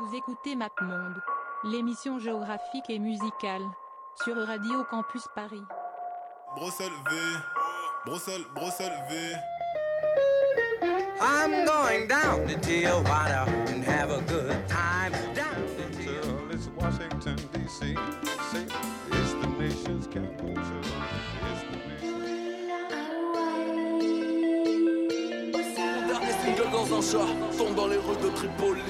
Vous 0.00 0.14
écoutez 0.14 0.54
MapMonde, 0.54 1.20
l'émission 1.64 2.20
géographique 2.20 2.88
et 2.88 3.00
musicale, 3.00 3.62
sur 4.22 4.36
Radio 4.36 4.84
Campus 4.84 5.26
Paris. 5.34 5.64
Bruxelles 6.54 6.92
V, 7.10 7.16
Bruxelles, 8.06 8.44
Bruxelles 8.54 8.92
V. 9.10 9.16
I'm 11.20 11.64
going 11.64 12.06
down 12.06 12.46
to 12.46 12.56
Tijuana 12.60 13.48
and 13.68 13.82
have 13.82 14.12
a 14.12 14.20
good 14.28 14.68
time. 14.68 15.10
Down 15.34 15.66
to 15.76 15.90
Till 16.00 16.50
it's 16.52 16.68
Washington, 16.76 17.36
D.C. 17.52 17.96
It's 19.10 19.32
the 19.34 19.48
nation's 19.58 20.06
capital. 20.06 20.54
It's 20.56 21.62
the 21.64 21.76
nation's 21.88 22.28
dernier 26.06 26.34
single 26.44 26.70
dans 26.70 26.88
un 26.94 27.02
chat 27.02 27.26
tombe 27.56 27.74
dans 27.74 27.88
les 27.88 27.96
rues 27.96 28.16
de 28.22 28.28
Tripoli. 28.30 28.82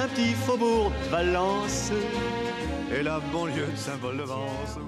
Un 0.00 0.08
petit 0.08 0.32
faubourg 0.32 0.92
Valence 1.10 1.92
et 2.96 3.02
la 3.02 3.20
banlieue 3.32 3.66
de 3.66 3.76
Saint-Paul-de-Vence. 3.76 4.78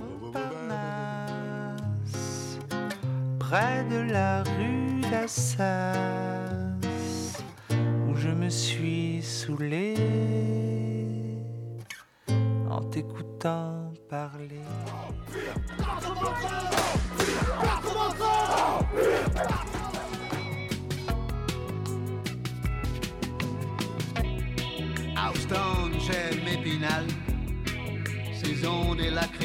Près 3.39 3.85
de 3.91 4.13
la 4.13 4.43
rue 4.45 5.01
d'Assas, 5.11 5.65
où 8.09 8.15
je 8.15 8.29
me 8.29 8.49
suis 8.49 9.21
saoulé 9.23 9.95
en 12.71 12.81
t'écoutant 12.83 13.93
parler. 14.09 14.61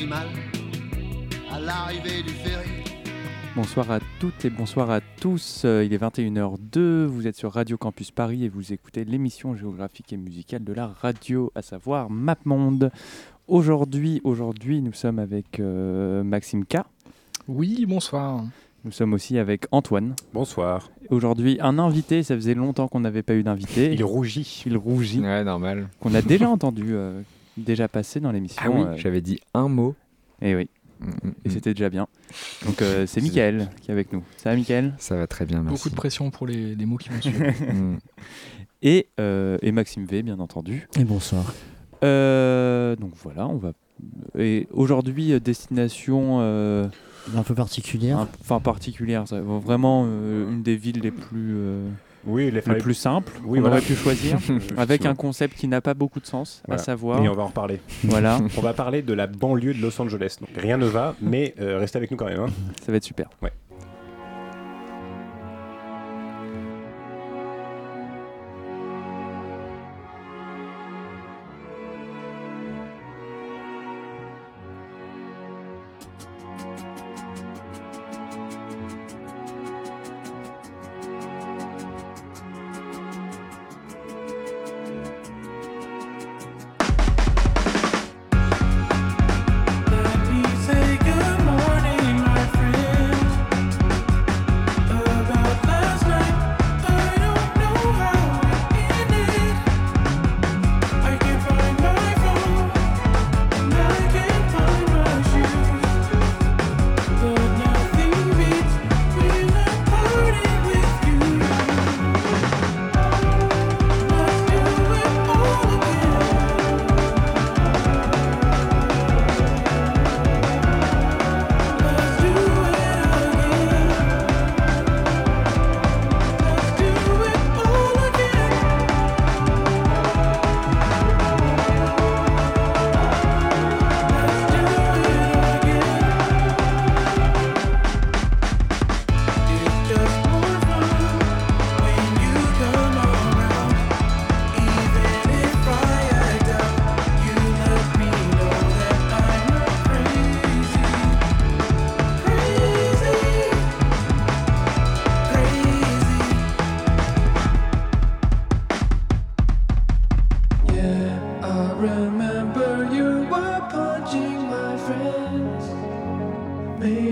Des 0.06 0.12
lacrymales, 0.12 0.28
à 1.52 1.60
l'arrivée 1.60 2.22
du 2.24 2.30
ferry. 2.30 2.70
Bonsoir 3.56 3.90
à 3.92 4.00
toutes 4.20 4.44
et 4.46 4.50
bonsoir 4.50 4.90
à 4.92 5.00
tous. 5.02 5.64
Euh, 5.66 5.84
Il 5.86 5.94
est 5.94 5.98
21h02, 5.98 7.06
vous 7.06 7.28
êtes 7.28 7.36
sur 7.36 7.52
Radio 7.54 7.78
Campus 7.78 8.12
Paris 8.12 8.44
et 8.44 8.50
vous 8.50 8.74
écoutez 8.74 9.06
l'émission 9.06 9.56
géographique 9.56 10.12
et 10.14 10.18
musicale 10.18 10.64
de 10.64 10.74
la 10.74 10.88
radio, 10.88 11.52
à 11.56 11.62
savoir 11.62 12.10
MapMonde. 12.10 12.92
Aujourd'hui, 13.48 14.22
aujourd'hui, 14.24 14.82
nous 14.82 14.94
sommes 14.94 15.20
avec 15.20 15.60
euh, 15.60 16.24
Maxime 16.24 16.66
K. 16.66 16.78
Oui, 17.48 17.86
bonsoir. 17.88 18.44
Nous 18.84 18.92
sommes 18.92 19.14
aussi 19.14 19.38
avec 19.40 19.66
Antoine. 19.72 20.16
Bonsoir. 20.34 20.90
Aujourd'hui, 21.10 21.58
un 21.62 21.80
invité, 21.80 22.22
ça 22.24 22.36
faisait 22.36 22.54
longtemps 22.54 22.88
qu'on 22.88 23.00
n'avait 23.00 23.24
pas 23.24 23.34
eu 23.34 23.44
d'invité. 23.44 23.94
Il 23.94 24.04
rougit. 24.04 24.64
Il 24.68 24.78
rougit, 24.78 25.22
Ouais, 25.22 25.44
normal. 25.44 25.88
qu'on 26.00 26.14
a 26.14 26.22
déjà 26.22 26.50
entendu, 26.50 26.90
euh, 26.90 27.22
déjà 27.58 27.88
passé 27.88 28.20
dans 28.20 28.32
l'émission. 28.32 28.62
Ah 28.66 28.70
oui, 28.70 28.82
euh, 28.82 28.98
j'avais 28.98 29.22
dit 29.22 29.40
un 29.54 29.68
mot. 29.68 29.96
et 30.42 30.56
oui, 30.56 30.70
Mm, 31.00 31.10
mm, 31.10 31.34
et 31.44 31.50
mm. 31.50 31.52
c'était 31.52 31.74
déjà 31.74 31.90
bien. 31.90 32.08
Donc 32.66 32.82
euh, 32.82 33.06
c'est 33.06 33.22
Michael 33.22 33.70
qui 33.82 33.92
est 33.92 33.94
avec 33.94 34.14
nous. 34.14 34.24
Ça 34.38 34.52
va 34.52 34.56
Michael? 34.56 34.94
Ça 34.98 35.16
va 35.16 35.28
très 35.28 35.46
bien, 35.46 35.62
merci. 35.62 35.76
Beaucoup 35.76 35.90
de 35.90 35.96
pression 35.96 36.32
pour 36.32 36.48
les, 36.48 36.76
les 36.76 36.86
mots 36.86 36.98
qui 36.98 37.10
vont 37.10 37.22
suivre. 37.22 37.46
Mm. 37.74 37.98
et, 38.82 39.08
euh, 39.20 39.58
et 39.62 39.72
Maxime 39.72 40.06
V, 40.06 40.24
bien 40.24 40.40
entendu. 40.40 40.88
Et 40.98 41.04
bonsoir. 41.04 41.54
Euh, 42.04 42.96
donc 42.96 43.14
voilà, 43.22 43.48
on 43.48 43.58
va. 43.58 43.74
Et 44.38 44.68
aujourd'hui, 44.72 45.40
destination, 45.40 46.38
euh, 46.42 46.88
Un 47.36 47.44
peu 47.44 47.56
particulière. 47.56 48.28
enfin 48.42 48.60
particulière, 48.60 49.28
ça, 49.28 49.42
vraiment 49.42 50.06
euh, 50.08 50.50
une 50.52 50.64
des 50.64 50.76
villes 50.76 51.00
les 51.02 51.12
plus, 51.12 51.54
euh, 51.56 51.88
Oui, 52.26 52.50
les 52.52 52.62
fallait- 52.62 52.80
plus 52.80 52.94
simples 52.94 53.32
Oui, 53.44 53.58
qu'on 53.58 53.62
voilà. 53.62 53.78
aurait 53.78 53.86
pu 53.86 53.96
choisir, 53.96 54.38
avec 54.78 55.06
un 55.06 55.16
concept 55.16 55.56
qui 55.58 55.68
n'a 55.68 55.82
pas 55.82 55.94
beaucoup 55.94 56.20
de 56.20 56.26
sens, 56.26 56.62
Voilà. 56.68 56.82
à 56.82 56.84
savoir, 56.84 57.24
Et 57.24 57.30
on 57.30 57.34
va 57.34 57.44
en 57.44 57.48
reparler. 57.48 57.80
voilà, 58.04 58.40
On 58.58 58.62
va 58.62 58.74
parler 58.74 59.02
de 59.02 59.14
la 59.14 59.28
banlieue 59.28 59.74
de 59.74 59.82
Los 59.82 60.00
Angeles. 60.02 60.38
Donc, 60.42 60.50
rien 60.58 60.78
ne 60.78 60.86
va, 60.88 61.16
mais 61.22 61.54
euh, 61.60 61.78
restez 61.80 61.98
avec 61.98 62.12
nous 62.12 62.18
quand 62.18 62.26
même. 62.26 62.40
hein. 62.40 62.48
ça 62.86 62.92
va 62.92 62.98
être 62.98 63.04
super. 63.04 63.30
Ouais. 63.42 63.52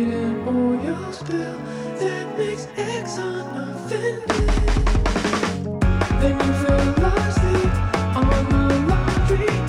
waiting 0.06 0.84
your 0.84 1.14
spell 1.14 1.58
that 2.00 2.38
makes 2.38 2.68
X 2.78 3.18
unoffended. 3.18 4.24
Then 6.20 6.40
you 6.40 6.52
realize 6.64 7.36
they 7.36 7.64
on 8.20 8.50
the 8.50 8.64
lottery. 8.90 9.63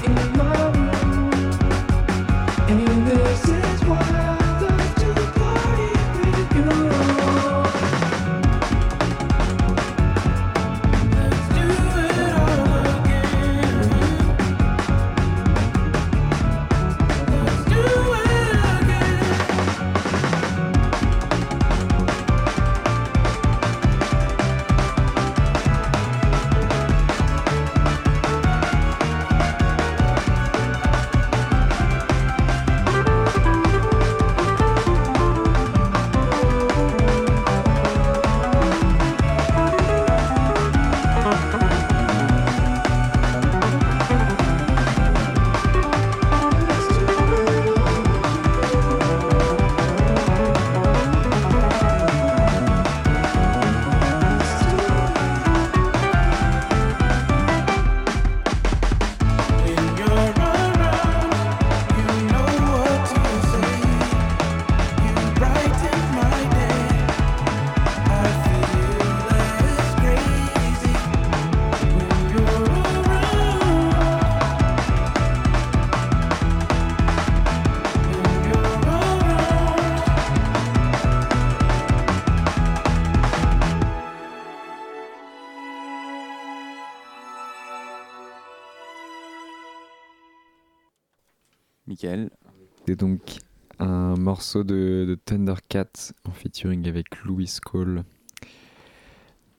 C'est 92.94 93.00
donc 93.00 93.38
un 93.80 94.14
morceau 94.14 94.62
de, 94.62 95.04
de 95.08 95.16
Thundercat 95.16 96.12
en 96.28 96.30
featuring 96.30 96.86
avec 96.86 97.24
Louis 97.24 97.50
Cole 97.60 98.04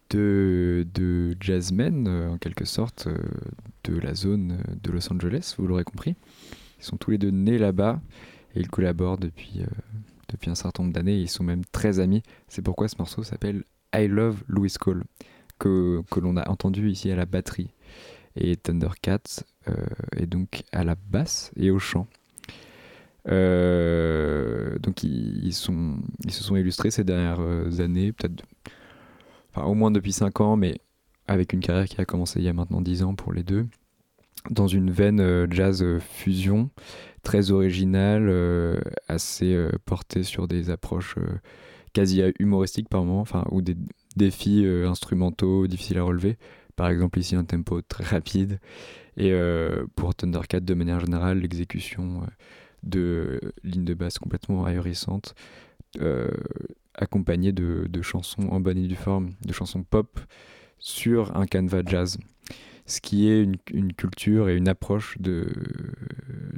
de, 0.10 0.88
de 0.94 1.36
jazzmen 1.42 2.08
euh, 2.08 2.30
en 2.30 2.38
quelque 2.38 2.64
sorte 2.64 3.08
euh, 3.08 3.18
de 3.84 4.00
la 4.00 4.16
zone 4.16 4.54
euh, 4.54 4.76
de 4.82 4.90
Los 4.90 5.12
Angeles, 5.12 5.54
vous 5.58 5.68
l'aurez 5.68 5.84
compris. 5.84 6.16
Ils 6.80 6.86
sont 6.86 6.96
tous 6.96 7.12
les 7.12 7.18
deux 7.18 7.32
nés 7.32 7.58
là-bas 7.58 8.00
et 8.56 8.62
ils 8.62 8.70
collaborent 8.70 9.18
depuis, 9.18 9.66
depuis 10.30 10.50
un 10.50 10.56
certain 10.56 10.84
nombre 10.84 10.94
d'années. 10.94 11.20
Ils 11.20 11.30
sont 11.30 11.44
même 11.44 11.66
très 11.66 12.00
amis. 12.00 12.24
C'est 12.48 12.62
pourquoi 12.62 12.88
ce 12.88 12.96
morceau 12.98 13.22
s'appelle 13.24 13.66
I 13.94 14.08
Love 14.08 14.46
Louis 14.48 14.72
Cole, 14.80 15.04
que, 15.60 16.02
que 16.10 16.22
l'on 16.22 16.38
a 16.38 16.50
entendu 16.50 16.90
ici 16.90 17.12
à 17.12 17.18
la 17.18 17.26
batterie. 17.26 17.74
Et 18.38 18.56
Thundercat 18.56 19.44
euh, 19.68 19.74
est 20.16 20.26
donc 20.26 20.64
à 20.72 20.86
la 20.86 20.96
basse 20.96 21.52
et 21.58 21.70
au 21.70 21.80
chant. 21.80 22.08
Euh, 23.28 24.78
donc 24.80 25.04
ils, 25.04 25.54
se 25.54 25.72
sont 26.44 26.56
illustrés 26.56 26.92
ces 26.92 27.04
dernières 27.04 27.42
euh, 27.42 27.80
années, 27.80 28.12
peut-être 28.12 28.44
enfin, 29.54 29.66
au 29.66 29.74
moins 29.74 29.92
depuis 29.92 30.12
5 30.12 30.42
ans, 30.42 30.56
mais 30.56 30.80
avec 31.28 31.54
une 31.54 31.60
carrière 31.60 31.86
qui 31.86 32.00
a 32.00 32.06
commencé 32.06 32.40
il 32.40 32.46
y 32.46 32.50
a 32.50 32.54
maintenant 32.54 32.82
10 32.82 33.04
ans 33.04 33.16
pour 33.16 33.34
les 33.34 33.44
deux, 33.44 33.66
dans 34.52 34.68
une 34.68 34.92
veine 34.92 35.20
euh, 35.20 35.48
jazz 35.50 35.84
fusion 36.00 36.70
très 37.24 37.50
originale, 37.50 38.32
assez 39.08 39.68
portée 39.86 40.22
sur 40.22 40.48
des 40.48 40.70
approches 40.70 41.16
quasi 41.92 42.22
humoristiques 42.38 42.88
par 42.88 43.04
moment, 43.04 43.22
enfin, 43.22 43.46
ou 43.50 43.64
des 43.64 43.76
défis 44.16 44.64
instrumentaux 44.86 45.66
difficiles 45.66 45.98
à 45.98 46.04
relever. 46.04 46.38
Par 46.76 46.88
exemple, 46.88 47.18
ici, 47.18 47.36
un 47.36 47.44
tempo 47.44 47.82
très 47.82 48.04
rapide. 48.04 48.60
Et 49.18 49.34
pour 49.96 50.14
Thundercat, 50.14 50.60
de 50.60 50.74
manière 50.76 51.00
générale, 51.00 51.40
l'exécution 51.40 52.22
de 52.86 53.40
lignes 53.64 53.86
de 53.86 53.94
basse 53.94 54.20
complètement 54.20 54.66
ahurissantes, 54.66 55.36
euh, 56.00 56.30
accompagnées 56.94 57.52
de, 57.52 57.88
de 57.90 58.02
chansons 58.02 58.48
en 58.50 58.60
bonne 58.60 58.78
et 58.78 58.88
due 58.88 58.96
forme, 58.96 59.32
de 59.46 59.54
chansons 59.54 59.84
pop 59.84 60.20
sur 60.80 61.36
un 61.36 61.46
canevas 61.46 61.84
jazz. 61.86 62.18
Ce 62.86 63.02
qui 63.02 63.28
est 63.28 63.42
une, 63.42 63.94
culture 63.94 64.48
et 64.48 64.56
une 64.56 64.68
approche 64.68 65.18
de, 65.20 65.52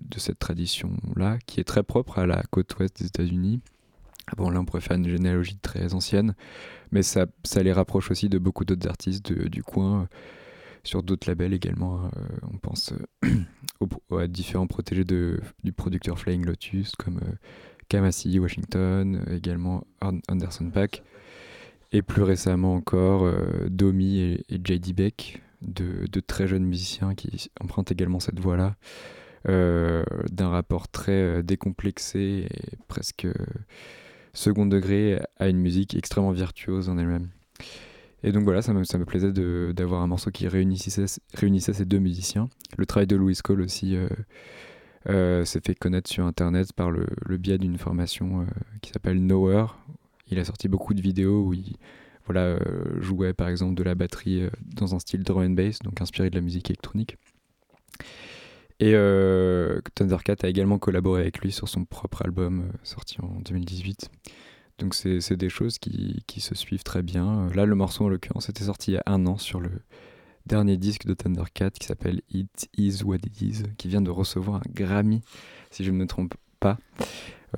de 0.01 0.19
cette 0.19 0.39
tradition-là, 0.39 1.37
qui 1.45 1.61
est 1.61 1.63
très 1.63 1.83
propre 1.83 2.19
à 2.19 2.25
la 2.25 2.43
côte 2.51 2.77
ouest 2.77 2.99
des 2.99 3.07
États-Unis. 3.07 3.61
Bon, 4.35 4.49
là, 4.49 4.59
on 4.59 4.65
pourrait 4.65 4.81
faire 4.81 4.97
une 4.97 5.07
généalogie 5.07 5.57
très 5.57 5.93
ancienne, 5.93 6.35
mais 6.91 7.01
ça, 7.01 7.27
ça 7.45 7.63
les 7.63 7.71
rapproche 7.71 8.11
aussi 8.11 8.27
de 8.27 8.37
beaucoup 8.37 8.65
d'autres 8.65 8.89
artistes 8.89 9.31
du 9.31 9.63
coin, 9.63 10.09
sur 10.87 11.03
d'autres 11.03 11.29
labels 11.29 11.53
également. 11.53 12.05
euh, 12.05 12.09
on 12.51 12.57
pense 12.57 12.93
euh, 13.25 13.29
aux- 14.09 14.17
à 14.17 14.27
différents 14.27 14.67
protégés 14.67 15.03
du 15.03 15.71
producteur 15.73 16.17
Flying 16.17 16.45
Lotus, 16.45 16.95
comme 16.95 17.17
euh, 17.17 17.31
Kamasi, 17.89 18.39
Washington, 18.39 19.23
également 19.29 19.85
An- 20.01 20.19
Anderson 20.29 20.69
Paak, 20.71 21.03
et 21.91 22.01
plus 22.01 22.23
récemment 22.23 22.73
encore 22.75 23.31
Domi 23.69 24.19
et, 24.19 24.45
J.D. 24.61 24.91
Beck, 24.91 25.41
de, 25.61 26.05
très 26.19 26.45
jeunes 26.47 26.65
musiciens 26.65 27.15
qui 27.15 27.49
empruntent 27.61 27.91
également 27.93 28.19
cette 28.19 28.41
voie-là, 28.41 28.75
d'un 29.45 30.49
rapport 30.49 30.89
très 30.89 31.41
décomplexé 31.43 32.47
et 32.51 32.75
presque 32.89 33.25
second 34.33 34.65
degré 34.65 35.21
à 35.37 35.47
une 35.47 35.59
musique 35.59 35.95
extrêmement 35.95 36.31
virtuose 36.31 36.89
en 36.89 36.97
elle-même. 36.97 37.29
Et 38.23 38.31
donc 38.31 38.43
voilà, 38.43 38.61
ça 38.61 38.73
me, 38.73 39.05
plaisait 39.05 39.31
d'avoir 39.73 40.01
un 40.01 40.07
morceau 40.07 40.31
qui 40.31 40.47
réunissait, 40.47 41.05
ces 41.07 41.85
deux 41.85 41.99
musiciens. 41.99 42.49
Le 42.77 42.85
travail 42.85 43.07
de 43.07 43.15
Louis 43.15 43.35
Cole 43.43 43.61
aussi 43.61 43.95
euh, 43.95 44.09
euh, 45.09 45.45
s'est 45.45 45.61
fait 45.63 45.75
connaître 45.75 46.09
sur 46.09 46.25
Internet 46.25 46.73
par 46.73 46.89
le, 46.89 47.05
biais 47.37 47.59
d'une 47.59 47.77
formation 47.77 48.41
euh, 48.41 48.45
qui 48.81 48.91
s'appelle 48.91 49.19
Knower. 49.19 49.67
Il 50.29 50.39
a 50.39 50.45
sorti 50.45 50.67
beaucoup 50.67 50.93
de 50.93 51.01
vidéos 51.01 51.43
où 51.43 51.53
il 51.53 51.77
jouait 52.99 53.33
par 53.33 53.47
exemple 53.47 53.75
de 53.75 53.83
la 53.83 53.95
batterie 53.95 54.49
dans 54.61 54.93
un 54.95 54.99
style 54.99 55.23
drum 55.23 55.43
and 55.43 55.51
bass, 55.51 55.79
donc 55.79 56.01
inspiré 56.01 56.29
de 56.29 56.35
la 56.35 56.41
musique 56.41 56.69
électronique. 56.69 57.17
Et 58.81 58.91
Thundercat 59.95 60.35
a 60.43 60.47
également 60.47 60.79
collaboré 60.79 61.21
avec 61.21 61.39
lui 61.39 61.53
sur 61.53 61.69
son 61.69 61.85
propre 61.85 62.23
album 62.23 62.69
sorti 62.83 63.21
en 63.21 63.39
2018. 63.39 64.09
Donc 64.79 64.93
c'est 64.93 65.35
des 65.35 65.49
choses 65.49 65.79
qui, 65.79 66.23
qui 66.27 66.39
se 66.39 66.53
suivent 66.55 66.83
très 66.83 67.01
bien. 67.01 67.47
Euh, 67.47 67.53
Là, 67.55 67.65
le 67.65 67.75
morceau 67.75 68.05
en 68.05 68.09
l'occurrence 68.09 68.49
était 68.49 68.65
sorti 68.65 68.91
il 68.91 68.93
y 68.95 68.97
a 68.97 69.03
un 69.07 69.25
an 69.25 69.37
sur 69.37 69.59
le 69.59 69.71
dernier 70.45 70.77
disque 70.77 71.05
de 71.05 71.13
Thundercat 71.13 71.71
qui 71.71 71.87
s'appelle 71.87 72.21
It 72.29 72.69
Is 72.77 73.03
What 73.03 73.17
It 73.17 73.41
Is, 73.41 73.63
qui 73.77 73.87
vient 73.87 74.01
de 74.01 74.11
recevoir 74.11 74.57
un 74.57 74.71
Grammy, 74.73 75.21
si 75.71 75.83
je 75.83 75.91
ne 75.91 75.97
me 75.97 76.05
trompe 76.05 76.35
pas. 76.59 76.77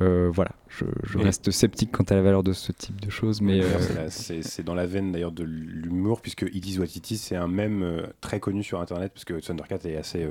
Euh, 0.01 0.30
voilà, 0.31 0.51
je, 0.69 0.86
je 1.04 1.18
Et- 1.19 1.24
reste 1.24 1.51
sceptique 1.51 1.92
quant 1.92 2.04
à 2.06 2.16
la 2.16 2.21
valeur 2.21 2.44
de 2.44 2.54
ce 2.54 2.71
type 2.71 3.01
de 3.01 3.10
choses, 3.10 3.42
mais 3.42 3.60
euh, 3.63 4.07
c'est 4.10 4.63
dans 4.63 4.75
la 4.75 4.86
veine 4.86 5.12
d'ailleurs 5.12 5.31
de 5.31 5.44
l'humour, 5.44 6.22
puisque 6.22 6.45
It 6.54 6.65
Is 6.68 6.77
What 6.80 6.86
It 6.95 7.12
Is, 7.12 7.18
c'est 7.18 7.36
un 7.36 7.48
mème 7.48 7.81
euh, 7.83 8.04
très 8.22 8.39
connu 8.39 8.63
sur 8.63 8.80
Internet, 8.80 9.12
parce 9.13 9.25
que 9.25 9.33
Thundercat 9.39 9.80
est 9.86 9.98
assez, 9.98 10.27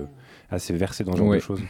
assez 0.48 0.72
versé 0.74 1.04
dans 1.04 1.12
ce 1.12 1.18
genre 1.18 1.26
Ouais. 1.28 1.36
de 1.38 1.42
choses. 1.42 1.60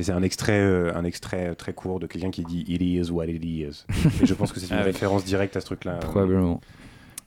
Et 0.00 0.02
c'est 0.02 0.12
un 0.12 0.22
extrait, 0.22 0.58
euh, 0.58 0.96
un 0.96 1.04
extrait 1.04 1.54
très 1.56 1.74
court 1.74 2.00
de 2.00 2.06
quelqu'un 2.06 2.30
qui 2.30 2.42
dit 2.42 2.64
It 2.68 2.80
is 2.80 3.10
what 3.10 3.26
it 3.26 3.44
is. 3.44 3.84
Et 4.22 4.26
je 4.26 4.32
pense 4.32 4.50
que 4.50 4.58
c'est 4.58 4.68
une 4.68 4.76
Ah 4.76 4.78
oui. 4.78 4.84
référence 4.86 5.26
directe 5.26 5.56
à 5.56 5.60
ce 5.60 5.66
truc-là. 5.66 5.96
probablement. 5.96 6.58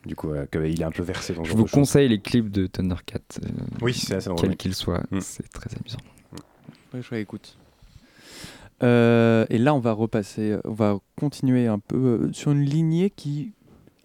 Du 0.07 0.15
coup, 0.15 0.31
euh, 0.31 0.47
qu'il 0.51 0.81
est 0.81 0.83
un 0.83 0.89
peu 0.89 1.03
versé 1.03 1.33
dans 1.35 1.43
Je 1.43 1.53
vous 1.53 1.65
conseille 1.65 2.09
les 2.09 2.19
clips 2.19 2.49
de 2.49 2.65
Thundercat. 2.65 3.19
euh, 3.43 3.47
Oui, 3.83 3.93
c'est 3.93 4.15
assez 4.15 4.27
drôle, 4.29 4.41
Quels 4.41 4.49
oui. 4.49 4.57
qu'ils 4.57 4.73
soient, 4.73 5.03
Mm. 5.11 5.19
c'est 5.21 5.47
très 5.51 5.69
amusant. 5.79 5.99
Ouais, 6.95 7.01
je 7.07 7.15
écoute. 7.15 7.57
Euh, 8.81 9.45
et 9.51 9.59
là, 9.59 9.75
on 9.75 9.79
va 9.79 9.91
repasser, 9.91 10.57
on 10.65 10.73
va 10.73 10.97
continuer 11.15 11.67
un 11.67 11.77
peu 11.79 11.95
euh, 12.23 12.33
sur 12.33 12.51
une 12.53 12.63
lignée 12.63 13.11
qui 13.11 13.51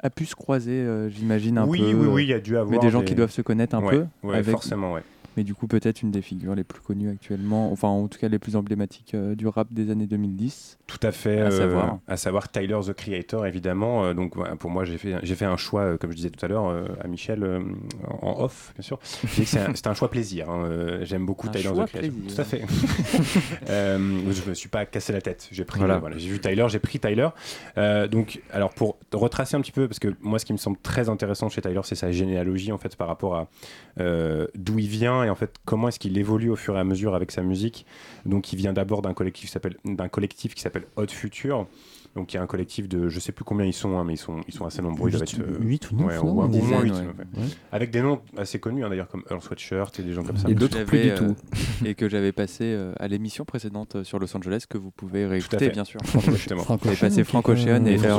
a 0.03 0.11
pu 0.11 0.27
se 0.27 0.35
croiser, 0.37 0.73
euh, 0.73 1.09
j'imagine 1.09 1.57
un 1.57 1.67
Oui, 1.67 1.79
peu. 1.79 1.85
oui, 1.87 1.93
euh, 2.07 2.09
oui, 2.13 2.23
il 2.25 2.29
y 2.29 2.33
a 2.35 2.39
dû 2.39 2.53
Mais 2.53 2.59
avoir 2.59 2.81
des 2.81 2.91
gens 2.91 3.01
des- 3.01 3.07
qui 3.07 3.15
doivent 3.15 3.31
se 3.33 3.41
connaître 3.43 3.75
un 3.75 3.83
Ouais, 3.83 3.91
peu. 4.21 4.29
ouais, 4.29 4.43
forcément, 4.45 4.93
ouais. 4.93 5.03
Mais 5.39 5.45
du 5.45 5.55
coup, 5.55 5.69
peut-être 5.69 6.03
une 6.03 6.11
des 6.11 6.21
figures 6.21 6.57
les 6.57 6.65
plus 6.65 6.81
connues 6.81 7.11
actuellement, 7.11 7.71
enfin 7.71 7.87
en 7.87 8.09
tout 8.09 8.19
cas 8.19 8.27
les 8.27 8.41
plus 8.41 8.57
emblématiques 8.57 9.15
euh, 9.15 9.37
du 9.37 9.47
rap 9.47 9.69
des 9.73 9.89
années 9.93 10.09
2010. 10.09 10.79
Tout 10.89 10.99
à 11.01 11.13
fait. 11.13 11.39
À 11.41 11.45
euh, 11.45 11.51
savoir. 11.53 11.99
à 12.09 12.17
savoir 12.17 12.51
Tyler 12.51 12.77
the 12.85 12.93
Creator, 12.93 13.47
évidemment. 13.47 14.05
Euh, 14.05 14.15
donc 14.15 14.35
pour 14.59 14.69
moi, 14.71 14.85
j'ai 14.85 14.99
fait, 14.99 15.15
j'ai 15.23 15.37
fait 15.37 15.45
un 15.45 15.57
choix, 15.57 15.83
euh, 15.83 15.97
comme 15.97 16.11
je 16.11 16.17
disais 16.17 16.31
tout 16.31 16.45
à 16.45 16.49
l'heure 16.49 16.67
euh, 16.67 16.89
à 17.01 17.07
Michel, 17.07 17.45
euh, 17.45 17.61
en 18.21 18.41
off, 18.43 18.73
bien 18.77 18.83
sûr. 18.83 18.99
C'est 19.05 19.61
un, 19.61 19.75
c'est 19.77 19.87
un 19.87 19.95
choix 19.95 20.11
plaisir. 20.11 20.51
hein. 20.51 20.99
J'aime 21.03 21.25
beaucoup 21.25 21.47
Un 21.47 21.53
Tyler 21.53 21.69
choix 21.69 21.85
the 21.85 21.89
Creator. 21.91 22.11
plaisir. 22.11 22.35
Tout 22.35 22.41
à 22.41 22.45
fait. 22.45 22.63
euh, 23.71 24.33
je 24.33 24.49
me 24.51 24.55
suis 24.55 24.69
pas 24.69 24.87
cassé 24.87 25.13
la 25.13 25.21
tête. 25.21 25.49
J'ai 25.53 25.65
pris, 25.65 25.79
Voilà. 25.79 25.95
euh, 25.95 25.99
voilà, 25.99 26.19
j'ai 26.19 26.29
vu 26.29 26.41
Tyler, 26.41 26.67
j'ai 26.69 26.81
pris 26.81 26.99
Tyler. 26.99 27.29
Euh, 27.77 28.09
donc, 28.09 28.41
alors 28.53 28.71
pour 28.75 28.99
retracer 29.13 29.57
un 29.57 29.61
petit 29.61 29.71
peu, 29.73 29.87
parce 29.87 30.01
que 30.01 30.09
moi, 30.21 30.39
ce 30.41 30.45
qui 30.45 30.53
me 30.53 30.59
semble 30.59 30.79
très 30.83 31.09
intéressant 31.09 31.49
chez 31.49 31.61
Tyler, 31.61 31.81
c'est 31.85 31.95
sa 31.95 32.11
généalogie 32.11 32.73
en 32.73 32.79
fait 32.79 32.97
par 32.97 33.07
rapport 33.07 33.37
à 33.37 33.49
euh, 34.01 34.47
d'où 34.55 34.79
il 34.79 34.89
vient 34.89 35.25
en 35.31 35.35
fait 35.35 35.57
comment 35.65 35.89
est-ce 35.89 35.99
qu'il 35.99 36.17
évolue 36.19 36.51
au 36.51 36.57
fur 36.57 36.77
et 36.77 36.81
à 36.81 36.85
mesure 36.85 37.15
avec 37.15 37.31
sa 37.31 37.43
musique. 37.43 37.87
Donc, 38.27 38.53
il 38.53 38.57
vient 38.57 38.73
d'abord 38.73 39.03
d'un 39.03 39.15
collectif 39.15 39.47
qui 39.47 39.53
s'appelle 39.53 39.77
d'un 39.85 40.09
collectif 40.09 40.55
qui 40.55 40.63
s'appelle 40.63 40.87
Hot 40.97 41.09
Future. 41.09 41.67
Donc, 42.19 42.33
il 42.33 42.37
y 42.37 42.41
a 42.41 42.43
un 42.43 42.47
collectif 42.47 42.89
de, 42.89 43.09
je 43.09 43.21
sais 43.21 43.31
plus 43.33 43.45
combien 43.45 43.65
ils 43.65 43.73
sont, 43.73 43.97
hein, 43.99 44.05
mais 44.05 44.15
ils 44.15 44.19
sont, 44.19 44.41
ils 44.49 44.53
sont 44.55 44.67
assez 44.67 44.83
nombreux. 44.83 45.09
Ils 45.09 45.13
doivent 45.13 45.23
Huit- 45.23 45.39
être, 45.39 45.49
euh, 45.49 45.59
huit 45.61 45.91
ou 45.93 45.97
neuf, 45.97 46.07
ouais, 46.09 46.17
non 46.17 46.23
au 46.31 46.35
moins, 46.35 46.47
Une 46.49 46.55
au 46.61 46.65
moins 46.65 46.83
dizaine, 46.83 46.83
huit, 46.83 46.91
ouais. 46.93 46.99
ouais. 47.37 47.43
Ouais. 47.43 47.49
Avec 47.71 47.91
des 47.93 48.03
noms 48.03 48.21
assez 48.37 48.59
connus 48.59 48.85
hein, 48.85 48.89
d'ailleurs, 48.91 49.09
comme 49.09 49.23
Earl 49.31 49.41
Sweatshirt 49.41 49.99
et 50.01 50.03
des 50.03 50.13
gens 50.13 50.25
comme 50.25 50.37
ça. 50.37 50.49
Et 50.49 50.55
Que 50.55 50.59
d'autres 50.59 50.83
plus 50.85 50.99
j'avais, 51.05 51.21
du 51.21 51.27
tout. 51.27 51.37
et 51.87 51.95
que 51.95 52.09
j'avais 52.09 52.33
passé 52.33 52.65
euh, 52.65 52.93
à 52.99 53.07
l'émission 53.09 53.45
précédente 53.45 53.95
euh, 53.97 54.05
sur 54.05 54.19
Los 54.19 54.37
Angeles, 54.37 54.65
que 54.69 54.79
vous 54.79 54.91
pouvez 54.91 55.27
réécouter, 55.27 55.69
bien 55.71 55.85
sûr. 55.85 56.01
Justement. 56.29 56.63
Ocean, 56.63 56.79
passé 56.79 57.23
Frank 57.25 57.49
Ocean 57.49 57.85
et 57.87 57.99
euh. 58.05 58.19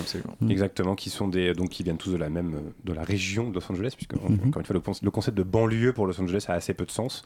Absolument. 0.00 0.36
Mm. 0.40 0.50
Exactement, 0.50 0.94
qui 0.94 1.10
sont 1.10 1.28
des 1.28 1.52
donc 1.52 1.68
qui 1.68 1.82
viennent 1.82 1.98
tous 1.98 2.10
de 2.12 2.16
la 2.16 2.30
même 2.30 2.54
euh, 2.54 2.58
de 2.84 2.92
la 2.94 3.02
région 3.02 3.50
de 3.50 3.54
Los 3.54 3.70
Angeles, 3.70 3.92
puisque 3.96 4.14
Mhm. 4.14 4.48
encore 4.48 4.60
une 4.60 4.66
fois 4.66 4.80
le, 5.02 5.10
concept 5.10 5.36
de 5.36 5.42
banlieue 5.42 5.92
pour 5.92 6.06
Los 6.06 6.18
Angeles 6.20 6.46
a 6.48 6.54
assez 6.54 6.72
peu 6.72 6.86
de 6.86 6.90
sens. 6.90 7.24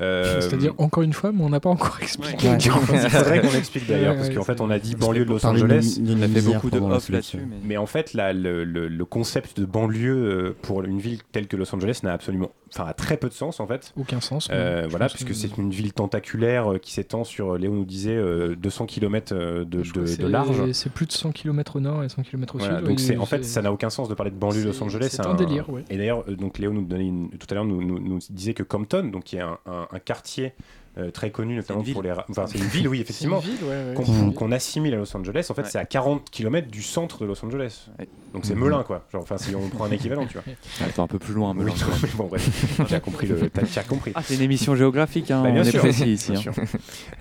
Euh, 0.00 0.40
C'est-à-dire 0.40 0.74
encore 0.78 1.02
une 1.04 1.12
fois, 1.12 1.30
mais 1.32 1.42
on 1.44 1.50
n'a 1.50 1.60
pas 1.60 1.70
encore 1.70 1.98
expliqué. 2.02 2.48
C'est 2.58 2.68
vrai 2.70 3.40
qu'on 3.42 3.56
explique 3.56 3.86
d'ailleurs, 3.86 4.16
parce 4.16 4.30
qu'en 4.30 4.42
fait 4.42 4.60
on 4.60 4.70
a 4.70 4.78
dit 4.78 4.94
banlieue 4.96 5.24
de 5.24 5.30
Los 5.30 5.46
De 5.60 6.14
On 6.14 6.18
la 6.18 6.24
a 6.24 6.28
fait 6.28 6.42
beaucoup 6.42 6.70
de 6.70 6.78
off 6.80 7.08
là-dessus. 7.08 7.38
Mais... 7.48 7.56
Mais 7.64 7.76
en 7.76 7.86
fait, 7.86 8.14
là, 8.14 8.32
le, 8.32 8.64
le- 8.64 8.88
le 8.88 9.04
concept 9.04 9.60
de 9.60 9.64
banlieue 9.66 10.14
euh, 10.16 10.56
pour 10.62 10.82
une 10.82 10.98
ville 10.98 11.20
telle 11.32 11.46
que 11.46 11.56
Los 11.56 11.74
Angeles 11.74 12.00
n'a 12.02 12.12
absolument, 12.12 12.50
enfin, 12.72 12.86
a 12.86 12.92
très 12.94 13.16
peu 13.16 13.28
de 13.28 13.34
sens 13.34 13.60
en 13.60 13.66
fait. 13.66 13.92
Aucun 13.96 14.20
sens. 14.20 14.48
Euh, 14.50 14.86
voilà, 14.88 15.08
puisque 15.08 15.28
que- 15.28 15.34
c'est 15.34 15.56
une 15.58 15.70
ville 15.70 15.92
tentaculaire 15.92 16.72
euh, 16.72 16.78
qui 16.78 16.92
s'étend 16.92 17.24
sur, 17.24 17.56
Léo 17.58 17.72
nous 17.72 17.84
disait, 17.84 18.16
euh, 18.16 18.54
200 18.56 18.86
km 18.86 19.34
de, 19.34 20.26
large. 20.26 20.72
C'est 20.72 20.92
plus 20.92 21.06
de 21.06 21.12
100 21.12 21.32
km 21.32 21.76
au 21.76 21.80
nord 21.80 22.02
et 22.04 22.08
100 22.08 22.22
km 22.22 22.54
au 22.54 22.58
Voilà, 22.58 22.78
sud. 22.78 22.86
donc 22.88 22.98
oui, 23.08 23.16
en 23.18 23.26
fait 23.26 23.44
ça 23.44 23.62
n'a 23.62 23.72
aucun 23.72 23.90
sens 23.90 24.08
de 24.08 24.14
parler 24.14 24.30
de 24.30 24.36
banlieue 24.36 24.62
de 24.62 24.68
Los 24.68 24.82
Angeles. 24.82 25.08
c'est 25.10 25.26
un 25.26 25.34
délire, 25.34 25.68
ouais. 25.70 25.84
Et 25.90 25.96
d'ailleurs, 25.96 26.24
donc 26.24 26.58
Léo 26.58 26.72
nous 26.72 26.82
donnait 26.82 27.06
une- 27.06 27.30
tout 27.30 27.46
à 27.50 27.54
l'heure 27.54 27.64
nous, 27.64 27.82
nous- 27.82 27.98
nous 28.00 28.18
disait 28.30 28.54
que 28.54 28.62
Compton, 28.62 29.04
donc 29.10 29.24
qui 29.24 29.36
est 29.36 29.40
un, 29.40 29.58
un- 29.66 29.88
un 29.90 29.98
quartier 29.98 30.52
euh, 31.00 31.10
très 31.10 31.30
connu 31.30 31.56
notamment 31.56 31.82
pour 31.82 32.02
les. 32.02 32.12
Enfin, 32.28 32.46
c'est 32.46 32.58
une 32.58 32.64
ville, 32.64 32.88
oui, 32.88 33.00
effectivement. 33.00 33.38
Ouais, 33.40 33.94
ouais, 33.96 34.34
qu'on 34.34 34.52
assimile 34.52 34.94
à 34.94 34.96
Los 34.98 35.16
Angeles. 35.16 35.46
En 35.50 35.54
fait, 35.54 35.62
Ouais. 35.62 35.68
c'est 35.70 35.78
à 35.78 35.84
40 35.84 36.30
km 36.30 36.68
du 36.68 36.82
centre 36.82 37.22
de 37.22 37.26
Los 37.26 37.44
Angeles. 37.44 37.86
Ouais. 37.98 38.08
Donc 38.32 38.44
c'est 38.44 38.54
Mhm. 38.54 38.64
Melun, 38.64 38.82
quoi. 38.84 39.04
Genre, 39.12 39.22
enfin, 39.22 39.38
si 39.38 39.54
on 39.56 39.68
prend 39.68 39.84
un 39.84 39.90
équivalent, 39.90 40.26
tu 40.26 40.34
vois. 40.34 40.44
Attends, 40.86 41.04
un 41.04 41.08
peu 41.08 41.18
plus 41.18 41.34
loin, 41.34 41.50
Oui, 41.56 41.64
Melun, 41.64 41.74
mais 42.02 42.08
bon, 42.16 42.26
bref, 42.26 43.00
compris. 43.02 43.26
Le, 43.26 43.50
t'as- 43.50 43.80
as 43.80 43.84
compris. 43.84 44.12
Ah, 44.14 44.22
c'est 44.22 44.34
une 44.36 44.42
émission 44.42 44.74
géographique, 44.76 45.30
hein, 45.30 45.42
Bah, 45.42 45.48
on 45.50 45.52
bien 45.54 45.62
est 45.64 45.70
sûr, 45.70 45.80
précis 45.80 46.12
ici. 46.12 46.32
bien 46.32 46.40
hein. 46.40 46.42
sûr. 46.42 46.52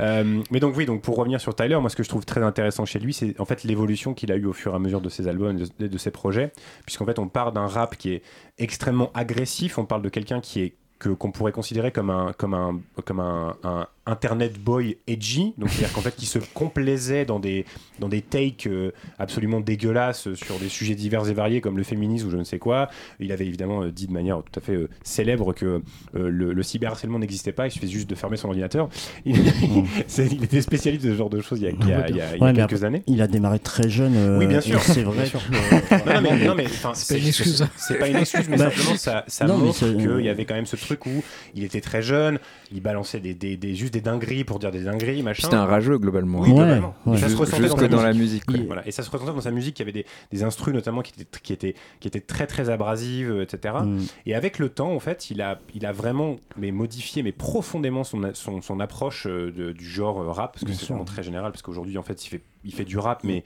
Euh, 0.01 0.41
mais 0.51 0.59
donc 0.59 0.75
oui, 0.77 0.85
donc 0.85 1.01
pour 1.01 1.15
revenir 1.17 1.39
sur 1.41 1.55
Tyler, 1.55 1.77
moi 1.79 1.89
ce 1.89 1.95
que 1.95 2.03
je 2.03 2.09
trouve 2.09 2.25
très 2.25 2.43
intéressant 2.43 2.85
chez 2.85 2.99
lui, 2.99 3.13
c'est 3.13 3.39
en 3.39 3.45
fait 3.45 3.63
l'évolution 3.63 4.13
qu'il 4.13 4.31
a 4.31 4.35
eu 4.35 4.45
au 4.45 4.53
fur 4.53 4.73
et 4.73 4.75
à 4.75 4.79
mesure 4.79 5.01
de 5.01 5.09
ses 5.09 5.27
albums, 5.27 5.57
et 5.57 5.83
de, 5.83 5.87
de 5.87 5.97
ses 5.97 6.11
projets, 6.11 6.51
puisqu'en 6.85 7.05
fait 7.05 7.19
on 7.19 7.27
part 7.27 7.51
d'un 7.51 7.67
rap 7.67 7.97
qui 7.97 8.11
est 8.11 8.21
extrêmement 8.57 9.11
agressif, 9.13 9.77
on 9.77 9.85
parle 9.85 10.01
de 10.01 10.09
quelqu'un 10.09 10.41
qui 10.41 10.61
est 10.61 10.73
que 10.99 11.09
qu'on 11.09 11.31
pourrait 11.31 11.51
considérer 11.51 11.91
comme 11.91 12.09
un 12.09 12.33
comme 12.33 12.53
un 12.53 12.79
comme 13.05 13.19
un, 13.19 13.55
un 13.63 13.87
internet 14.09 14.59
boy 14.59 14.97
edgy, 15.07 15.53
donc 15.57 15.69
c'est-à-dire 15.69 15.93
qu'en 15.93 16.01
fait 16.01 16.15
qui 16.15 16.25
se 16.25 16.39
complaisait 16.53 17.25
dans 17.25 17.39
des 17.39 17.65
dans 17.99 18.09
des 18.09 18.21
takes 18.21 18.67
euh, 18.67 18.91
absolument 19.19 19.59
dégueulasses 19.59 20.33
sur 20.33 20.57
des 20.59 20.69
sujets 20.69 20.95
divers 20.95 21.27
et 21.29 21.33
variés 21.33 21.61
comme 21.61 21.77
le 21.77 21.83
féminisme 21.83 22.27
ou 22.27 22.31
je 22.31 22.37
ne 22.37 22.43
sais 22.43 22.59
quoi. 22.59 22.89
Il 23.19 23.31
avait 23.31 23.45
évidemment 23.45 23.83
euh, 23.83 23.91
dit 23.91 24.07
de 24.07 24.13
manière 24.13 24.37
tout 24.43 24.59
à 24.59 24.61
fait 24.61 24.73
euh, 24.75 24.89
célèbre 25.03 25.53
que 25.53 25.81
le, 26.13 26.29
le 26.53 26.63
cyberharcèlement 26.63 27.19
n'existait 27.19 27.51
pas, 27.51 27.67
il 27.67 27.71
suffisait 27.71 27.91
juste 27.91 28.09
de 28.09 28.15
fermer 28.15 28.37
son 28.37 28.47
ordinateur. 28.47 28.89
Il, 29.25 29.35
c'est- 30.07 30.27
il 30.31 30.43
était 30.43 30.61
spécialiste 30.61 31.03
de 31.05 31.11
ce 31.11 31.15
genre 31.17 31.29
de 31.29 31.41
choses 31.41 31.59
il 31.59 31.65
y 31.65 31.67
a, 31.67 31.71
il 31.71 31.87
y 31.87 31.93
a- 31.93 32.09
il 32.09 32.15
y 32.15 32.21
a- 32.21 32.35
il 32.35 32.39
y 32.39 32.41
a 32.41 32.45
Ouais, 32.45 32.53
mais 32.53 32.65
quelques 32.67 32.83
années. 32.83 33.03
Il 33.07 33.21
a 33.21 33.27
démarré 33.27 33.59
très 33.59 33.89
jeune. 33.89 34.13
euh, 34.15 34.37
Oui, 34.39 34.47
bien 34.47 34.61
sûr. 34.61 34.81
C'est 34.81 35.03
vrai. 35.03 35.25
Sûr. 35.25 35.41
Non, 35.51 36.13
non, 36.13 36.21
mais, 36.21 36.45
non, 36.47 36.55
mais, 36.55 36.65
enfin, 36.65 36.91
C'est 36.95 37.15
pas 37.15 37.19
une 37.21 37.27
excuse. 37.27 37.67
C'est 37.77 37.97
pas 37.99 38.07
une 38.07 38.15
excuse, 38.17 38.47
mais 38.49 38.57
Bah, 38.57 38.71
simplement 38.71 38.95
ça, 38.97 39.23
ça 39.27 39.45
non, 39.45 39.57
mais 39.57 39.65
montre 39.65 39.79
qu'il 39.87 40.25
y 40.25 40.29
avait 40.29 40.45
quand 40.45 40.55
même 40.55 40.65
ce 40.65 40.75
truc 40.75 41.05
où 41.05 41.23
il 41.55 41.63
était 41.63 41.81
très 41.81 42.01
jeune, 42.01 42.39
il 42.71 42.81
balançait 42.81 43.19
des, 43.19 43.33
des, 43.33 43.57
des- 43.57 43.75
juste 43.75 43.93
des 43.93 43.98
dingueries 44.01 44.43
pour 44.43 44.59
dire 44.59 44.71
des 44.71 44.83
dingueries, 44.83 45.23
machin. 45.23 45.43
C'était 45.43 45.55
un 45.55 45.65
rageux 45.65 45.97
globalement. 45.97 46.39
Oui, 46.39 46.49
Ouais, 46.49 46.55
globalement. 46.55 46.95
ouais. 47.05 47.15
Et 47.17 47.19
ça 47.19 47.23
se 47.25 47.29
Juste- 47.29 47.39
ressentait 47.39 47.87
dans, 47.89 47.97
dans 47.97 48.03
la 48.03 48.11
la 48.11 48.17
musique. 48.17 48.45
quoi. 48.45 48.55
Voilà. 48.67 48.87
Et 48.87 48.91
ça 48.91 49.03
se 49.03 49.09
ressentait 49.11 49.31
dans 49.33 49.41
sa 49.41 49.51
musique, 49.51 49.77
il 49.79 49.81
y 49.81 49.83
avait 49.83 49.91
des, 49.91 50.05
des 50.31 50.43
instrus 50.43 50.73
notamment 50.73 51.01
qui 51.01 51.13
étaient, 51.21 51.39
qui, 51.41 51.53
étaient, 51.53 51.75
qui 51.99 52.07
étaient 52.07 52.19
très 52.21 52.47
très 52.47 52.69
abrasives, 52.69 53.39
etc. 53.41 53.75
mm. 53.83 53.99
Et 54.25 54.35
avec 54.35 54.59
le 54.59 54.69
temps, 54.69 54.91
en 54.93 54.99
fait, 54.99 55.29
il 55.31 55.41
a, 55.41 55.59
il 55.75 55.85
a 55.85 55.91
vraiment 55.91 56.37
mais 56.57 56.71
modifié, 56.71 57.23
mais 57.23 57.31
profondément 57.31 58.03
son, 58.03 58.21
son, 58.33 58.61
son 58.61 58.79
approche 58.79 59.27
euh, 59.27 59.51
de- 59.51 59.71
du 59.71 59.85
genre 59.87 60.21
euh, 60.21 60.31
rap, 60.31 60.53
parce 60.53 60.65
que 60.65 60.71
c'est 60.73 60.85
vraiment 60.87 61.05
très 61.05 61.23
général, 61.23 61.51
parce 61.51 61.61
qu'aujourd'hui, 61.61 61.97
en 61.97 62.03
fait, 62.03 62.25
il 62.25 62.29
fait, 62.29 62.41
il 62.65 62.73
fait 62.73 62.85
du 62.85 62.97
rap, 62.97 63.23
mais 63.23 63.43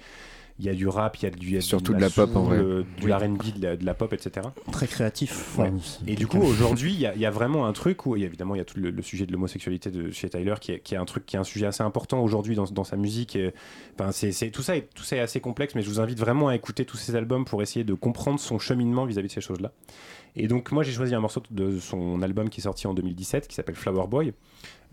il 0.60 0.66
y 0.66 0.70
a 0.70 0.74
du 0.74 0.88
rap, 0.88 1.18
il 1.18 1.24
y 1.24 1.26
a 1.26 1.30
du, 1.32 1.48
il 1.48 1.54
y 1.54 1.58
a 1.58 1.62
Surtout 1.62 1.94
de 1.94 2.00
la 2.00 2.10
pop, 2.10 2.36
en 2.36 2.44
vrai. 2.44 2.58
euh, 2.58 2.84
du 3.00 3.06
Oui. 3.08 3.12
R&B, 3.14 3.58
de 3.60 3.64
la, 3.66 3.76
de 3.76 3.86
la 3.86 3.94
pop, 3.96 4.14
etc. 4.14 4.48
Très 4.72 4.88
créatif. 4.88 5.58
Ouais. 5.58 5.72
Et 6.08 6.16
du 6.16 6.28
coup, 6.28 6.38
aujourd'hui, 6.42 6.94
il 6.94 7.00
y, 7.00 7.06
a- 7.08 7.16
il 7.16 7.22
y 7.22 7.26
a 7.26 7.32
vraiment 7.32 7.66
un 7.66 7.74
truc 7.74 8.06
où, 8.06 8.16
évidemment, 8.16 8.54
il 8.56 8.60
y 8.60 8.62
a 8.62 8.66
tout 8.66 8.80
le, 8.80 8.92
le 8.92 9.02
sujet 9.02 9.26
de 9.26 9.32
l'homosexualité 9.32 9.90
de 9.90 10.12
chez 10.12 10.30
Tyler, 10.30 10.54
qui 10.62 10.74
est, 10.74 10.80
qui 10.80 10.94
est 10.94 10.98
un 10.98 11.06
truc, 11.06 11.26
qui 11.26 11.36
est 11.36 11.40
un 11.40 11.44
sujet 11.44 11.66
assez 11.66 11.82
important 11.84 12.22
aujourd'hui 12.24 12.56
dans, 12.56 12.66
dans 12.66 12.84
sa 12.84 12.98
musique. 12.98 13.38
Enfin, 14.00 14.12
c'est, 14.12 14.52
tout 14.52 14.62
ça, 14.62 14.78
est, 14.78 14.90
tout 14.94 15.04
ça 15.04 15.16
est 15.18 15.20
assez 15.22 15.40
complexe, 15.40 15.74
mais 15.76 15.82
je 15.82 15.90
vous 15.90 16.00
invite 16.00 16.20
vraiment 16.20 16.50
à 16.50 16.56
écouter 16.56 16.86
tous 16.86 16.98
ses 16.98 17.16
albums 17.16 17.46
pour 17.46 17.62
essayer 17.64 17.84
de 17.84 17.94
comprendre 17.96 18.40
son 18.40 18.60
cheminement 18.60 19.06
vis-à-vis 19.06 19.30
de 19.30 19.34
ces 19.34 19.42
choses-là. 19.42 19.72
Et 20.36 20.48
donc, 20.48 20.72
moi, 20.72 20.84
j'ai 20.84 20.92
choisi 20.92 21.14
un 21.16 21.20
morceau 21.20 21.42
de 21.52 21.80
son 21.80 22.22
album 22.22 22.50
qui 22.50 22.60
est 22.60 22.64
sorti 22.64 22.88
en 22.88 22.94
2017, 22.94 23.48
qui 23.48 23.56
s'appelle 23.56 23.76
Flower 23.76 24.08
Boy, 24.08 24.34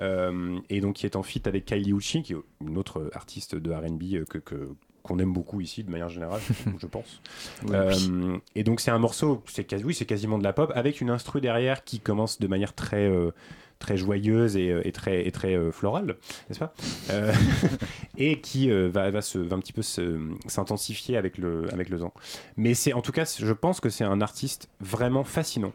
euh, 0.01 0.59
et 0.69 0.81
donc 0.81 0.97
qui 0.97 1.07
est 1.07 1.17
en 1.17 1.23
feat 1.23 1.47
avec 1.47 1.65
Kylie 1.67 1.93
Uchis, 1.93 2.23
qui 2.23 2.33
est 2.33 2.37
une 2.61 2.79
autre 2.79 3.11
artiste 3.15 3.55
de 3.55 3.71
R&B 3.73 4.03
euh, 4.15 4.25
que, 4.25 4.39
que- 4.39 4.69
qu'on 5.03 5.19
aime 5.19 5.33
beaucoup 5.33 5.61
ici 5.61 5.85
de 5.85 5.91
manière 5.91 6.09
générale, 6.09 6.41
je 6.79 6.87
pense. 6.87 7.21
Euh, 7.71 8.39
et 8.55 8.65
donc 8.65 8.81
c'est 8.81 8.91
un 8.91 8.99
morceau, 8.99 9.43
c'est 9.47 9.65
quasi, 9.65 9.85
oui, 9.85 9.95
c'est 9.95 10.07
quasiment 10.07 10.39
de 10.39 10.45
la 10.45 10.53
pop 10.53 10.73
avec 10.75 11.01
une 11.01 11.11
instru 11.11 11.41
derrière 11.41 11.85
qui 11.85 12.01
commence 12.01 12.39
de 12.39 12.47
manière 12.47 12.75
très 12.75 13.09
euh, 13.09 13.31
très 13.79 13.97
joyeuse 13.97 14.57
et, 14.57 14.71
euh, 14.71 14.87
et 14.87 14.93
très 14.93 15.27
et 15.27 15.33
très 15.33 15.55
euh, 15.57 15.73
florale, 15.73 16.17
n'est-ce 16.49 16.61
pas? 16.61 16.75
Et 18.19 18.41
qui 18.41 18.71
va, 18.71 19.11
va 19.11 19.23
se 19.23 19.39
va 19.39 19.57
un 19.57 19.61
petit 19.61 19.73
peu 19.73 19.83
s'intensifier 19.83 21.17
avec 21.17 21.39
le 21.39 21.73
avec 21.73 21.89
le 21.89 21.99
temps. 21.99 22.13
Mais 22.57 22.75
c'est 22.75 22.93
en 22.93 23.01
tout 23.01 23.13
cas, 23.13 23.25
je 23.39 23.53
pense 23.53 23.81
que 23.81 23.89
c'est 23.89 24.05
un 24.05 24.21
artiste 24.21 24.69
vraiment 24.81 25.25
fascinant. 25.25 25.73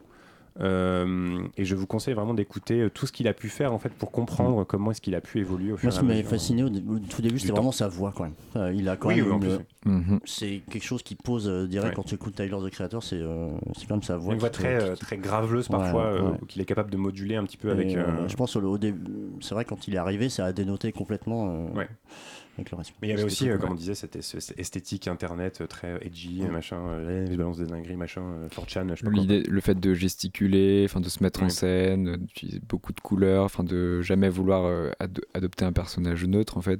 Euh, 0.61 1.39
et 1.57 1.65
je 1.65 1.75
vous 1.75 1.85
conseille 1.85 2.13
vraiment 2.13 2.33
d'écouter 2.33 2.79
euh, 2.81 2.89
tout 2.89 3.05
ce 3.05 3.11
qu'il 3.11 3.27
a 3.27 3.33
pu 3.33 3.49
faire 3.49 3.73
en 3.73 3.77
fait 3.79 3.89
pour 3.89 4.11
comprendre 4.11 4.63
comment 4.63 4.91
est-ce 4.91 5.01
qu'il 5.01 5.13
a 5.13 5.19
pu 5.19 5.39
évoluer 5.39 5.73
au 5.73 5.77
fur 5.77 5.87
Moi, 5.87 5.91
ce 5.91 5.99
qui 5.99 6.05
m'avait 6.05 6.19
mesure. 6.19 6.29
fasciné 6.29 6.63
au, 6.63 6.69
tout 6.69 7.21
début, 7.21 7.39
c'était 7.39 7.51
vraiment 7.51 7.73
sa 7.73 7.89
voix 7.89 8.13
quand 8.15 8.23
même. 8.23 8.33
Euh, 8.55 8.71
il 8.73 8.87
a 8.87 8.95
quand 8.95 9.09
Oui, 9.09 9.15
même 9.17 9.25
oui, 9.25 9.31
en 9.31 9.35
une- 9.35 9.57
plus, 9.57 9.65
Mhm. 9.85 10.19
C'est 10.25 10.61
quelque 10.71 10.83
chose 10.85 11.03
qui 11.03 11.13
pose 11.15 11.47
euh, 11.47 11.67
direct 11.67 11.89
Ouais. 11.89 11.95
quand 11.95 12.03
tu 12.07 12.15
écoutes 12.15 12.35
Tyler 12.35 12.57
the 12.65 12.69
Creator, 12.71 13.03
c'est 13.03 13.19
euh, 13.19 13.49
c'est 13.77 13.85
quand 13.85 13.95
même 13.95 14.03
sa 14.03 14.17
voix. 14.17 14.33
une 14.33 14.39
voix 14.39 14.49
très 14.49 14.81
euh, 14.81 14.95
très 14.95 15.17
graveleuse 15.17 15.69
Ouais, 15.69 15.77
parfois 15.77 16.03
euh, 16.05 16.31
ouais. 16.31 16.37
qu'il 16.47 16.61
est 16.61 16.65
capable 16.65 16.89
de 16.89 16.97
moduler 16.97 17.35
un 17.35 17.43
petit 17.43 17.57
peu 17.57 17.67
Et, 17.67 17.71
avec 17.71 17.95
euh, 17.95 17.99
euh, 18.07 18.27
Je 18.27 18.35
pense 18.35 18.55
au, 18.55 18.61
au 18.63 18.77
début, 18.79 18.99
c'est 19.41 19.53
vrai 19.53 19.63
quand 19.65 19.87
il 19.87 19.93
est 19.93 19.97
arrivé, 19.97 20.29
ça 20.29 20.45
a 20.45 20.53
dénoté 20.53 20.91
complètement 20.91 21.49
euh, 21.49 21.77
Ouais. 21.77 21.87
Avec 22.57 22.71
le 22.71 22.77
reste. 22.77 22.93
Mais 23.01 23.07
il 23.07 23.11
y 23.11 23.13
avait 23.13 23.23
aussi, 23.23 23.49
euh, 23.49 23.57
comme 23.57 23.71
on 23.71 23.75
disait, 23.75 23.95
cette, 23.95 24.15
es- 24.15 24.21
cette 24.21 24.57
esthétique 24.59 25.07
internet 25.07 25.61
euh, 25.61 25.67
très 25.67 25.97
edgy, 26.05 26.41
Mm. 26.43 26.47
machin, 26.51 26.77
euh, 26.87 27.25
je 27.29 27.35
balance 27.35 27.57
des 27.57 27.65
dingueries, 27.65 27.97
machin, 27.97 28.21
euh, 28.23 28.47
4chan, 28.49 28.87
je 28.89 28.95
sais 28.95 29.03
pas 29.05 29.11
quoi. 29.11 29.19
L'idée, 29.19 29.43
le 29.43 29.61
fait 29.61 29.79
de 29.79 29.93
gesticuler, 29.93 30.83
enfin 30.89 30.99
de 31.01 31.09
se 31.09 31.21
mettre 31.21 31.43
en 31.43 31.49
scène, 31.49 32.15
d'utiliser 32.17 32.61
beaucoup 32.67 32.93
de 32.93 32.99
couleurs, 33.01 33.43
enfin 33.45 33.63
de 33.63 34.01
jamais 34.01 34.29
vouloir 34.29 34.65
euh, 34.65 34.91
ado- 34.99 35.21
adopter 35.33 35.65
un 35.65 35.73
personnage 35.73 36.23
neutre 36.25 36.57
en 36.57 36.61
fait, 36.61 36.79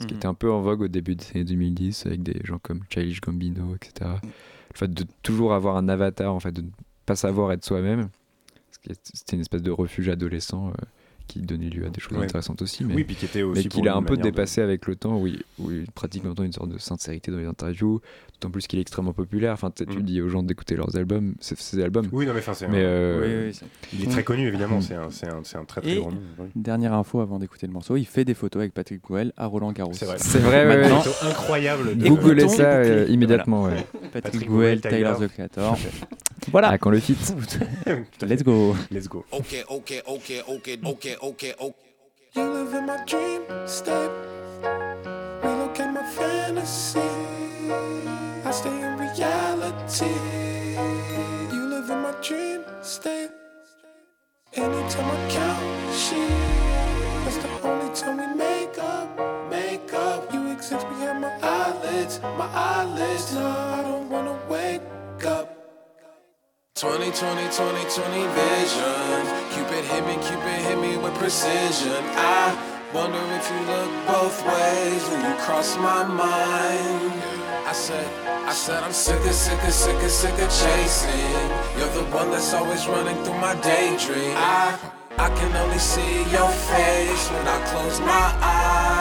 ce 0.00 0.06
qui 0.06 0.14
Mhm. 0.14 0.18
était 0.18 0.26
un 0.28 0.34
peu 0.34 0.50
en 0.50 0.60
vogue 0.60 0.82
au 0.82 0.88
début 0.88 1.14
des 1.14 1.24
années 1.34 1.44
2010 1.44 2.06
avec 2.06 2.22
des 2.22 2.40
gens 2.44 2.58
comme 2.58 2.80
Childish 2.90 3.20
Gambino, 3.20 3.74
etc. 3.76 4.10
Le 4.22 4.76
fait 4.78 4.92
de 4.92 5.04
toujours 5.22 5.54
avoir 5.54 5.76
un 5.76 5.88
avatar, 5.88 6.34
en 6.34 6.40
fait, 6.40 6.52
de 6.52 6.62
ne 6.62 6.68
pas 7.06 7.14
savoir 7.16 7.52
être 7.52 7.64
soi-même, 7.64 8.08
c'était 9.02 9.36
une 9.36 9.40
espèce 9.42 9.62
de 9.62 9.70
refuge 9.70 10.08
adolescent 10.08 10.68
euh, 10.70 10.72
qui 11.32 11.40
donnait 11.40 11.68
lieu 11.70 11.86
à 11.86 11.88
des 11.90 12.00
choses 12.00 12.16
Ouais. 12.18 12.24
intéressantes 12.24 12.60
aussi, 12.62 12.84
mais 12.84 12.94
Oui, 12.94 13.04
puis 13.04 13.14
qui 13.16 13.24
était 13.24 13.42
aussi 13.42 13.62
mais 13.64 13.68
pour 13.68 13.80
qu'il 13.80 13.88
a 13.88 13.96
un 13.96 14.02
peu 14.02 14.16
de- 14.16 14.22
dépassé 14.22 14.60
avec 14.60 14.86
le 14.86 14.96
temps, 14.96 15.18
où 15.18 15.26
il, 15.26 15.42
où 15.58 15.70
il 15.70 15.86
pratique 15.90 16.24
maintenant 16.24 16.44
une 16.44 16.52
sorte 16.52 16.68
de 16.70 16.78
sincérité 16.78 17.30
dans 17.30 17.38
les 17.38 17.46
interviews, 17.46 18.00
d'autant 18.34 18.50
plus 18.50 18.66
qu'il 18.66 18.78
est 18.78 18.82
extrêmement 18.82 19.12
populaire. 19.12 19.52
Enfin, 19.54 19.70
tu 19.70 19.84
Mm. 19.84 20.02
dis 20.02 20.20
aux 20.20 20.28
gens 20.28 20.42
d'écouter 20.42 20.76
leurs 20.76 20.96
albums, 20.96 21.34
ses, 21.40 21.54
ses 21.56 21.82
albums. 21.82 22.08
Oui, 22.12 22.26
non, 22.26 22.32
mais 22.34 22.40
enfin, 22.40 22.54
c'est 22.54 22.68
Mais 22.68 22.78
un- 22.78 22.80
euh, 22.80 23.20
Oui, 23.44 23.46
oui, 23.48 23.54
c'est- 23.54 23.96
il 23.96 24.04
est 24.04 24.10
très 24.10 24.24
connu, 24.24 24.46
évidemment, 24.48 24.78
Mm. 24.78 24.82
c'est 24.82 24.94
un, 24.94 25.10
c'est 25.10 25.28
un, 25.28 25.40
c'est 25.44 25.56
un 25.56 25.64
très 25.64 25.80
très 25.80 25.92
Et- 25.92 26.00
grand 26.00 26.10
nom. 26.10 26.18
oui. 26.38 26.46
Dernière 26.54 26.92
info 26.94 27.20
avant 27.20 27.38
d'écouter 27.38 27.66
le 27.66 27.72
morceau, 27.72 27.96
il 27.96 28.04
fait 28.06 28.24
des 28.24 28.34
photos 28.34 28.60
avec 28.60 28.74
Patrick 28.74 29.00
Bruel 29.02 29.32
à 29.36 29.46
Roland 29.46 29.72
Garros. 29.72 29.92
C'est 29.94 30.04
vrai. 30.06 30.16
C'est 30.18 30.38
vrai, 30.38 30.66
ouais, 30.66 30.90
ouais. 30.90 31.00
Incroyable. 31.30 31.96
de- 31.96 32.08
Googlez 32.08 32.48
ça 32.48 32.62
euh, 32.64 33.06
immédiatement, 33.08 33.64
ouais. 33.64 33.86
Patrick, 34.12 34.46
Bruel, 34.48 34.80
Tyler 34.80 35.12
the 35.18 35.28
Creator. 35.28 35.76
voilà, 36.50 36.70
Ah, 36.70 36.78
quand 36.78 36.90
le 36.90 36.98
fit. 37.00 37.16
Let's 38.22 38.42
go. 38.42 38.74
Let's 38.90 39.08
go. 39.08 39.24
Okay, 39.32 39.62
okay, 39.68 40.00
okay, 40.06 40.40
okay, 40.48 40.78
okay, 40.84 41.16
okay, 41.22 41.54
okay. 41.60 41.94
You 42.34 42.50
live 42.50 42.74
in 42.74 42.86
my 42.86 43.04
dream 43.04 43.42
state. 43.66 44.10
Relocate 45.42 45.92
my 45.92 46.02
fantasy. 46.02 47.00
I 48.44 48.50
stay 48.50 48.80
in 48.82 48.98
reality. 48.98 50.14
You 51.52 51.66
live 51.66 51.90
in 51.90 52.02
my 52.02 52.14
dream 52.22 52.64
state. 52.82 53.30
Anytime 54.54 55.10
I 55.10 55.30
count 55.30 55.94
sheep, 55.94 56.28
that's 57.24 57.38
the 57.38 57.68
only 57.68 57.94
time 57.94 58.16
we 58.18 58.34
make 58.34 58.78
up. 58.78 59.08
Make 59.50 59.92
up. 59.94 60.32
You 60.32 60.52
exist 60.52 60.86
behind 60.88 61.20
my 61.20 61.38
eyelids, 61.42 62.20
my 62.22 62.48
eyelids. 62.52 63.34
No, 63.34 63.71
20, 66.82 67.12
20, 67.12 67.14
20, 67.14 67.54
20 67.54 68.26
vision. 68.34 69.22
Cupid 69.54 69.84
hit 69.84 70.04
me, 70.04 70.14
Cupid 70.26 70.58
hit 70.66 70.76
me 70.80 70.96
with 70.96 71.14
precision. 71.14 72.02
I 72.18 72.58
wonder 72.92 73.22
if 73.38 73.48
you 73.52 73.60
look 73.70 73.90
both 74.08 74.44
ways 74.44 75.00
when 75.08 75.20
you 75.30 75.40
cross 75.42 75.76
my 75.76 76.02
mind. 76.02 77.22
I 77.68 77.72
said, 77.72 78.04
I 78.26 78.52
said 78.52 78.82
I'm 78.82 78.92
sick 78.92 79.24
of, 79.24 79.30
sick 79.32 79.62
of, 79.62 79.72
sick 79.72 80.02
of, 80.02 80.10
sick 80.10 80.32
of 80.32 80.50
chasing. 80.50 81.78
You're 81.78 81.94
the 81.94 82.10
one 82.10 82.32
that's 82.32 82.52
always 82.52 82.84
running 82.88 83.14
through 83.22 83.38
my 83.38 83.54
daydream. 83.60 84.34
I, 84.34 84.76
I 85.18 85.28
can 85.36 85.54
only 85.54 85.78
see 85.78 86.24
your 86.34 86.50
face 86.50 87.30
when 87.30 87.46
I 87.46 87.64
close 87.70 88.00
my 88.00 88.26
eyes. 88.42 88.91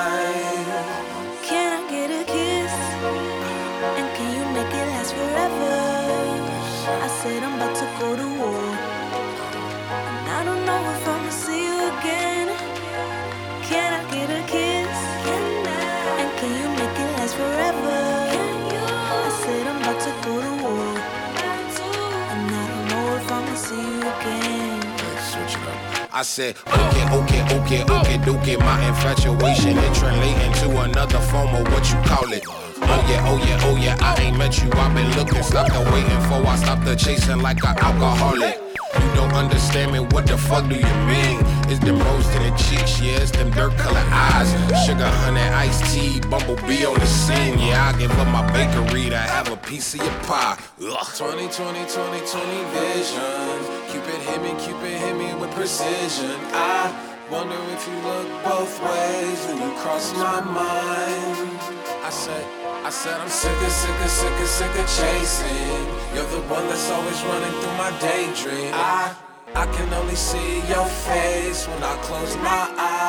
I 26.21 26.23
said, 26.23 26.55
okay, 26.67 27.05
okay, 27.17 27.41
okay, 27.57 27.81
okay, 27.81 28.29
okay. 28.29 28.55
My 28.57 28.77
infatuation 28.87 29.75
it 29.75 29.95
translating 29.95 30.53
to 30.61 30.81
another 30.81 31.17
form 31.17 31.49
of 31.55 31.65
what 31.73 31.89
you 31.89 31.97
call 32.05 32.31
it. 32.31 32.45
Oh 32.45 33.05
yeah, 33.09 33.25
oh 33.25 33.37
yeah, 33.43 33.59
oh 33.63 33.75
yeah. 33.75 33.97
I 33.99 34.21
ain't 34.21 34.37
met 34.37 34.61
you. 34.61 34.69
I've 34.73 34.93
been 34.93 35.09
looking, 35.17 35.41
stopped 35.41 35.71
and 35.71 35.91
waiting 35.91 36.21
for. 36.29 36.45
I 36.45 36.57
stopped 36.57 36.85
the 36.85 36.95
chasing 36.95 37.41
like 37.41 37.63
an 37.63 37.75
alcoholic. 37.75 38.53
You 39.01 39.15
don't 39.15 39.33
understand 39.33 39.93
me. 39.93 39.99
What 40.13 40.27
the 40.27 40.37
fuck 40.37 40.69
do 40.69 40.75
you 40.75 40.95
mean? 41.09 41.41
It's 41.71 41.79
them 41.79 41.97
rose 41.97 42.27
to 42.27 42.37
the 42.37 42.51
cheeks, 42.55 43.01
yeah, 43.01 43.17
it's 43.17 43.31
them 43.31 43.49
dirt 43.49 43.75
color 43.79 44.05
eyes. 44.11 44.51
Sugar, 44.85 45.09
honey, 45.25 45.41
iced 45.41 45.91
tea, 45.91 46.19
bumblebee 46.29 46.85
on 46.85 46.99
the 46.99 47.07
scene. 47.07 47.57
Yeah, 47.57 47.91
I 47.95 47.97
give 47.97 48.11
up 48.11 48.27
my 48.27 48.45
bakery 48.53 49.09
to 49.09 49.17
have 49.17 49.51
a 49.51 49.57
piece 49.57 49.95
of 49.95 50.01
your 50.01 50.13
pie. 50.29 50.59
Ugh. 50.83 51.07
20, 51.17 51.47
20, 51.47 51.49
20, 51.49 51.87
20 51.89 52.63
vision. 52.77 53.70
Cupid 53.91 54.21
hit 54.21 54.41
me, 54.41 54.55
Cupid 54.57 54.95
hit 55.03 55.15
me 55.17 55.33
with 55.33 55.51
precision. 55.51 56.31
I 56.53 56.95
wonder 57.29 57.57
if 57.75 57.85
you 57.85 57.95
look 58.07 58.27
both 58.41 58.79
ways 58.87 59.39
when 59.47 59.57
you 59.59 59.77
cross 59.79 60.13
my 60.13 60.39
mind. 60.39 61.59
I 62.01 62.09
said, 62.09 62.45
I 62.85 62.89
said 62.89 63.19
I'm 63.19 63.27
sick 63.27 63.51
of, 63.51 63.69
sick 63.69 63.99
of, 63.99 64.09
sick 64.09 64.39
of, 64.39 64.47
sick 64.47 64.75
of 64.79 64.87
chasing. 64.87 65.85
You're 66.15 66.31
the 66.31 66.39
one 66.47 66.65
that's 66.69 66.89
always 66.89 67.21
running 67.23 67.51
through 67.59 67.77
my 67.83 67.91
daydream. 67.99 68.71
I, 68.73 69.13
I 69.55 69.65
can 69.75 69.93
only 69.93 70.15
see 70.15 70.61
your 70.69 70.85
face 70.85 71.67
when 71.67 71.83
I 71.83 71.97
close 72.01 72.37
my 72.37 72.73
eyes. 72.77 73.00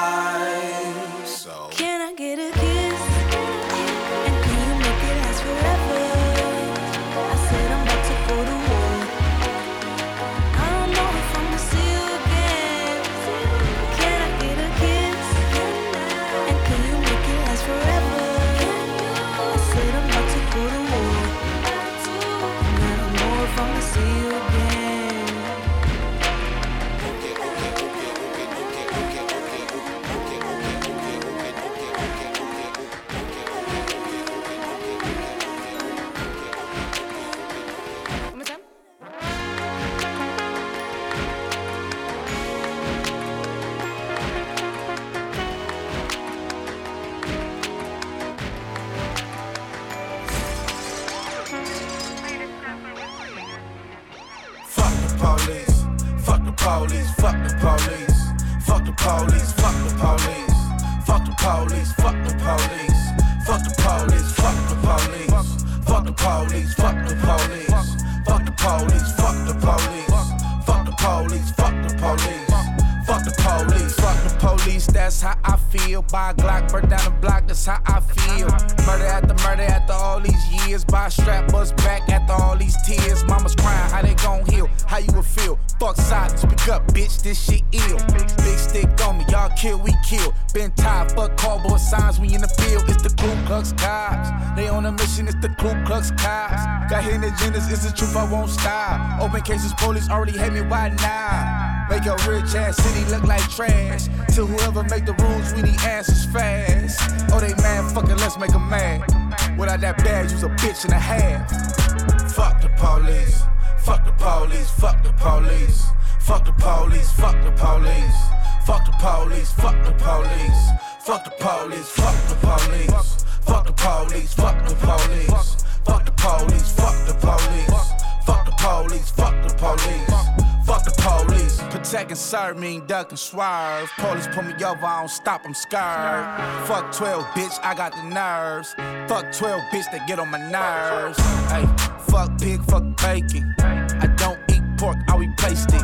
And 133.13 133.19
swerve. 133.19 133.93
Police 133.99 134.27
pull 134.29 134.43
me 134.43 134.55
over, 134.65 134.87
I 134.87 135.01
don't 135.01 135.09
stop, 135.09 135.43
I'm 135.45 135.53
scared. 135.53 136.25
Fuck 136.67 136.93
12, 136.93 137.25
bitch, 137.37 137.59
I 137.63 137.75
got 137.75 137.93
the 137.93 138.03
nerves. 138.03 138.75
Fuck 139.07 139.31
12, 139.33 139.61
bitch, 139.71 139.93
they 139.93 140.01
get 140.07 140.19
on 140.19 140.31
my 140.31 140.39
nerves. 140.39 141.19
Hey, 141.53 141.67
fuck 142.11 142.39
pig, 142.41 142.65
fuck 142.65 142.85
bacon. 142.97 143.55
I 143.61 144.07
don't 144.17 144.41
eat 144.51 144.63
pork, 144.79 144.97
I 145.09 145.17
replaced 145.17 145.75
it. 145.75 145.83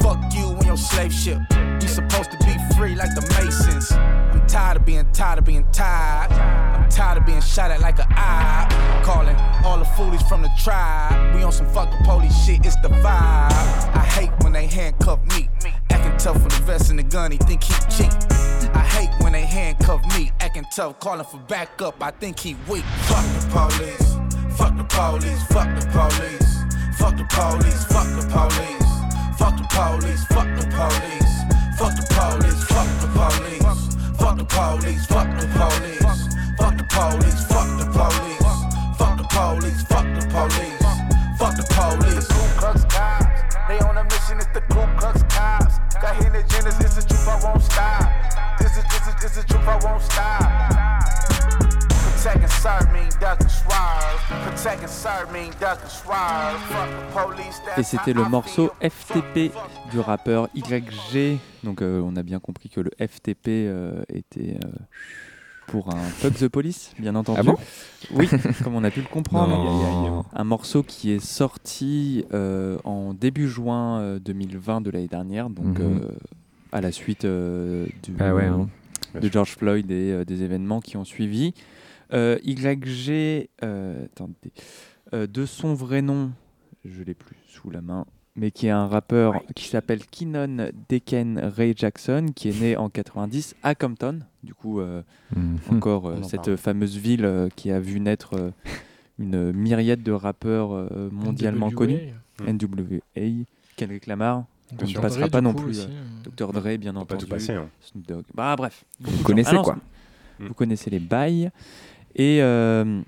Fuck 0.00 0.18
you 0.34 0.48
and 0.48 0.64
your 0.64 0.78
slave 0.78 1.12
ship. 1.12 1.40
You 1.82 1.88
supposed 1.88 2.30
to 2.30 2.38
be 2.38 2.56
free 2.74 2.94
like 2.94 3.14
the 3.14 3.20
Masons. 3.36 3.92
I'm 3.92 4.46
tired 4.46 4.78
of 4.78 4.86
being 4.86 5.04
tired 5.12 5.38
of 5.38 5.44
being 5.44 5.66
tired. 5.72 6.32
I'm 6.32 6.88
tired 6.88 7.18
of 7.18 7.26
being 7.26 7.42
shot 7.42 7.70
at 7.70 7.80
like 7.80 7.98
a 7.98 8.06
eye. 8.08 9.02
Calling 9.04 9.36
all 9.64 9.78
the 9.78 9.84
foolies 9.84 10.22
from 10.22 10.40
the 10.40 10.50
tribe. 10.58 11.34
We 11.34 11.42
on 11.42 11.52
some 11.52 11.68
fuck 11.68 11.90
the 11.90 12.02
police 12.02 12.34
shit, 12.46 12.64
it's 12.64 12.76
the 12.76 12.88
vibe. 12.88 13.52
I 13.94 14.06
hate 14.10 14.32
when 14.42 14.52
they 14.52 14.66
handcuff 14.66 15.20
me. 15.26 15.50
Tough 16.24 16.42
with 16.42 16.56
the 16.56 16.62
vest 16.62 16.88
and 16.88 16.98
the 16.98 17.02
gun, 17.02 17.32
he 17.32 17.36
think 17.36 17.62
he 17.62 17.74
cheap. 17.94 18.10
I 18.74 18.78
hate 18.80 19.10
when 19.22 19.34
they 19.34 19.44
handcuff 19.44 20.02
me. 20.16 20.32
Acting 20.40 20.64
tough, 20.74 20.98
calling 20.98 21.26
for 21.26 21.36
backup, 21.36 22.02
I 22.02 22.12
think 22.12 22.40
he 22.40 22.56
weak. 22.66 22.82
Fuck 23.04 23.26
the 23.36 23.40
police. 23.52 24.56
Fuck 24.56 24.74
the 24.74 24.84
police. 24.84 25.42
Fuck 25.52 25.68
the 25.78 25.84
police. 25.92 26.48
Fuck 26.96 27.16
the 27.18 27.24
police. 27.28 27.84
Fuck 27.92 28.08
the 28.16 28.24
police. 28.24 28.80
Fuck 29.36 29.52
the 29.60 29.68
police. 29.68 30.24
Fuck 30.24 30.48
the 30.48 30.64
police. 30.64 31.04
Fuck 31.76 31.94
the 31.94 32.06
police. 32.08 32.64
Fuck 32.64 32.88
the 32.88 33.04
police. 33.04 33.84
Fuck 34.16 34.38
the 34.38 34.46
police. 34.48 35.04
Fuck 35.04 35.36
the 35.36 35.44
police. 35.44 35.84
Fuck 36.56 36.76
the 36.78 36.84
police. 36.88 37.44
Fuck 37.50 37.68
the 37.76 37.84
police. 37.84 38.40
Fuck 38.96 39.18
the 39.18 39.24
police. 39.28 39.82
Fuck 39.84 40.06
the 40.16 40.24
police. 40.32 40.84
Fuck 41.38 41.56
the 41.56 41.64
police. 41.68 42.23
Got 46.64 46.74
hidden 46.74 46.86
agendas. 46.86 46.96
It's 46.96 46.96
the 46.96 47.02
truth. 47.08 47.28
I 47.28 47.44
won't 47.44 47.62
stop? 47.62 48.58
This 48.58 48.76
is 48.76 48.84
this 48.84 49.06
is 49.08 49.14
this 49.22 49.36
is 49.38 49.44
truth. 49.44 49.68
I 49.68 49.78
won't 49.84 50.02
stop? 50.02 50.42
Protect 52.24 52.42
and 52.42 52.50
serve 52.52 52.92
mean 52.92 53.10
duck 53.20 53.40
and 53.40 53.50
swerve. 53.50 54.20
Protect 54.44 54.82
and 54.82 54.90
serve 54.90 55.32
mean 55.32 55.52
duck 55.60 55.78
and 55.82 55.90
swerve. 55.90 56.58
Fuck 56.68 56.88
the 56.88 57.12
police. 57.12 57.60
Et 57.76 57.82
c'était 57.82 58.12
le 58.14 58.24
morceau 58.28 58.70
FTP 58.80 59.52
du 59.90 60.00
rappeur 60.00 60.48
YG. 60.54 61.38
Donc 61.64 61.82
euh, 61.82 62.00
on 62.02 62.16
a 62.16 62.22
bien 62.22 62.38
compris 62.40 62.68
que 62.70 62.80
le 62.80 62.90
FTP 62.98 63.48
euh, 63.48 64.02
était 64.08 64.58
euh, 64.64 64.68
pour 65.66 65.94
un 65.94 65.98
Fuck 65.98 66.34
the 66.34 66.48
Police, 66.48 66.92
bien 66.98 67.14
entendu. 67.14 67.38
Ah 67.40 67.42
bon? 67.42 67.56
Oui, 68.12 68.28
comme 68.62 68.74
on 68.74 68.84
a 68.84 68.90
pu 68.90 69.00
le 69.00 69.06
comprendre. 69.08 69.54
Non. 69.56 70.24
Un 70.34 70.44
morceau 70.44 70.82
qui 70.82 71.10
est 71.12 71.24
sorti 71.24 72.24
euh, 72.32 72.78
en 72.84 73.12
début 73.14 73.48
juin 73.48 73.98
euh, 74.00 74.18
2020 74.18 74.80
de 74.82 74.90
l'année 74.90 75.08
dernière, 75.08 75.48
donc 75.50 75.78
Mhm. 75.78 76.00
euh, 76.04 76.08
à 76.74 76.80
la 76.82 76.92
suite 76.92 77.24
euh, 77.24 77.86
du, 78.02 78.12
Ah 78.18 78.34
ouais, 78.34 78.44
hein. 78.44 78.68
de 79.18 79.28
George 79.30 79.56
Floyd 79.56 79.90
et 79.90 80.10
euh, 80.12 80.24
des 80.24 80.42
événements 80.42 80.80
qui 80.80 80.96
ont 80.98 81.04
suivi. 81.04 81.54
Euh, 82.12 82.38
YG, 82.44 83.48
euh, 83.62 84.04
attendez, 84.04 84.52
euh, 85.14 85.26
de 85.26 85.46
son 85.46 85.72
vrai 85.74 86.02
nom, 86.02 86.32
je 86.84 87.02
l'ai 87.02 87.14
plus 87.14 87.36
sous 87.48 87.70
la 87.70 87.80
main, 87.80 88.04
mais 88.36 88.50
qui 88.50 88.66
est 88.66 88.70
un 88.70 88.86
rappeur 88.86 89.42
qui 89.54 89.68
s'appelle 89.68 90.00
Keenan 90.06 90.68
Deken 90.88 91.38
Ray 91.38 91.72
Jackson, 91.76 92.26
qui 92.34 92.48
est 92.50 92.60
né 92.60 92.76
en 92.76 92.90
90 92.90 93.54
à 93.62 93.74
Compton, 93.74 94.18
du 94.42 94.52
coup 94.54 94.80
euh, 94.80 95.02
Mhm. 95.34 95.58
encore 95.70 96.06
euh, 96.08 96.22
cette 96.22 96.42
parle. 96.44 96.56
fameuse 96.56 96.96
ville 96.98 97.24
euh, 97.24 97.48
qui 97.56 97.70
a 97.70 97.80
vu 97.80 98.00
naître 98.00 98.34
euh, 98.34 98.50
une 99.18 99.52
myriade 99.52 100.02
de 100.02 100.12
rappeurs 100.12 100.72
euh, 100.74 101.08
mondialement 101.12 101.68
NWA. 101.68 101.74
connus, 101.76 101.98
NWA, 102.46 103.44
Kendrick 103.76 104.06
Lamar, 104.06 104.44
on 104.80 104.84
Dr. 104.84 104.96
ne 104.96 105.00
passera 105.02 105.20
Dre, 105.26 105.30
pas 105.30 105.40
non 105.40 105.54
coup, 105.54 105.62
plus, 105.64 105.80
euh, 105.80 105.86
euh. 105.88 106.30
Dr 106.36 106.52
Dre 106.52 106.76
bien 106.78 106.92
pas 106.94 107.00
entendu, 107.00 107.24
tout 107.24 107.30
passer, 107.30 107.52
hein. 107.52 107.68
Snoop 107.80 108.06
Dogg, 108.06 108.24
bah 108.34 108.54
bref, 108.56 108.84
gens. 109.00 109.22
connaissez, 109.24 109.56
Ah 109.58 109.62
quoi. 109.62 109.78
Vous 110.40 110.54
connaissez 110.54 110.90
les 110.90 110.98
bails 110.98 111.50
et 112.16 112.42
euh, 112.42 113.00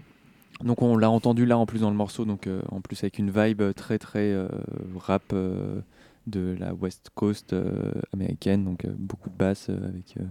donc 0.63 0.81
on 0.83 0.97
l'a 0.97 1.11
entendu 1.11 1.45
là 1.45 1.59
en 1.59 1.67
plus 1.67 1.81
dans 1.81 1.91
le 1.91 1.97
morceau, 1.97 2.25
donc 2.25 2.47
euh, 2.47 2.63
en 2.71 2.81
plus 2.81 3.03
avec 3.03 3.19
une 3.19 3.31
vibe 3.31 3.63
très 3.75 3.99
très 3.99 4.33
euh, 4.33 4.49
rap 4.97 5.23
euh, 5.33 5.81
de 6.27 6.57
la 6.59 6.73
West 6.75 7.11
Coast 7.15 7.53
euh, 7.53 7.93
américaine, 8.13 8.65
donc 8.65 8.85
euh, 8.85 8.93
beaucoup 8.97 9.29
de 9.31 9.37
basses 9.37 9.69
euh, 9.71 9.89
avec. 9.89 10.15
euh, 10.19 10.25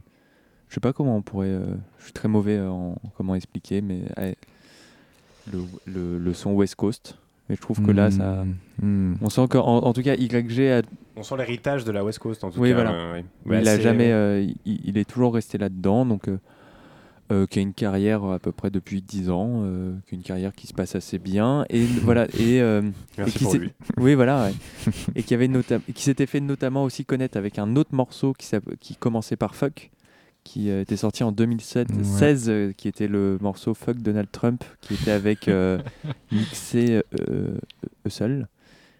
je 0.70 0.74
sais 0.74 0.80
pas 0.82 0.94
comment 0.94 1.16
on 1.18 1.22
pourrait. 1.22 1.50
euh, 1.50 1.76
je 2.00 2.06
suis 2.06 2.14
très 2.14 2.28
mauvais 2.28 2.60
en 2.60 2.96
comment 3.18 3.36
expliquer, 3.36 3.82
mais 3.82 4.02
euh, 4.18 4.34
le, 5.54 5.60
le, 5.86 6.18
le 6.18 6.34
son 6.34 6.54
West 6.54 6.76
Coast. 6.76 7.18
Mais 7.50 7.56
je 7.56 7.62
trouve 7.62 7.82
que 7.82 7.92
là, 7.92 8.10
ça. 8.12 8.44
Hmm. 8.82 9.14
On 9.22 9.30
sent 9.30 9.48
qu'en 9.50 9.62
en 9.78 9.94
tout 9.94 10.02
cas, 10.02 10.16
YG 10.16 10.60
a. 10.72 10.82
On 11.16 11.24
sent 11.24 11.36
l'héritage 11.38 11.84
de 11.86 11.92
la 11.92 12.04
West 12.04 12.20
Coast 12.20 12.44
en 12.44 12.50
tout 12.52 12.60
oui, 12.60 12.70
cas. 12.70 12.76
voilà. 12.76 12.92
euh, 12.94 13.14
oui. 13.18 13.26
Mais 13.46 13.56
Ouais, 13.58 13.62
il 13.62 13.68
a 13.70 13.80
jamais. 13.80 14.12
euh, 14.12 14.42
il, 14.66 14.80
il 14.86 14.98
est 14.98 15.10
toujours 15.10 15.34
resté 15.36 15.58
là-dedans, 15.58 16.06
donc. 16.06 16.28
euh, 16.28 16.38
euh, 17.32 17.48
qui 17.48 17.58
a 17.58 17.64
une 17.64 17.74
carrière 17.74 18.24
à 18.26 18.38
peu 18.38 18.52
près 18.52 18.70
depuis 18.70 19.02
10 19.02 19.32
ans, 19.32 19.62
euh, 19.64 19.96
qui 20.08 20.14
a 20.14 20.18
une 20.18 20.24
carrière 20.24 20.54
qui 20.54 20.68
se 20.68 20.74
passe 20.76 20.94
assez 20.96 21.18
bien 21.18 21.66
et 21.72 21.84
voilà 21.84 22.26
et, 22.40 22.62
euh, 22.62 22.84
Merci 23.18 23.36
et 23.36 23.40
qui 23.40 23.44
pour 23.46 23.54
lui. 23.56 23.72
oui 23.98 24.14
voilà 24.14 24.46
ouais. 24.46 24.92
et 25.16 25.24
qui 25.24 25.34
avait 25.34 25.48
nota- 25.48 25.80
qui 25.96 26.04
s'était 26.04 26.28
fait 26.28 26.40
notamment 26.40 26.84
aussi 26.84 27.04
connaître 27.04 27.36
avec 27.36 27.58
un 27.58 27.76
autre 27.78 27.96
morceau 27.96 28.34
qui, 28.34 28.48
qui 28.80 28.96
commençait 28.96 29.38
par 29.38 29.56
Fuck 29.56 29.90
qui 30.46 30.70
euh, 30.70 30.80
était 30.82 30.96
sorti 30.96 31.24
en 31.26 31.34
2007 31.34 31.90
Ouais. 31.90 32.04
16 32.04 32.46
euh, 32.50 32.72
qui 32.72 32.88
était 32.88 33.10
le 33.10 33.38
morceau 33.42 33.74
Fuck 33.74 33.98
Donald 33.98 34.30
Trump 34.32 34.64
qui 34.80 34.94
était 34.94 35.12
avec 35.12 35.50
euh, 35.50 35.80
Mixé 36.32 37.02
euh, 37.30 37.58
Hussle 38.06 38.48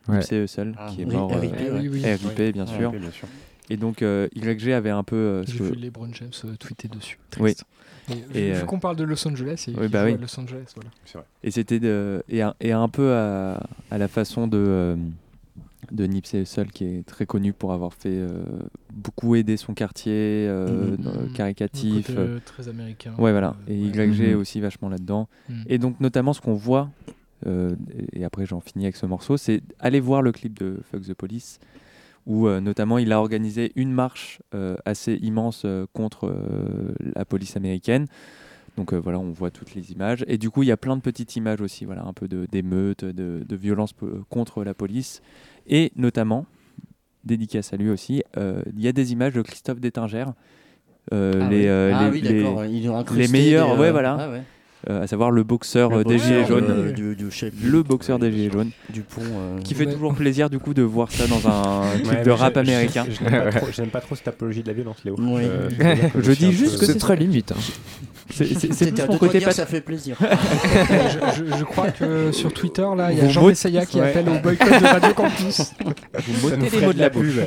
Ouais. 0.10 0.18
Mixé 0.18 0.36
Hussle 0.44 0.74
Ah, 0.78 0.88
qui 0.94 1.02
est 1.02 1.06
oui, 1.06 1.16
mort 1.16 1.32
euh, 1.34 1.40
RIP. 1.40 1.54
Oui, 1.74 1.88
oui. 1.88 2.04
RIP, 2.06 2.54
bien 2.54 2.66
Ouais, 2.68 2.78
sûr 2.78 2.90
ok, 2.90 3.00
bien 3.00 3.12
sûr. 3.12 3.28
et 3.70 3.78
donc 3.78 4.02
euh, 4.02 4.28
YG 4.36 4.70
avait 4.74 4.90
un 4.92 5.04
peu 5.04 5.16
euh, 5.16 5.44
J'ai 5.48 5.58
ce- 5.60 5.64
vu 5.64 5.76
LeBron 5.76 6.10
James 6.14 6.30
euh, 6.44 6.56
tweeter 6.58 6.88
dessus. 6.90 7.18
Oui. 7.40 7.54
Triste. 7.56 7.64
Mais 8.10 8.16
vu- 8.16 8.22
Et, 8.36 8.52
vu 8.52 8.58
euh, 8.60 8.66
qu'on 8.66 8.78
parle 8.80 8.98
de 8.98 9.04
Los 9.04 9.28
Angeles, 9.28 9.66
et 9.68 9.74
oui, 9.80 9.88
bah 9.88 10.04
oui. 10.06 10.16
Los 10.22 10.40
Angeles, 10.40 10.66
voilà. 10.76 10.92
C'est 11.06 11.18
vrai. 11.18 11.26
Et 11.44 11.50
c'était 11.50 11.80
de- 11.80 12.24
et, 12.30 12.44
un, 12.44 12.54
et 12.60 12.72
un 12.72 12.88
peu 12.88 13.14
à, 13.14 13.64
à 13.90 13.98
la 13.98 14.08
façon 14.08 14.48
de 14.48 14.58
euh, 14.60 14.96
de 15.92 16.06
Nipsey 16.06 16.42
Hussle 16.42 16.68
qui 16.68 16.86
est 16.86 17.06
très 17.06 17.26
connu 17.26 17.54
pour 17.54 17.72
avoir 17.74 17.94
fait 17.94 18.10
euh, 18.18 18.44
beaucoup 18.94 19.36
aider 19.36 19.58
son 19.58 19.74
quartier 19.74 20.14
euh, 20.48 20.92
Mhm. 20.92 20.98
dans- 20.98 21.22
Mhm. 21.22 21.32
caricatif. 21.34 22.08
Côté, 22.08 22.20
euh, 22.20 22.36
euh, 22.36 22.40
très 22.46 22.68
américain. 22.70 23.14
ouais 23.18 23.32
voilà. 23.32 23.56
euh, 23.70 23.74
Et 23.74 23.82
ouais. 23.92 24.08
YG 24.08 24.34
Mhm. 24.34 24.40
aussi 24.40 24.60
vachement 24.62 24.90
là-dedans. 24.90 25.28
Mhm. 25.50 25.64
Et 25.68 25.78
donc 25.78 26.00
notamment 26.00 26.34
ce 26.34 26.42
qu'on 26.42 26.54
voit 26.54 26.90
euh, 27.48 27.76
et 28.14 28.24
après 28.24 28.46
j'en 28.46 28.60
finis 28.62 28.86
avec 28.86 28.96
ce 28.96 29.06
morceau, 29.06 29.38
c'est 29.38 29.62
aller 29.80 30.00
voir 30.00 30.22
le 30.22 30.32
clip 30.32 30.58
de 30.58 30.78
Fuck 30.92 31.02
the 31.04 31.14
Police 31.14 31.60
où 32.26 32.48
euh, 32.48 32.60
notamment 32.60 32.98
il 32.98 33.12
a 33.12 33.20
organisé 33.20 33.72
une 33.76 33.92
marche 33.92 34.42
euh, 34.56 34.78
assez 34.86 35.14
immense 35.22 35.62
euh, 35.66 35.86
contre 35.94 36.28
euh, 36.28 36.94
la 37.16 37.24
police 37.26 37.56
américaine. 37.56 38.08
Donc 38.78 38.92
euh, 38.94 38.98
voilà, 39.00 39.20
on 39.20 39.32
voit 39.32 39.52
toutes 39.52 39.74
les 39.76 39.92
images. 39.94 40.26
Et 40.28 40.38
du 40.38 40.50
coup, 40.50 40.62
il 40.64 40.66
y 40.66 40.72
a 40.72 40.76
plein 40.76 40.98
de 40.98 41.02
petites 41.02 41.36
images 41.38 41.62
aussi, 41.62 41.86
voilà, 41.86 42.04
un 42.04 42.12
peu 42.12 42.28
de- 42.28 42.46
d'émeutes, 42.52 43.06
de, 43.06 43.42
de 43.48 43.56
violence 43.56 43.94
euh, 44.04 44.20
contre 44.30 44.66
la 44.66 44.74
police. 44.74 45.22
Et 45.68 45.92
notamment, 45.96 46.46
dédicace 47.24 47.74
à 47.74 47.78
lui 47.78 47.90
aussi, 47.90 48.24
euh, 48.38 48.62
il 48.76 48.82
y 48.84 48.88
a 48.88 48.92
des 48.92 49.12
images 49.12 49.34
de 49.34 49.42
Christophe 49.42 49.80
Détinger. 49.80 50.26
euh, 51.14 51.40
Ah 51.42 51.50
les, 51.50 51.58
oui. 51.62 51.68
euh, 51.68 51.92
Ah 51.94 52.04
les, 52.06 52.10
oui, 52.12 52.22
les- 52.22 52.44
les 53.16 53.28
meilleurs, 53.28 53.70
ouais, 53.80 53.92
voilà. 53.92 54.18
ah 54.20 54.30
ouais. 54.32 54.42
Euh, 54.88 55.02
à 55.02 55.08
savoir 55.08 55.32
le 55.32 55.42
boxeur 55.44 55.90
Le 55.90 55.98
euh, 55.98 56.04
des 56.04 56.20
Gilets 56.20 56.46
jaunes. 56.46 56.68
euh, 56.70 56.92
du- 56.92 57.18
le 57.64 57.82
boxeur 57.82 58.20
des 58.20 58.32
Gilets 58.32 58.52
jaunes. 58.52 58.70
Euh, 58.96 59.60
Qui 59.64 59.74
fait 59.74 59.88
Ouais. 59.88 59.94
toujours 59.94 60.14
plaisir 60.14 60.48
du 60.50 60.60
coup 60.60 60.76
de 60.76 60.84
voir 60.84 61.12
ça 61.12 61.26
dans 61.26 61.48
un 61.48 61.82
clip 62.04 62.08
Ouais, 62.12 62.24
de 62.24 62.30
rap 62.32 62.56
américain. 62.58 63.06
Je, 63.10 63.82
n'aime 63.82 63.90
pas 63.90 64.02
trop- 64.02 64.16
cette 64.16 64.28
apologie 64.28 64.62
de 64.62 64.68
la 64.68 64.74
violence, 64.74 64.98
Léo. 65.04 65.16
Oui. 65.18 65.42
Euh, 65.44 65.70
Je 66.20 66.32
dis 66.34 66.52
juste 66.52 66.80
que 66.80 66.86
C'est 66.86 67.00
très 67.00 67.16
limite. 67.16 67.52
hein. 67.52 67.56
C'est- 68.30 68.92
de 68.92 69.18
côté 69.18 69.40
pas 69.40 69.52
ça 69.52 69.66
fait 69.66 69.82
plaisir. 69.82 70.18
je, 70.20 71.46
je- 71.46 71.58
je 71.58 71.64
crois 71.64 71.90
que 71.92 72.32
sur 72.32 72.54
Twitter, 72.54 72.86
là, 72.96 73.12
il 73.12 73.18
y 73.18 73.22
a 73.22 73.28
Jean 73.30 73.48
Messaya 73.48 73.86
qui 73.86 74.00
Ouais. 74.00 74.10
appelle 74.10 74.30
au 74.30 74.40
boycott 74.40 74.70
de 74.70 74.86
Radio 74.86 75.14
Campus. 75.14 75.62
Vous 76.28 76.50
m'ôtez 76.50 76.70
les 76.80 76.86
mots 76.86 76.94
de 76.94 77.00
la 77.00 77.10
pub. 77.10 77.24
bouche. 77.24 77.40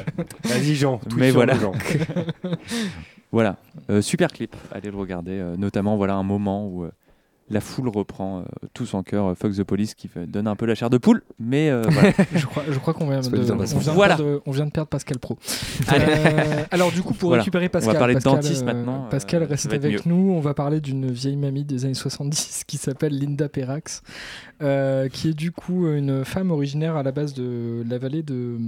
Vas-y, 0.45 0.75
Jean. 0.75 1.01
Mais 1.17 1.31
voilà. 1.31 1.55
Jean. 1.55 1.73
Voilà, 3.31 3.57
Euh, 3.91 4.01
super 4.01 4.29
clip, 4.33 4.57
allez 4.73 4.91
le 4.91 4.97
regarder. 4.97 5.33
euh, 5.33 5.57
notamment, 5.57 5.97
voilà 5.97 6.15
un 6.15 6.23
moment 6.23 6.67
où 6.67 6.85
euh, 6.85 6.91
la 7.51 7.61
foule 7.61 7.89
reprend 7.89 8.41
euh, 8.41 8.43
tous 8.75 8.95
en 8.95 9.03
chœur 9.03 9.27
euh, 9.27 9.35
Fuck 9.35 9.53
the 9.55 9.63
Police 9.65 9.95
qui 9.95 10.09
fait- 10.09 10.27
donne 10.27 10.47
un 10.47 10.57
peu 10.57 10.67
la 10.67 10.75
chair 10.75 10.91
de 10.91 10.99
poule, 10.99 11.23
mais 11.39 11.71
euh, 11.71 11.83
voilà. 11.89 12.13
Je 12.35 12.47
crois, 12.47 12.63
je 12.69 12.79
crois 12.79 12.95
qu'on 12.95 13.09
vient, 13.09 13.21
de, 13.21 13.27
on 13.29 13.57
de 13.57 13.91
Voilà. 13.91 14.17
perdre, 14.17 14.43
on 14.47 14.51
vient 14.51 14.67
de 14.67 14.71
perdre 14.71 14.89
Pascal 14.89 15.19
Pro. 15.19 15.39
Euh, 15.93 16.65
alors 16.71 16.93
du 16.93 17.03
coup, 17.03 17.15
pour 17.15 17.31
Voilà. 17.31 17.43
récupérer 17.43 17.65
On 17.65 17.69
va 17.69 17.81
Pascal, 17.81 17.99
parler 17.99 18.15
de 18.15 18.19
Pascal, 18.21 18.35
dentiste 18.43 18.63
euh, 18.63 18.67
maintenant, 18.67 19.07
Pascal 19.11 19.43
reste 19.45 19.73
avec 19.73 20.05
nous. 20.07 20.33
On 20.33 20.41
va 20.41 20.53
parler 20.55 20.81
d'une 20.81 21.11
vieille 21.11 21.37
mamie 21.37 21.65
des 21.65 21.85
années 21.85 21.95
70 21.95 22.65
qui 22.67 22.77
s'appelle 22.77 23.19
Linda 23.19 23.49
Perrax, 23.49 24.03
euh, 24.63 25.09
qui 25.09 25.29
est 25.31 25.35
du 25.35 25.51
coup 25.53 25.89
une 25.89 26.25
femme 26.25 26.51
originaire 26.51 26.97
à 26.97 27.03
la 27.03 27.13
base 27.13 27.33
de 27.35 27.83
la 27.89 27.99
vallée 27.99 28.23
de 28.23 28.59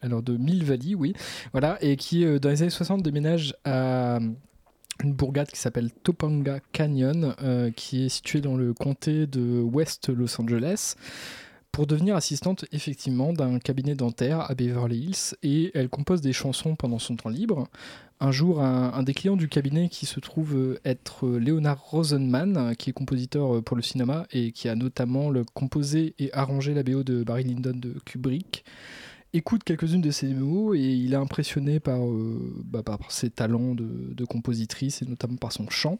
alors 0.00 0.22
de 0.22 0.36
Mill 0.36 0.64
Valley, 0.64 0.94
oui, 0.94 1.12
voilà, 1.52 1.76
et 1.80 1.96
qui 1.96 2.24
euh, 2.24 2.38
dans 2.38 2.50
les 2.50 2.62
années 2.62 2.70
60 2.70 3.02
déménage 3.02 3.54
à 3.64 4.18
une 5.02 5.12
bourgade 5.12 5.48
qui 5.48 5.58
s'appelle 5.58 5.90
Topanga 6.02 6.60
Canyon, 6.72 7.34
euh, 7.42 7.70
qui 7.70 8.06
est 8.06 8.08
située 8.08 8.40
dans 8.40 8.56
le 8.56 8.74
comté 8.74 9.26
de 9.26 9.60
West 9.60 10.08
Los 10.08 10.40
Angeles, 10.40 10.94
pour 11.72 11.86
devenir 11.86 12.16
assistante 12.16 12.64
effectivement 12.72 13.32
d'un 13.32 13.58
cabinet 13.58 13.94
dentaire 13.94 14.50
à 14.50 14.54
Beverly 14.54 14.98
Hills. 14.98 15.36
Et 15.42 15.70
elle 15.74 15.88
compose 15.88 16.20
des 16.20 16.32
chansons 16.32 16.74
pendant 16.74 16.98
son 16.98 17.16
temps 17.16 17.28
libre. 17.28 17.68
Un 18.20 18.32
jour, 18.32 18.60
un, 18.60 19.02
des 19.04 19.14
clients 19.14 19.36
du 19.36 19.48
cabinet 19.48 19.88
qui 19.88 20.04
se 20.04 20.18
trouve 20.18 20.80
être 20.84 21.28
Leonard 21.28 21.80
Rosenman, 21.80 22.74
qui 22.76 22.90
est 22.90 22.92
compositeur 22.92 23.62
pour 23.62 23.76
le 23.76 23.82
cinéma 23.82 24.26
et 24.32 24.50
qui 24.50 24.68
a 24.68 24.74
notamment 24.74 25.32
composé 25.54 26.14
et 26.18 26.32
arrangé 26.32 26.74
la 26.74 26.82
BO 26.82 27.04
de 27.04 27.22
Barry 27.22 27.44
Lyndon 27.44 27.76
de 27.76 27.94
Kubrick, 28.04 28.64
écoute 29.32 29.64
quelques-unes 29.64 30.00
de 30.00 30.10
ses 30.10 30.28
mots 30.28 30.74
et 30.74 30.80
il 30.80 31.12
est 31.12 31.16
impressionné 31.16 31.80
par, 31.80 32.04
euh, 32.04 32.62
bah, 32.64 32.82
par 32.82 32.98
ses 33.10 33.30
talents 33.30 33.74
de, 33.74 34.14
de 34.14 34.24
compositrice 34.24 35.02
et 35.02 35.06
notamment 35.06 35.36
par 35.36 35.52
son 35.52 35.68
chant. 35.68 35.98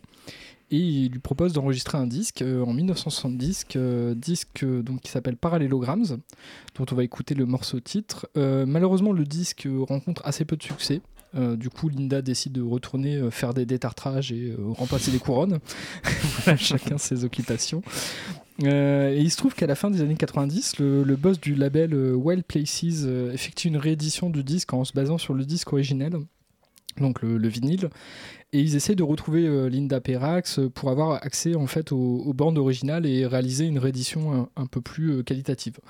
Et 0.71 0.77
il 0.77 1.13
lui 1.13 1.19
propose 1.19 1.55
d'enregistrer 1.55 1.97
un 1.97 2.07
disque 2.07 2.43
euh, 2.43 2.63
en 2.63 2.75
1970, 2.75 3.67
euh, 3.77 4.15
disque 4.15 4.65
donc, 4.65 5.01
qui 5.01 5.11
s'appelle 5.11 5.37
Parallelograms, 5.37 6.05
dont 6.75 6.87
on 6.91 6.95
va 6.95 7.05
écouter 7.05 7.35
le 7.35 7.47
morceau 7.47 7.81
titre. 7.81 8.29
Malheureusement, 8.35 9.13
le 9.13 9.25
disque 9.25 9.69
rencontre 9.89 10.23
assez 10.25 10.45
peu 10.45 10.57
de 10.57 10.63
succès. 10.63 11.01
Du 11.35 11.69
coup, 11.69 11.89
Linda 11.89 12.23
décide 12.23 12.53
de 12.53 12.63
retourner 12.63 13.31
faire 13.31 13.53
des 13.53 13.67
détartrages 13.67 14.33
et 14.33 14.55
remplacer 14.59 15.11
les 15.11 15.19
couronnes. 15.19 15.59
voilà, 16.45 16.57
chacun 16.57 16.99
ses 16.99 17.25
occupations. 17.25 17.83
Euh, 18.65 19.13
et 19.13 19.21
il 19.21 19.31
se 19.31 19.37
trouve 19.37 19.55
qu'à 19.55 19.67
la 19.67 19.75
fin 19.75 19.91
des 19.91 20.01
années 20.01 20.17
90, 20.17 20.79
le, 20.79 21.17
boss 21.17 21.41
du 21.41 21.55
label 21.55 21.95
euh, 21.95 22.13
Wild 22.15 22.45
Places 22.45 23.05
euh, 23.05 23.33
effectue 23.33 23.69
une 23.69 23.77
réédition 23.77 24.31
du 24.31 24.43
disque 24.43 24.73
en 24.73 24.85
se 24.85 24.93
basant 24.93 25.19
sur 25.19 25.35
le 25.35 25.45
disque 25.45 25.73
originel, 25.73 26.15
donc 26.99 27.23
le, 27.23 27.39
le 27.39 27.49
vinyle. 27.49 27.89
Et 28.53 28.61
ils 28.61 28.77
essaient 28.77 28.95
de 28.95 29.03
retrouver 29.03 29.69
Linda 29.69 30.01
Perrax 30.01 30.59
pour 30.75 30.89
avoir 30.89 31.23
accès 31.23 31.55
en 31.55 31.67
fait 31.67 31.93
aux, 31.93 32.33
bandes 32.33 32.57
originales 32.57 33.05
et 33.05 33.27
réaliser 33.27 33.67
une 33.67 33.79
réédition 33.79 34.49
un, 34.57 34.67
peu 34.67 34.81
plus 34.81 35.23
qualitative. 35.23 35.81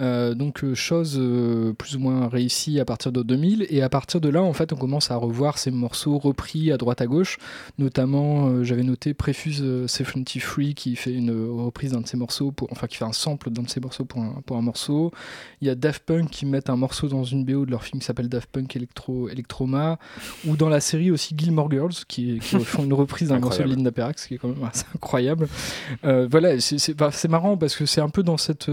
Euh, 0.00 0.34
donc 0.34 0.64
euh, 0.64 0.74
chose 0.74 1.18
euh, 1.18 1.74
plus 1.74 1.96
ou 1.96 2.00
moins 2.00 2.26
réussie 2.28 2.80
à 2.80 2.84
partir 2.86 3.12
de 3.12 3.22
2000 3.22 3.66
et 3.68 3.82
à 3.82 3.90
partir 3.90 4.22
de 4.22 4.28
là 4.30 4.42
en 4.42 4.54
fait 4.54 4.72
on 4.72 4.76
commence 4.76 5.10
à 5.10 5.16
revoir 5.16 5.58
ces 5.58 5.70
morceaux 5.70 6.16
repris 6.16 6.72
à 6.72 6.78
droite 6.78 7.02
à 7.02 7.06
gauche 7.06 7.36
notamment 7.78 8.48
euh, 8.48 8.64
j'avais 8.64 8.84
noté 8.84 9.12
Prefuse 9.12 9.60
euh, 9.62 9.86
73 9.86 10.72
qui 10.74 10.96
fait 10.96 11.12
une 11.12 11.30
reprise 11.50 11.92
d'un 11.92 12.00
de 12.00 12.06
ses 12.06 12.16
morceaux 12.16 12.52
pour, 12.52 12.68
enfin 12.72 12.86
qui 12.86 12.96
fait 12.96 13.04
un 13.04 13.12
sample 13.12 13.50
d'un 13.50 13.62
de 13.62 13.68
ses 13.68 13.80
morceaux 13.80 14.06
pour 14.06 14.22
un, 14.22 14.40
pour 14.46 14.56
un 14.56 14.62
morceau 14.62 15.12
il 15.60 15.68
y 15.68 15.70
a 15.70 15.74
Daft 15.74 16.04
Punk 16.04 16.30
qui 16.30 16.46
mettent 16.46 16.70
un 16.70 16.76
morceau 16.76 17.08
dans 17.08 17.24
une 17.24 17.44
BO 17.44 17.66
de 17.66 17.70
leur 17.70 17.84
film 17.84 18.00
qui 18.00 18.06
s'appelle 18.06 18.30
Daft 18.30 18.48
Punk 18.50 18.74
Electro, 18.74 19.28
Electroma 19.28 19.98
ou 20.46 20.56
dans 20.56 20.70
la 20.70 20.80
série 20.80 21.10
aussi 21.10 21.34
Gilmore 21.36 21.70
Girls 21.70 21.94
qui, 22.08 22.38
qui 22.38 22.58
font 22.64 22.84
une 22.84 22.94
reprise 22.94 23.28
d'un 23.28 23.40
morceau 23.40 23.62
de. 23.62 23.68
Linda 23.68 23.92
Perrax 23.92 24.26
qui 24.26 24.34
est 24.34 24.38
quand 24.38 24.48
même 24.48 24.64
assez 24.64 24.86
incroyable 24.94 25.48
voilà, 26.02 26.54
bah, 26.96 27.10
c'est 27.12 27.28
marrant 27.28 27.56
parce 27.56 27.76
que 27.76 27.84
c'est 27.86 28.00
un 28.00 28.08
peu 28.08 28.22
dans 28.22 28.36
cette. 28.36 28.70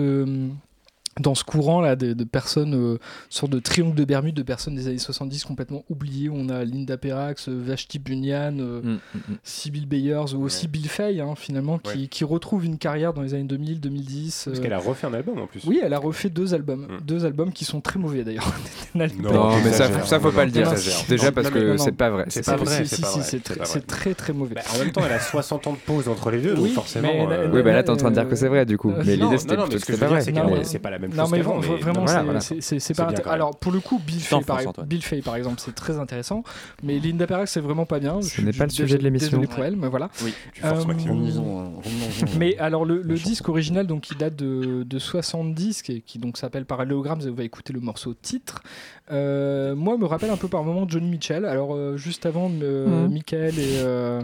Euh, 1.18 1.22
dans 1.22 1.36
ce 1.36 1.44
courant 1.44 1.82
là 1.82 1.96
de, 1.96 2.14
de 2.14 2.24
personnes, 2.24 2.74
euh, 2.76 2.98
sorte 3.30 3.52
de 3.52 3.60
triangle 3.60 3.96
de 3.96 4.06
Bermude 4.06 4.36
de 4.36 4.44
personnes 4.44 4.76
des 4.76 4.88
années 4.88 4.98
70 4.98 5.44
complètement 5.44 5.84
oubliées. 5.90 6.30
On 6.32 6.50
a 6.50 6.64
Linda 6.64 6.98
Perrax, 6.98 7.50
euh, 7.50 7.62
Vashti 7.66 8.00
Bunyan, 8.00 8.58
euh, 8.60 8.82
Mm, 8.82 8.90
mm, 8.94 9.18
mm. 9.30 9.36
Sybil 9.44 9.86
Bayers 9.88 10.34
ou 10.36 10.44
aussi 10.44 10.68
Bill 10.68 10.88
Fay 10.88 11.20
hein, 11.20 11.34
finalement 11.36 11.78
qui, 11.80 11.90
Ouais. 12.04 12.08
qui 12.08 12.24
retrouve 12.24 12.66
une 12.66 12.78
carrière 12.78 13.14
dans 13.14 13.22
les 13.22 13.34
années 13.34 13.44
2000, 13.44 13.80
2010. 13.82 14.44
Parce 14.46 14.58
euh, 14.60 14.62
qu'elle 14.62 14.74
a 14.74 14.78
refait 14.80 15.08
un 15.08 15.14
album 15.14 15.40
en 15.40 15.48
plus. 15.48 15.64
oui, 15.66 15.80
elle 15.84 15.94
a 15.94 16.00
refait 16.00 16.30
deux 16.30 16.54
albums, 16.54 16.88
Mm. 16.90 17.02
deux 17.06 17.26
albums 17.26 17.52
qui 17.52 17.66
sont 17.66 17.82
très 17.82 18.00
mauvais 18.00 18.24
d'ailleurs. 18.24 18.52
Non, 18.96 19.06
Non, 19.22 19.52
mais 19.64 19.72
ça, 19.72 19.88
ça 20.04 20.20
faut 20.20 20.32
pas 20.32 20.46
le 20.46 20.52
dire. 20.52 20.72
Déjà 21.08 21.32
parce 21.32 21.48
non, 21.48 21.54
que 21.54 21.78
c'est 21.78 21.92
pas 21.92 22.10
vrai. 22.10 22.26
C'est 22.30 22.44
C'est 22.44 22.52
pas 22.52 22.58
pas 22.58 22.64
vrai. 22.64 22.86
Si, 22.86 22.96
c'est 22.96 23.06
si, 23.06 23.22
c'est 23.22 23.22
c'est 23.22 23.40
très, 23.44 23.66
c'est 23.66 23.86
très 23.86 24.14
très 24.16 24.34
mauvais. 24.34 24.56
Bah, 24.56 24.62
en 24.76 24.80
même 24.80 24.92
temps, 24.92 25.02
elle 25.06 25.14
a 25.14 25.20
60 25.20 25.68
ans 25.68 25.74
de 25.74 25.78
pause 25.78 26.08
entre 26.10 26.32
les 26.32 26.42
deux, 26.42 26.54
Oui, 26.56 26.66
donc 26.70 26.74
forcément. 26.74 27.10
euh, 27.32 27.50
Oui, 27.54 27.62
bah 27.62 27.72
là, 27.74 27.84
t'es 27.84 27.92
en 27.92 27.98
train 27.98 28.10
de 28.10 28.16
dire 28.16 28.28
que 28.28 28.36
c'est 28.36 28.48
vrai, 28.48 28.66
du 28.66 28.78
coup. 28.78 28.92
euh, 28.92 29.04
Mais 29.06 29.16
l'idée, 29.16 29.38
c'était 29.38 29.56
plutôt 29.58 29.78
que 29.78 29.92
veux 29.92 29.98
pas 29.98 30.22
c'est 30.22 30.32
vrai. 30.32 30.64
c'est 30.64 30.80
pas 30.80 30.90
la 30.90 30.99
la 31.02 31.08
même 31.08 31.18
Non, 31.18 31.24
chose 31.24 31.32
mais 31.32 31.42
vraiment, 31.42 31.60
voilà, 32.06 32.40
c'est- 32.42 32.94
voilà. 32.96 33.14
pas. 33.22 33.32
Alors, 33.32 33.58
pour 33.58 33.72
le 33.72 33.80
coup, 33.80 34.00
Bill 34.06 34.20
Fay, 34.20 34.42
par, 34.42 34.58
France, 34.58 34.68
Antoine. 34.70 34.88
Bill 34.88 35.02
Fay, 35.04 35.22
par 35.22 35.36
exemple, 35.36 35.60
c'est 35.60 35.76
très 35.76 35.98
intéressant. 36.00 36.44
Mais 36.84 37.00
Linda 37.00 37.26
Perrax, 37.28 37.52
c'est 37.52 37.60
vraiment 37.60 37.86
pas 37.86 38.00
bien. 38.00 38.22
Ce 38.22 38.42
n'est 38.42 38.54
pas 38.54 38.66
le 38.66 38.70
sujet 38.70 38.98
de 38.98 39.04
l'émission. 39.04 39.30
Désolé 39.40 39.48
pour 39.48 39.64
elle, 39.64 39.76
mais 39.76 39.88
voilà. 39.90 40.10
Oui, 40.24 40.34
tu 40.54 40.62
forces 40.62 40.86
Euh. 40.86 42.26
Mais 42.38 42.58
alors 42.58 42.86
le, 42.86 43.02
le 43.02 43.16
disque 43.16 43.50
original 43.50 43.88
donc 43.88 44.02
qui 44.02 44.16
date 44.16 44.36
de, 44.36 44.84
de 44.84 45.00
70 45.00 45.82
qui, 45.82 46.02
qui 46.02 46.20
donc 46.20 46.38
s'appelle 46.38 46.66
Parallélogrammes 46.66 47.22
et 47.22 47.30
on 47.30 47.34
va 47.34 47.44
écouter 47.44 47.74
le 47.74 47.80
morceau 47.80 48.14
titre 48.14 48.62
euh, 49.12 49.76
moi 49.76 49.98
me 49.98 50.06
rappelle 50.06 50.30
un 50.30 50.38
peu 50.38 50.48
par 50.48 50.64
moment 50.64 50.88
Johnny 50.88 51.10
Mitchell 51.10 51.46
alors 51.46 51.74
euh, 51.76 51.98
juste 51.98 52.26
avant 52.26 52.50
euh, 52.62 53.06
Mhm. 53.06 53.12
Michael 53.14 53.60
et 53.60 53.78
euh, 53.80 54.22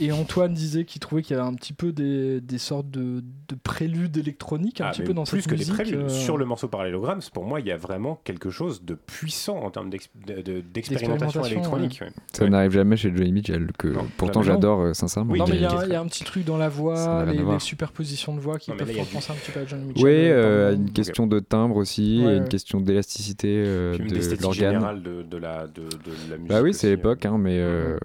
et 0.00 0.12
Antoine 0.12 0.52
disaient 0.52 0.84
qu'ils 0.84 1.00
trouvaient 1.00 1.22
qu'il 1.22 1.36
y 1.36 1.38
avait 1.38 1.48
un 1.48 1.54
petit 1.54 1.72
peu 1.72 1.92
des, 1.92 2.40
des 2.40 2.58
sortes 2.58 2.90
de, 2.90 3.20
de 3.48 3.54
préludes 3.62 4.16
électroniques 4.16 4.80
un 4.80 4.86
Ah, 4.86 4.90
petit 4.92 5.02
peu 5.02 5.14
dans 5.14 5.24
plus 5.24 5.40
cette 5.42 5.50
que 5.50 5.54
musique 5.56 5.68
des 5.76 5.82
préludes. 5.84 6.00
euh, 6.00 6.08
Sur 6.08 6.36
le 6.38 6.44
morceau 6.44 6.68
Parallélogramme, 6.68 7.20
pour 7.32 7.44
moi, 7.44 7.60
il 7.60 7.66
y 7.66 7.72
a 7.72 7.76
vraiment 7.76 8.20
quelque 8.24 8.50
chose 8.50 8.82
de 8.84 8.94
puissant 8.94 9.58
en 9.58 9.70
termes 9.70 9.90
d'ex- 9.90 10.08
de- 10.26 10.42
de- 10.42 10.60
d'expérimentation 10.60 11.44
électronique. 11.44 11.98
ouais. 12.02 12.10
Ça 12.32 12.44
Ouais. 12.44 12.50
n'arrive 12.50 12.72
jamais 12.72 12.96
chez 12.96 13.12
Johnny 13.14 13.32
Mitchell, 13.32 13.68
que 13.78 13.88
Non, 13.88 14.06
pourtant 14.16 14.42
j'adore 14.42 14.80
euh, 14.80 14.94
sincèrement. 14.94 15.32
Oui, 15.32 15.38
non 15.38 15.46
mais 15.48 15.56
il 15.56 15.62
y, 15.62 15.64
a 15.64 15.72
un- 15.72 15.84
il 15.84 15.92
y 15.92 15.94
a 15.94 16.00
un 16.00 16.06
petit 16.06 16.24
truc 16.24 16.44
dans 16.44 16.56
la 16.56 16.68
voix, 16.68 17.24
les, 17.24 17.38
les 17.38 17.58
superpositions 17.60 18.34
de 18.34 18.40
voix 18.40 18.58
qui 18.58 18.70
Non, 18.70 18.76
peuvent 18.76 18.88
faire 18.90 19.04
du- 19.04 19.10
penser 19.12 19.32
un 19.32 19.36
petit 19.36 19.50
peu 19.52 19.60
à 19.60 19.66
Johnny 19.66 19.84
Mitchell. 19.86 20.04
Oui, 20.04 20.10
euh, 20.12 20.70
euh, 20.70 20.74
une 20.74 20.90
question 20.90 21.26
de 21.26 21.38
timbre 21.40 21.76
aussi, 21.76 22.22
Ouais, 22.24 22.34
et 22.34 22.36
une 22.36 22.48
question 22.48 22.80
d'élasticité 22.80 23.48
euh, 23.66 23.96
de 23.98 24.42
l'organe. 24.42 25.02
de, 25.02 25.36
la, 25.36 25.66
de, 25.66 25.82
de 25.82 26.30
la 26.30 26.36
musique. 26.36 26.48
Bah 26.48 26.62
oui, 26.62 26.74
c'est 26.74 26.88
l'époque, 26.90 27.24
hein, 27.26 27.36
mais, 27.38 27.58
euh, 27.58 27.96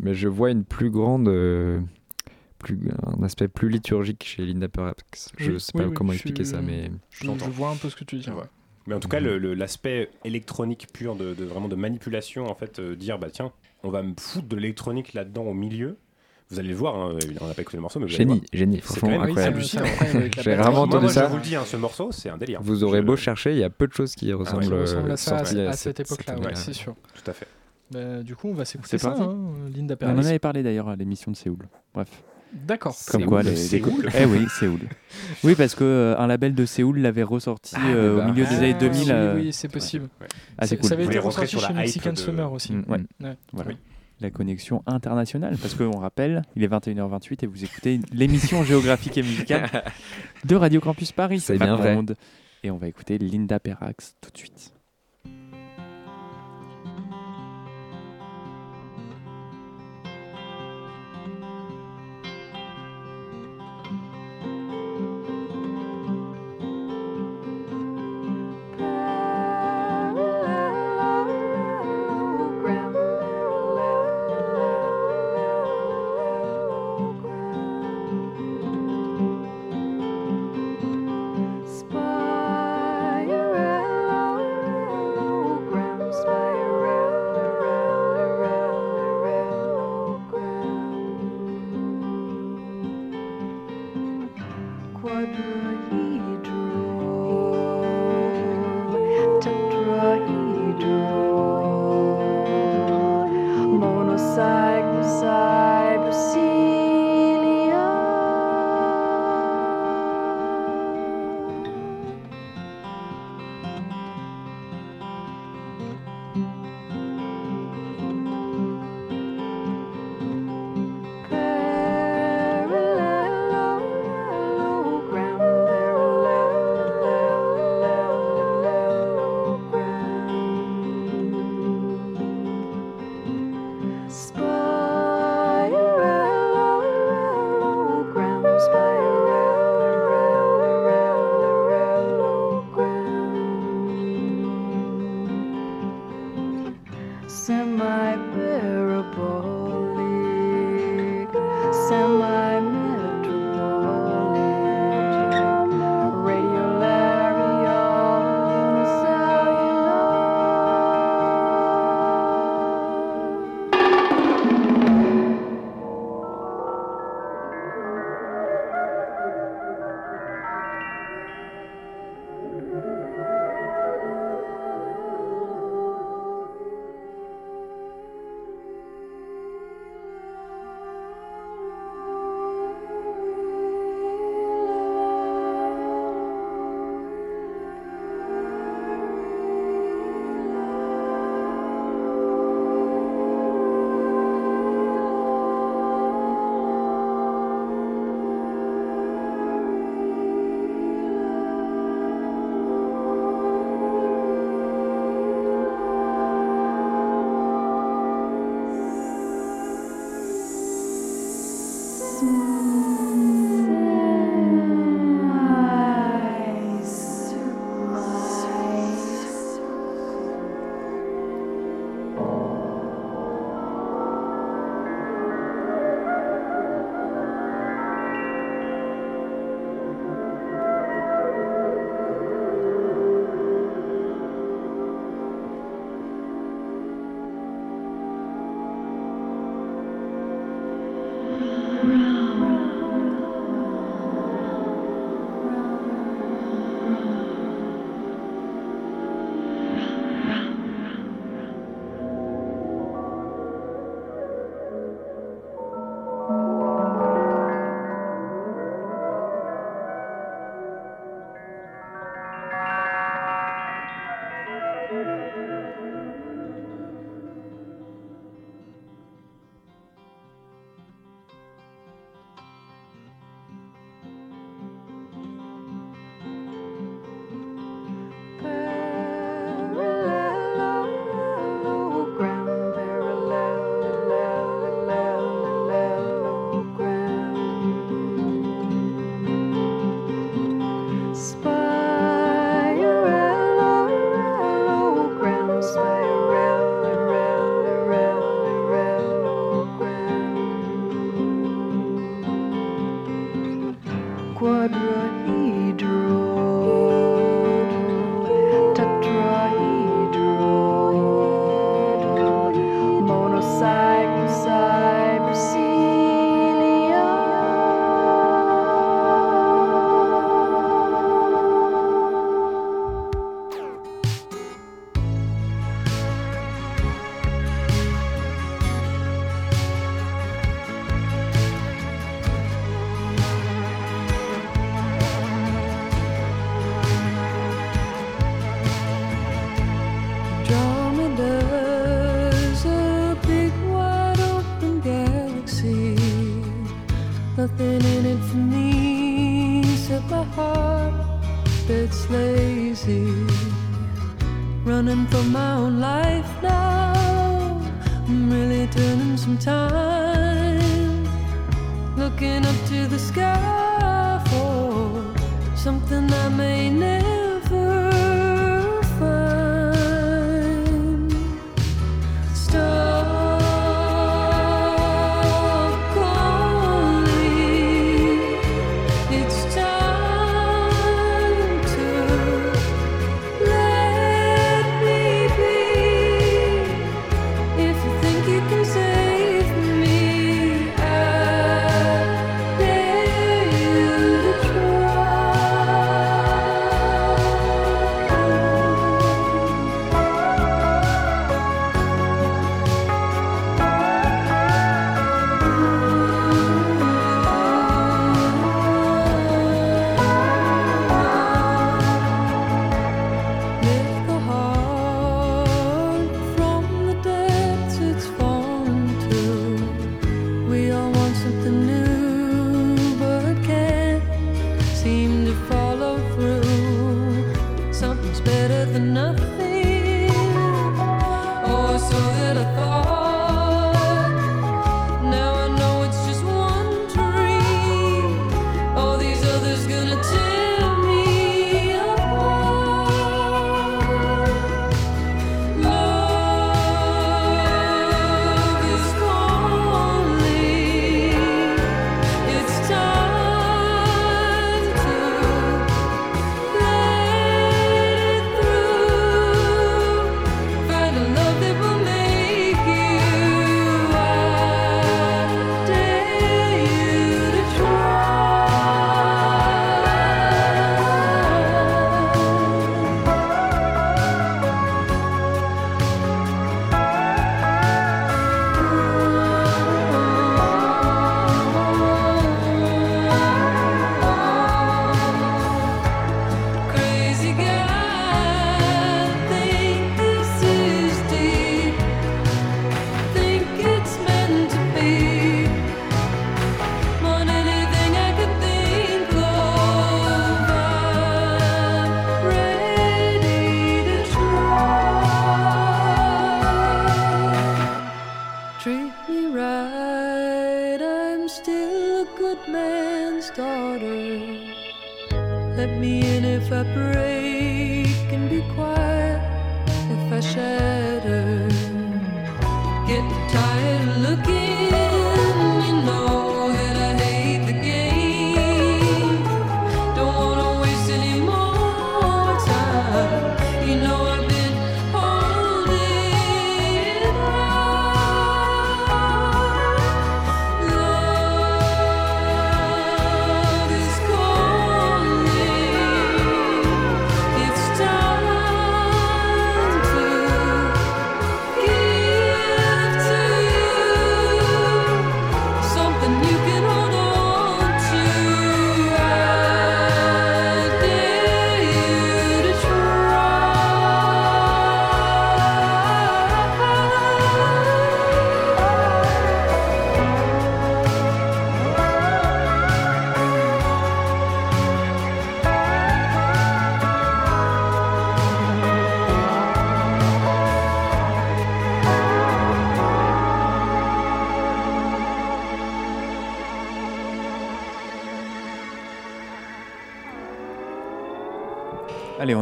mais 0.00 0.14
je 0.14 0.28
vois 0.28 0.50
une 0.50 0.64
plus 0.64 0.90
grande, 0.90 1.17
euh, 1.26 1.80
plus, 2.58 2.78
un 3.04 3.22
aspect 3.22 3.48
plus 3.48 3.68
liturgique 3.68 4.24
chez 4.24 4.44
Linda 4.46 4.68
Perrax. 4.68 5.30
Je 5.36 5.52
Oui, 5.52 5.60
sais 5.60 5.72
oui, 5.74 5.82
pas 5.82 5.88
oui, 5.88 5.94
comment 5.94 6.12
expliquer 6.12 6.44
suis- 6.44 6.54
ça, 6.54 6.60
mais 6.62 6.90
je, 7.10 7.26
vois 7.50 7.70
un 7.70 7.76
peu 7.76 7.90
ce 7.90 7.96
que 7.96 8.04
tu 8.04 8.16
dis. 8.16 8.28
Ouais. 8.30 8.44
Mais 8.86 8.94
en 8.94 9.00
tout 9.00 9.08
cas, 9.08 9.20
l'aspect 9.20 10.08
électronique 10.24 10.86
pur, 10.92 11.14
de, 11.16 11.34
de- 11.34 11.44
vraiment 11.44 11.68
de 11.68 11.76
manipulation, 11.76 12.46
en 12.46 12.54
fait, 12.54 12.78
euh, 12.78 12.96
dire 12.96 13.18
bah 13.18 13.28
tiens, 13.30 13.52
on 13.82 13.90
va 13.90 14.02
me 14.02 14.14
foutre 14.18 14.48
de 14.48 14.56
l'électronique 14.56 15.12
là-dedans 15.14 15.42
au 15.44 15.54
milieu. 15.54 15.96
Vous 16.50 16.58
allez 16.58 16.70
le 16.70 16.74
voir, 16.74 16.96
hein, 16.96 17.18
on 17.42 17.46
n'a 17.46 17.52
pas 17.52 17.60
écouté 17.60 17.76
le 17.76 17.82
morceau, 17.82 18.00
mais 18.00 18.06
vous 18.06 18.14
allez 18.14 18.24
génie, 18.24 18.38
voir. 18.38 18.48
génie, 18.54 18.80
franchement 18.80 19.08
quand 19.10 19.18
même 19.18 19.22
incroyable. 19.28 19.60
J'ai 20.42 20.54
rarement 20.54 20.80
entendu 20.82 21.04
moi, 21.04 21.12
ça. 21.12 21.24
Je 21.26 21.30
vous 21.30 21.36
le 21.36 21.42
dis, 21.42 21.54
hein, 21.54 21.64
ce 21.66 21.76
morceau, 21.76 22.10
c'est 22.10 22.30
un 22.30 22.38
délire. 22.38 22.62
Vous 22.62 22.82
aurez 22.84 23.00
Je- 23.00 23.04
beau 23.04 23.16
chercher, 23.16 23.52
il 23.52 23.58
y 23.58 23.64
a 23.64 23.68
peu 23.68 23.86
de 23.86 23.92
choses 23.92 24.14
qui 24.14 24.32
ressemblent, 24.32 24.62
Qui 24.64 24.72
ressemble 24.72 25.10
euh, 25.10 25.12
à 25.12 25.16
ça 25.18 25.36
à, 25.36 25.40
à 25.42 25.72
cette- 25.74 26.00
époque-là, 26.00 26.38
ouais, 26.38 26.54
c'est 26.54 26.72
sûr. 26.72 26.94
Tout 27.22 27.30
à 27.30 27.34
fait. 27.34 27.46
Bah, 27.90 28.22
du 28.22 28.36
coup, 28.36 28.48
on 28.48 28.54
va 28.54 28.64
s'écouter 28.64 28.90
C'est 28.90 28.98
ça, 28.98 29.14
hein, 29.18 29.36
Linda 29.74 29.96
On 30.02 30.18
en 30.18 30.24
avait 30.24 30.38
parlé 30.38 30.62
d'ailleurs 30.62 30.88
à 30.88 30.96
l'émission 30.96 31.30
de 31.30 31.36
Séoul. 31.36 31.68
Bref. 31.94 32.08
D'accord. 32.52 32.96
Comme 33.10 33.26
quoi, 33.26 33.42
les, 33.42 33.56
Séoul 33.56 34.08
Eh 34.18 34.24
oui, 34.24 34.46
Séoul. 34.58 34.80
Oui, 35.44 35.54
parce 35.54 35.74
que 35.74 35.84
euh, 35.84 36.18
un 36.18 36.26
label 36.26 36.54
de 36.54 36.64
Séoul 36.64 36.98
l'avait 36.98 37.22
ressorti 37.22 37.74
Ah, 37.78 37.88
euh, 37.88 38.16
bah, 38.16 38.24
au 38.24 38.30
milieu 38.32 38.46
des 38.46 38.54
années 38.56 38.74
Ah, 38.74 38.80
2000. 38.80 39.02
Oui, 39.02 39.10
euh, 39.10 39.34
oui, 39.36 39.52
c'est 39.52 39.68
possible. 39.68 40.08
Ah, 40.56 40.66
c'est 40.66 40.68
Ça- 40.68 40.76
cool. 40.76 40.88
Ça 40.88 40.94
avait 40.94 41.04
Vous 41.04 41.10
été 41.10 41.18
ressorti 41.18 41.50
sur 41.50 41.60
chez 41.60 41.74
Mexican 41.74 42.12
de- 42.12 42.18
Summer 42.18 42.50
aussi. 42.50 42.72
Mm, 42.72 42.84
ouais. 42.88 42.98
Ouais. 43.22 43.36
Voilà. 43.52 43.70
Oui. 43.70 43.76
La 44.20 44.30
connexion 44.30 44.82
internationale, 44.86 45.56
parce 45.60 45.74
qu'on 45.74 45.96
rappelle, 45.98 46.42
il 46.56 46.64
est 46.64 46.68
21h28 46.68 47.44
et 47.44 47.46
vous 47.46 47.62
écoutez 47.62 48.00
l'émission 48.12 48.64
géographique 48.64 49.16
et 49.16 49.22
musicale 49.22 49.68
de 50.44 50.56
Radio 50.56 50.80
Campus 50.80 51.12
Paris. 51.12 51.40
C'est 51.40 51.56
bien 51.58 51.76
vrai. 51.76 51.94
Monde. 51.94 52.16
Et 52.64 52.70
on 52.72 52.78
va 52.78 52.88
écouter 52.88 53.18
Linda 53.18 53.60
Perrax 53.60 54.16
tout 54.20 54.30
de 54.32 54.38
suite. 54.38 54.72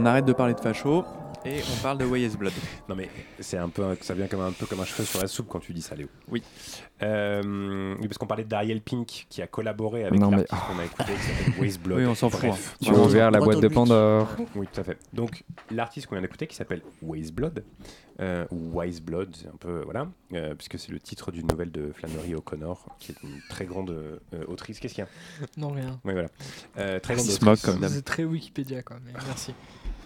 Arrête 0.06 0.24
de 0.24 0.32
parler 0.32 0.54
de 0.54 0.60
facho 0.60 1.04
et 1.44 1.60
on 1.72 1.82
parle 1.82 1.98
de 1.98 2.04
Way 2.04 2.22
is 2.22 2.36
Blood. 2.36 2.52
Non 2.88 2.96
mais 2.96 3.08
c'est 3.38 3.56
un 3.58 3.68
peu, 3.68 3.96
ça 4.00 4.14
vient 4.14 4.26
comme 4.26 4.40
un, 4.40 4.50
peu 4.50 4.66
comme 4.66 4.80
un 4.80 4.84
cheveu 4.84 5.04
sur 5.04 5.20
la 5.20 5.28
soupe 5.28 5.46
quand 5.48 5.60
tu 5.60 5.72
dis 5.72 5.82
ça, 5.82 5.94
Léo. 5.94 6.08
Oui. 6.28 6.42
Euh, 7.02 7.94
oui, 8.00 8.08
parce 8.08 8.18
qu'on 8.18 8.26
parlait 8.26 8.44
d'Ariel 8.44 8.80
Pink 8.80 9.26
qui 9.28 9.42
a 9.42 9.46
collaboré 9.46 10.04
avec 10.04 10.18
Non, 10.18 10.30
mais- 10.30 10.38
l'artiste 10.48 10.66
qu'on 10.66 10.78
a 10.78 10.84
écouté 10.84 11.12
qui 11.14 11.22
s'appelle 11.22 11.54
Waze 11.60 11.78
Blood. 11.78 11.98
Oui, 11.98 12.06
on 12.06 12.14
s'en 12.14 12.30
fout. 12.30 12.50
Tu 12.82 12.90
as 12.90 12.98
ouvert 12.98 13.30
la 13.30 13.38
boîte 13.38 13.60
de 13.60 13.68
Pandore. 13.68 14.28
Oui, 14.56 14.66
tout 14.72 14.80
à 14.80 14.84
fait. 14.84 14.98
Donc 15.12 15.44
l'artiste 15.70 16.06
qu'on 16.08 16.16
vient 16.16 16.22
d'écouter 16.22 16.46
qui 16.46 16.56
s'appelle 16.56 16.82
Waze 17.02 17.30
Blood 17.30 17.62
euh, 18.20 18.46
ou 18.50 18.80
Wise 18.80 19.00
Blood, 19.02 19.36
c'est 19.36 19.48
un 19.48 19.56
peu 19.58 19.82
voilà, 19.84 20.08
euh, 20.32 20.54
puisque 20.54 20.78
c'est 20.78 20.90
le 20.90 20.98
titre 20.98 21.30
d'une 21.30 21.46
nouvelle 21.46 21.70
de 21.70 21.92
Flannery 21.92 22.34
O'Connor, 22.34 22.96
qui 22.98 23.12
est 23.12 23.22
une 23.22 23.40
très 23.50 23.66
grande 23.66 23.90
euh, 23.90 24.18
autrice. 24.48 24.80
Qu'est-ce 24.80 24.94
qu'il 24.94 25.04
y 25.04 25.06
a? 25.06 25.50
Non, 25.58 25.68
rien. 25.68 26.00
Oui, 26.04 26.12
voilà. 26.12 26.28
Euh, 26.78 26.98
très 26.98 27.14
grande 27.14 27.28
autrice. 27.28 27.66
C'est 27.88 28.04
très 28.04 28.24
Wikipédia, 28.24 28.82
quoi. 28.82 28.96
Mais 29.04 29.12
merci. 29.26 29.54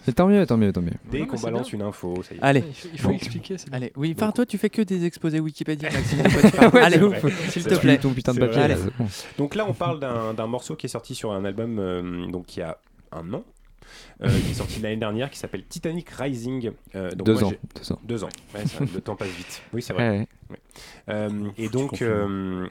Et 0.07 0.13
tant 0.13 0.27
mieux, 0.27 0.45
tant 0.47 0.57
mieux, 0.57 0.73
tant 0.73 0.81
mieux. 0.81 0.91
Dès 1.11 1.25
qu'on 1.27 1.37
c'est 1.37 1.45
balance 1.45 1.69
bien. 1.69 1.79
une 1.79 1.85
info, 1.85 2.21
ça 2.23 2.33
y 2.33 2.37
est. 2.37 2.41
Allez. 2.41 2.63
Il 2.67 2.73
faut, 2.73 2.87
il 2.93 2.99
faut 2.99 3.07
Bon. 3.09 3.13
expliquer. 3.15 3.57
c'est. 3.57 3.73
Allez, 3.73 3.91
oui, 3.95 4.13
enfin 4.17 4.31
toi 4.31 4.45
tu 4.45 4.57
fais 4.57 4.69
que 4.69 4.81
des 4.81 5.05
exposés 5.05 5.39
Wikipédia, 5.39 5.89
Maxime. 5.91 6.19
Ouais, 6.73 6.79
Allez, 6.81 6.97
c'est 6.97 7.03
ouf. 7.03 7.49
s'il 7.51 7.61
C'est 7.63 7.69
te 7.69 7.75
plaît. 7.75 7.97
ton 7.99 8.11
putain 8.13 8.33
de 8.33 8.39
C'est 8.39 8.47
papier. 8.47 8.75
c'est. 9.09 9.37
Donc 9.37 9.55
là, 9.55 9.65
on 9.67 9.73
parle 9.73 9.99
d'un 9.99 10.33
d'un 10.33 10.47
morceau 10.47 10.75
qui 10.75 10.87
est 10.87 10.89
sorti 10.89 11.13
sur 11.15 11.31
un 11.31 11.45
album 11.45 11.77
euh, 11.79 12.25
donc 12.27 12.45
qui 12.47 12.61
a 12.61 12.77
un 13.11 13.31
an, 13.33 13.43
euh, 14.23 14.29
qui 14.29 14.51
est 14.51 14.55
sorti 14.55 14.79
l'année 14.79 14.97
dernière, 14.97 15.29
qui 15.29 15.37
s'appelle 15.37 15.63
Titanic 15.65 16.09
Rising. 16.09 16.71
Euh, 16.95 17.11
donc 17.11 17.25
Deux 17.27 17.33
moi, 17.33 17.43
ans, 17.45 17.51
deux 17.75 17.91
ans. 17.93 17.99
Deux 18.03 18.23
ans. 18.23 18.29
Ouais, 18.55 18.65
ça- 18.65 18.79
le 18.93 19.01
temps 19.01 19.15
passe 19.15 19.29
vite. 19.29 19.61
Oui, 19.73 19.81
c'est 19.81 19.93
vrai. 19.93 20.09
Ouais, 20.09 20.17
ouais. 20.19 20.27
Ouais. 20.49 20.59
Euh, 21.09 21.29
et 21.57 21.69
donc, 21.69 22.01
euh, 22.01 22.67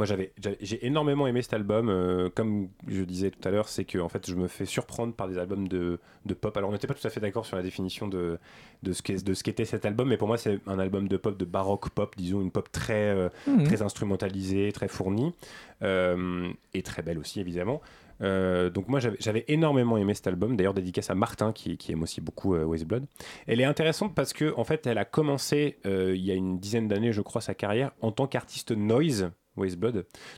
moi, 0.00 0.06
j'avais, 0.06 0.32
j'ai 0.60 0.86
énormément 0.86 1.26
aimé 1.26 1.42
cet 1.42 1.52
album. 1.52 1.88
euh, 1.90 2.30
comme 2.34 2.68
je 2.88 3.02
disais 3.02 3.30
tout 3.30 3.46
à 3.46 3.50
l'heure, 3.50 3.68
c'est 3.68 3.84
que 3.84 3.98
en 3.98 4.08
fait, 4.08 4.28
je 4.28 4.34
me 4.34 4.48
fais 4.48 4.64
surprendre 4.64 5.14
par 5.14 5.28
des 5.28 5.36
albums 5.36 5.68
de, 5.68 5.98
de 6.24 6.34
pop. 6.34 6.56
Alors, 6.56 6.70
on 6.70 6.72
n'était 6.72 6.86
pas 6.86 6.94
tout 6.94 7.06
à 7.06 7.10
fait 7.10 7.20
d'accord 7.20 7.44
sur 7.44 7.56
la 7.56 7.62
définition 7.62 8.08
de, 8.08 8.38
de 8.82 8.92
ce 8.92 9.02
qu'est, 9.02 9.22
de 9.24 9.34
ce 9.34 9.42
qu'était 9.44 9.66
cet 9.66 9.84
album, 9.84 10.08
mais 10.08 10.16
pour 10.16 10.26
moi, 10.28 10.38
c'est 10.38 10.58
un 10.66 10.78
album 10.78 11.06
de 11.06 11.16
pop, 11.18 11.36
de 11.36 11.44
baroque 11.44 11.90
pop, 11.90 12.14
disons, 12.16 12.40
une 12.40 12.50
pop 12.50 12.72
très, 12.72 13.10
euh, 13.14 13.28
Mhm. 13.46 13.64
très 13.64 13.82
instrumentalisée, 13.82 14.72
très 14.72 14.88
fournie, 14.88 15.34
euh, 15.82 16.50
et 16.74 16.82
très 16.82 17.02
belle 17.02 17.18
aussi, 17.18 17.40
évidemment. 17.40 17.80
Euh, 18.22 18.68
donc 18.68 18.86
moi 18.88 19.00
j'avais, 19.00 19.16
j'avais 19.18 19.46
énormément 19.48 19.96
aimé 19.96 20.12
cet 20.12 20.26
album, 20.26 20.54
d'ailleurs 20.54 20.74
dédicace 20.74 21.08
à 21.08 21.14
Martin 21.14 21.52
qui, 21.54 21.78
qui 21.78 21.92
aime 21.92 22.02
aussi 22.02 22.20
beaucoup 22.20 22.54
euh, 22.54 22.64
West 22.64 22.84
Blood. 22.84 23.06
Elle 23.46 23.62
est 23.62 23.64
intéressante 23.64 24.14
parce 24.14 24.34
que 24.34 24.52
en 24.58 24.64
fait 24.64 24.86
elle 24.86 24.98
a 24.98 25.06
commencé 25.06 25.78
euh, 25.86 26.12
il 26.14 26.22
y 26.22 26.30
a 26.30 26.34
une 26.34 26.58
dizaine 26.58 26.86
d'années 26.86 27.14
je 27.14 27.22
crois 27.22 27.40
sa 27.40 27.54
carrière 27.54 27.92
en 28.02 28.12
tant 28.12 28.26
qu'artiste 28.26 28.72
noise 28.72 29.30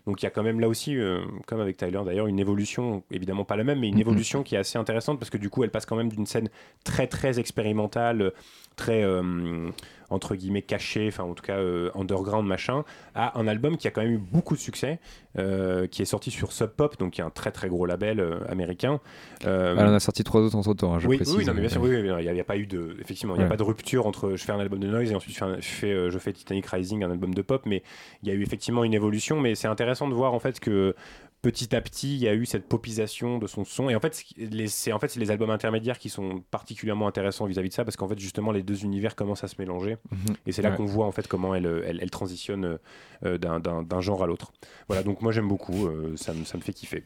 Donc 0.06 0.22
il 0.22 0.24
y 0.24 0.26
a 0.26 0.30
quand 0.30 0.42
même 0.42 0.60
là 0.60 0.68
aussi, 0.68 0.96
euh, 0.96 1.20
comme 1.46 1.60
avec 1.60 1.76
Tyler 1.76 2.00
d'ailleurs, 2.04 2.26
une 2.26 2.38
évolution, 2.38 3.02
évidemment 3.10 3.44
pas 3.44 3.56
la 3.56 3.64
même, 3.64 3.80
mais 3.80 3.88
une 3.88 3.94
Mhm. 3.96 4.00
évolution 4.00 4.42
qui 4.42 4.54
est 4.54 4.58
assez 4.58 4.78
intéressante 4.78 5.18
parce 5.18 5.30
que 5.30 5.38
du 5.38 5.50
coup 5.50 5.64
elle 5.64 5.70
passe 5.70 5.86
quand 5.86 5.96
même 5.96 6.08
d'une 6.08 6.26
scène 6.26 6.48
très 6.84 7.06
très 7.06 7.38
expérimentale, 7.38 8.32
très 8.76 9.02
euh, 9.04 9.70
entre 10.12 10.34
guillemets 10.36 10.62
cachée, 10.62 11.08
enfin 11.08 11.24
en 11.24 11.34
tout 11.34 11.42
cas 11.42 11.56
euh, 11.56 11.90
underground 11.94 12.46
machin, 12.46 12.84
à 13.14 13.38
un 13.38 13.46
album 13.48 13.76
qui 13.76 13.88
a 13.88 13.90
quand 13.90 14.02
même 14.02 14.12
eu 14.12 14.18
beaucoup 14.18 14.54
de 14.54 14.60
succès, 14.60 14.98
euh, 15.38 15.86
qui 15.86 16.02
est 16.02 16.06
sorti 16.06 16.30
sur 16.30 16.52
Sub 16.52 16.70
Pop, 16.70 16.98
donc 16.98 17.12
qui 17.14 17.20
est 17.20 17.24
un 17.24 17.30
très 17.30 17.50
très 17.50 17.68
gros 17.68 17.86
label 17.86 18.20
euh, 18.20 18.40
américain. 18.48 19.00
Euh, 19.46 19.74
Elle 19.78 19.86
en 19.86 19.94
a 19.94 20.00
sorti 20.00 20.22
trois 20.24 20.40
autres 20.42 20.56
entre 20.56 20.74
temps, 20.74 20.98
je 20.98 21.08
oui, 21.08 21.16
précise. 21.16 21.34
oui, 21.36 21.44
non, 21.44 21.54
mais 21.54 21.60
bien 21.60 21.70
sûr, 21.70 21.82
oui, 21.82 21.90
il 21.98 22.32
n'y 22.32 22.40
a, 22.40 22.44
pas 22.44 22.56
eu 22.56 22.66
de, 22.66 22.96
effectivement, 23.00 23.34
il 23.34 23.38
n'y 23.38 23.42
a 23.44 23.46
Ouais. 23.46 23.50
pas 23.50 23.56
de 23.56 23.62
rupture 23.62 24.06
entre 24.06 24.36
je 24.36 24.44
fais 24.44 24.52
un 24.52 24.60
album 24.60 24.78
de 24.80 24.86
noise 24.88 25.10
et 25.10 25.14
ensuite 25.14 25.34
je 25.34 25.38
fais, 25.38 25.44
un- 25.44 25.56
je 25.60 25.68
fais, 25.68 26.10
je 26.10 26.18
fais 26.18 26.32
Titanic 26.32 26.66
Rising, 26.66 27.02
un 27.02 27.10
album 27.10 27.34
de 27.34 27.42
pop, 27.42 27.62
mais 27.66 27.82
il 28.22 28.28
y 28.28 28.32
a 28.32 28.34
eu 28.34 28.42
effectivement 28.42 28.84
une 28.84 28.94
évolution, 28.94 29.40
mais 29.40 29.54
c'est 29.54 29.68
intéressant 29.68 30.08
de 30.08 30.14
voir 30.14 30.34
en 30.34 30.38
fait 30.38 30.60
que 30.60 30.94
petit 31.42 31.74
à 31.76 31.80
petit, 31.80 32.14
il 32.14 32.20
y 32.22 32.28
a 32.28 32.34
eu 32.34 32.46
cette 32.46 32.66
popisation 32.68 33.38
de 33.38 33.46
son 33.46 33.64
son. 33.64 33.90
Et 33.90 33.94
en 33.96 34.00
fait, 34.00 34.24
c'est 34.68 34.92
en 34.92 34.98
fait 34.98 35.08
c'est 35.08 35.20
les 35.20 35.30
albums 35.30 35.50
intermédiaires 35.50 35.98
qui 35.98 36.08
sont 36.08 36.42
particulièrement 36.50 37.08
intéressants 37.08 37.46
vis-à-vis 37.46 37.68
de 37.68 37.74
ça, 37.74 37.84
parce 37.84 37.96
qu'en 37.96 38.08
fait, 38.08 38.18
justement, 38.18 38.52
les 38.52 38.62
deux 38.62 38.84
univers 38.84 39.16
commencent 39.16 39.44
à 39.44 39.48
se 39.48 39.56
mélanger. 39.58 39.96
Mhm. 40.10 40.18
Et 40.46 40.52
c'est 40.52 40.62
là 40.62 40.70
Ouais. 40.70 40.76
qu'on 40.76 40.86
voit 40.86 41.06
en 41.06 41.12
fait 41.12 41.26
comment 41.28 41.54
elle, 41.54 41.66
elle, 41.84 41.98
elle 42.00 42.10
transitionne 42.10 42.64
euh, 42.64 42.78
euh, 43.24 43.38
d'un- 43.38 44.00
genre 44.00 44.22
à 44.22 44.26
l'autre. 44.26 44.52
Voilà, 44.88 45.02
donc 45.02 45.20
moi 45.20 45.32
j'aime 45.32 45.48
beaucoup, 45.48 45.86
euh, 45.86 46.16
ça, 46.16 46.32
me, 46.32 46.44
ça 46.44 46.56
me 46.56 46.62
fait 46.62 46.72
kiffer, 46.72 47.04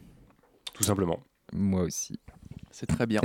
tout 0.73 0.83
simplement. 0.83 1.19
Moi 1.53 1.81
aussi. 1.83 2.19
C'est 2.79 2.85
très 2.85 3.07
bien. 3.07 3.21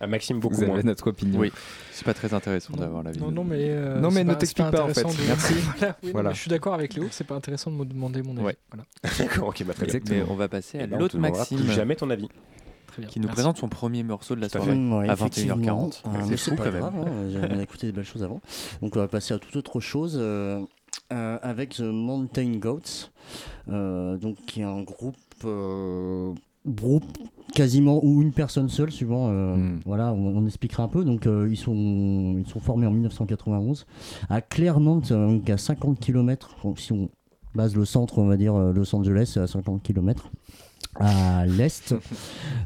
À 0.00 0.06
Maxime, 0.06 0.40
beaucoup 0.40 0.54
Vous 0.56 0.62
avez 0.62 0.72
moins. 0.72 0.82
notre 0.82 1.08
opinion. 1.08 1.38
Oui, 1.38 1.52
c'est 1.92 2.06
pas 2.06 2.14
très 2.14 2.32
intéressant 2.32 2.72
d'avoir 2.74 3.02
la 3.02 3.10
vie. 3.10 3.20
Non, 3.20 3.30
non, 3.30 3.44
mais. 3.44 3.58
euh, 3.68 4.00
Non, 4.00 4.10
mais 4.10 4.24
ne 4.24 4.32
t'explique 4.32 4.70
pas, 4.70 4.82
en 4.82 4.88
fait. 4.88 5.02
de- 5.02 5.26
Merci. 5.26 5.54
voilà, 6.12 6.30
oui, 6.30 6.34
je 6.34 6.40
suis 6.40 6.48
d'accord 6.48 6.72
avec 6.72 6.94
Léo, 6.94 7.08
c'est 7.10 7.26
pas 7.26 7.34
intéressant 7.34 7.70
de 7.70 7.76
me 7.76 7.84
demander 7.84 8.22
mon 8.22 8.34
avis. 8.38 8.46
Ouais. 8.46 8.56
Voilà. 8.70 8.86
D'accord, 9.18 9.48
ok, 9.48 9.62
bah, 9.66 9.74
très 9.74 9.86
bien. 9.86 10.00
Mais 10.08 10.22
on 10.30 10.36
va 10.36 10.48
passer 10.48 10.78
à 10.78 10.84
Eh 10.84 10.86
ben, 10.86 10.96
on 10.96 11.00
l'autre 11.00 11.18
Maxime. 11.18 11.58
plus 11.58 11.70
jamais 11.72 11.96
ton 11.96 12.08
avis. 12.08 12.28
Très 12.86 13.02
bien. 13.02 13.10
Qui 13.10 13.20
nous 13.20 13.26
Merci. 13.26 13.34
présente 13.34 13.58
son 13.58 13.68
premier 13.68 14.02
morceau 14.04 14.36
de 14.36 14.40
la 14.40 14.48
soirée 14.48 14.74
Mmh, 14.74 14.92
ouais, 14.94 15.10
à 15.10 15.12
effectivement. 15.12 15.56
21h40. 15.56 16.00
Euh, 16.06 16.08
mais 16.30 16.36
c'est 16.38 16.50
pas 16.56 16.64
quand 16.64 16.72
même. 16.72 16.80
grave, 16.80 16.94
hein, 16.96 17.28
j'ai 17.30 17.46
bien 17.46 17.60
écouté 17.60 17.86
des 17.88 17.92
belles 17.92 18.04
choses 18.06 18.22
avant. 18.22 18.40
Donc 18.80 18.96
on 18.96 19.00
va 19.00 19.08
passer 19.08 19.34
à 19.34 19.38
toute 19.38 19.54
autre 19.56 19.80
chose 19.80 20.16
euh, 20.18 20.60
euh, 21.12 21.38
avec 21.42 21.74
The 21.74 21.80
Mountain 21.80 22.52
Goats, 22.56 23.10
euh, 23.68 24.16
donc 24.16 24.36
qui 24.46 24.60
est 24.60 24.64
un 24.64 24.80
groupe, 24.82 25.16
euh, 25.44 26.32
groupe 26.66 27.04
quasiment 27.54 28.00
ou 28.04 28.22
une 28.22 28.32
personne 28.32 28.68
seule, 28.68 28.90
suivant. 28.90 29.28
euh, 29.30 29.56
Mm. 29.56 29.80
Voilà, 29.86 30.12
on, 30.12 30.36
on 30.36 30.46
expliquera 30.46 30.82
un 30.84 30.88
peu. 30.88 31.04
Donc 31.04 31.26
euh, 31.26 31.48
ils 31.50 31.56
sont 31.56 32.36
ils 32.38 32.46
sont 32.48 32.60
formés 32.60 32.86
en 32.86 32.90
1991 32.90 33.86
à 34.28 34.40
Claremont, 34.40 35.00
donc 35.08 35.48
à 35.50 35.58
50 35.58 36.00
km. 36.00 36.56
Donc 36.64 36.78
si 36.78 36.92
on 36.92 37.08
base 37.54 37.76
le 37.76 37.84
centre, 37.84 38.18
on 38.18 38.26
va 38.26 38.36
dire 38.36 38.54
euh, 38.56 38.72
Los 38.72 38.94
Angeles, 38.96 39.30
c'est 39.32 39.40
à 39.40 39.46
50 39.46 39.82
km 39.82 40.30
à 40.96 41.46
l'est. 41.46 41.94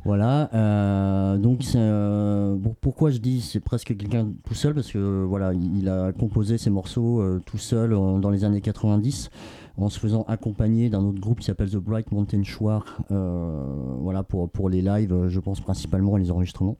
voilà. 0.05 0.51
euh, 0.55 1.37
donc, 1.39 1.63
euh, 1.75 2.57
pourquoi 2.81 3.11
je 3.11 3.19
dis 3.19 3.41
c'est 3.41 3.61
presque 3.61 3.97
quelqu'un 3.97 4.29
tout 4.45 4.55
seul? 4.55 4.75
Parce 4.75 4.91
que 4.91 5.25
voilà, 5.25 5.53
il, 5.55 5.89
a 5.89 6.13
composé 6.13 6.59
ses 6.59 6.71
morceaux 6.71 7.21
euh, 7.21 7.41
tout 7.45 7.59
seul 7.59 7.91
dans 7.91 8.31
les 8.31 8.45
années 8.45 8.61
90 8.61 9.31
en 9.77 9.89
se 9.89 10.01
faisant 10.01 10.25
accompagner 10.27 10.91
d'un 10.91 11.05
autre 11.05 11.21
groupe 11.21 11.39
qui 11.39 11.47
s'appelle 11.47 11.71
The 11.71 11.77
Bright 11.77 12.11
Mountain 12.11 12.43
Choir, 12.43 13.01
euh, 13.13 13.63
voilà 14.01 14.25
pour, 14.25 14.51
pour 14.51 14.69
les 14.69 14.83
lives, 14.83 15.29
je 15.29 15.39
pense 15.39 15.61
principalement 15.61 16.17
les 16.17 16.33
enregistrements. 16.33 16.77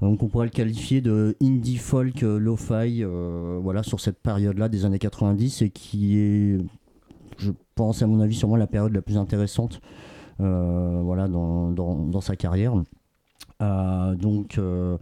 Donc 0.00 0.20
on 0.20 0.26
pourrait 0.26 0.46
le 0.46 0.50
qualifier 0.50 1.00
de 1.00 1.36
indie 1.40 1.76
folk 1.76 2.22
lo-fi, 2.22 3.04
voilà 3.04 3.84
sur 3.84 4.00
cette 4.00 4.18
période-là 4.18 4.68
des 4.68 4.84
années 4.84 4.98
90 4.98 5.62
et 5.62 5.70
qui 5.70 6.18
est, 6.18 6.58
je 7.38 7.52
pense 7.76 8.02
à 8.02 8.08
mon 8.08 8.18
avis, 8.20 8.34
sûrement 8.34 8.56
la 8.56 8.66
période 8.66 8.92
la 8.92 9.02
plus 9.02 9.16
intéressante 9.16 9.80
voilà, 10.38 11.28
dans, 11.28 11.70
dans, 11.70 12.20
sa 12.20 12.36
carrière. 12.36 12.74
Euh, 13.62 14.14
donc, 14.14 14.58
euh, 14.58 14.98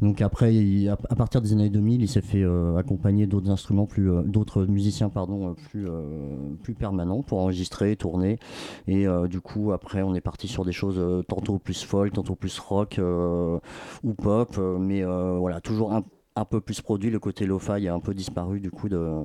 donc 0.00 0.20
après, 0.20 0.52
à, 0.88 1.16
partir 1.16 1.40
des 1.42 1.52
années 1.52 1.70
2000, 1.70 2.02
il 2.02 2.08
s'est 2.08 2.20
fait 2.20 2.42
euh, 2.42 2.76
accompagner 2.76 3.26
d'autres 3.26 3.50
instruments, 3.50 3.86
plus, 3.86 4.10
euh, 4.10 4.22
d'autres 4.22 4.64
musiciens, 4.64 5.08
pardon, 5.08 5.50
euh, 5.50 5.52
plus, 5.70 5.86
euh, 5.88 6.74
permanents 6.78 7.22
pour 7.22 7.40
enregistrer, 7.40 7.96
tourner. 7.96 8.38
Et 8.86 9.06
euh, 9.06 9.26
du 9.28 9.40
coup, 9.40 9.72
après, 9.72 10.02
on 10.02 10.14
est 10.14 10.20
parti 10.20 10.48
sur 10.48 10.64
des 10.64 10.72
choses 10.72 10.98
euh, 10.98 11.22
tantôt 11.22 11.58
plus 11.58 11.82
folk, 11.84 12.12
tantôt 12.12 12.34
plus 12.34 12.58
rock 12.58 12.98
euh, 12.98 13.58
ou 14.04 14.14
pop, 14.14 14.56
euh, 14.58 14.78
mais 14.78 15.02
euh, 15.02 15.38
voilà, 15.38 15.60
toujours 15.60 15.92
un 15.92 16.44
peu 16.44 16.60
plus 16.60 16.82
produit, 16.82 17.10
le 17.10 17.18
côté 17.18 17.46
lo-fi 17.46 17.88
a 17.88 17.94
un 17.94 18.00
peu 18.00 18.12
disparu 18.12 18.60
du 18.60 18.70
coup 18.70 18.88
euh, 18.92 19.24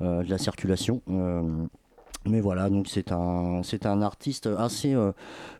de 0.00 0.28
la 0.28 0.36
circulation. 0.36 1.00
Mais 2.26 2.40
voilà, 2.40 2.68
donc 2.68 2.86
c'est 2.86 3.12
un, 3.12 3.62
c'est 3.62 3.86
un 3.86 4.02
artiste 4.02 4.46
assez 4.46 4.94
euh, 4.94 5.12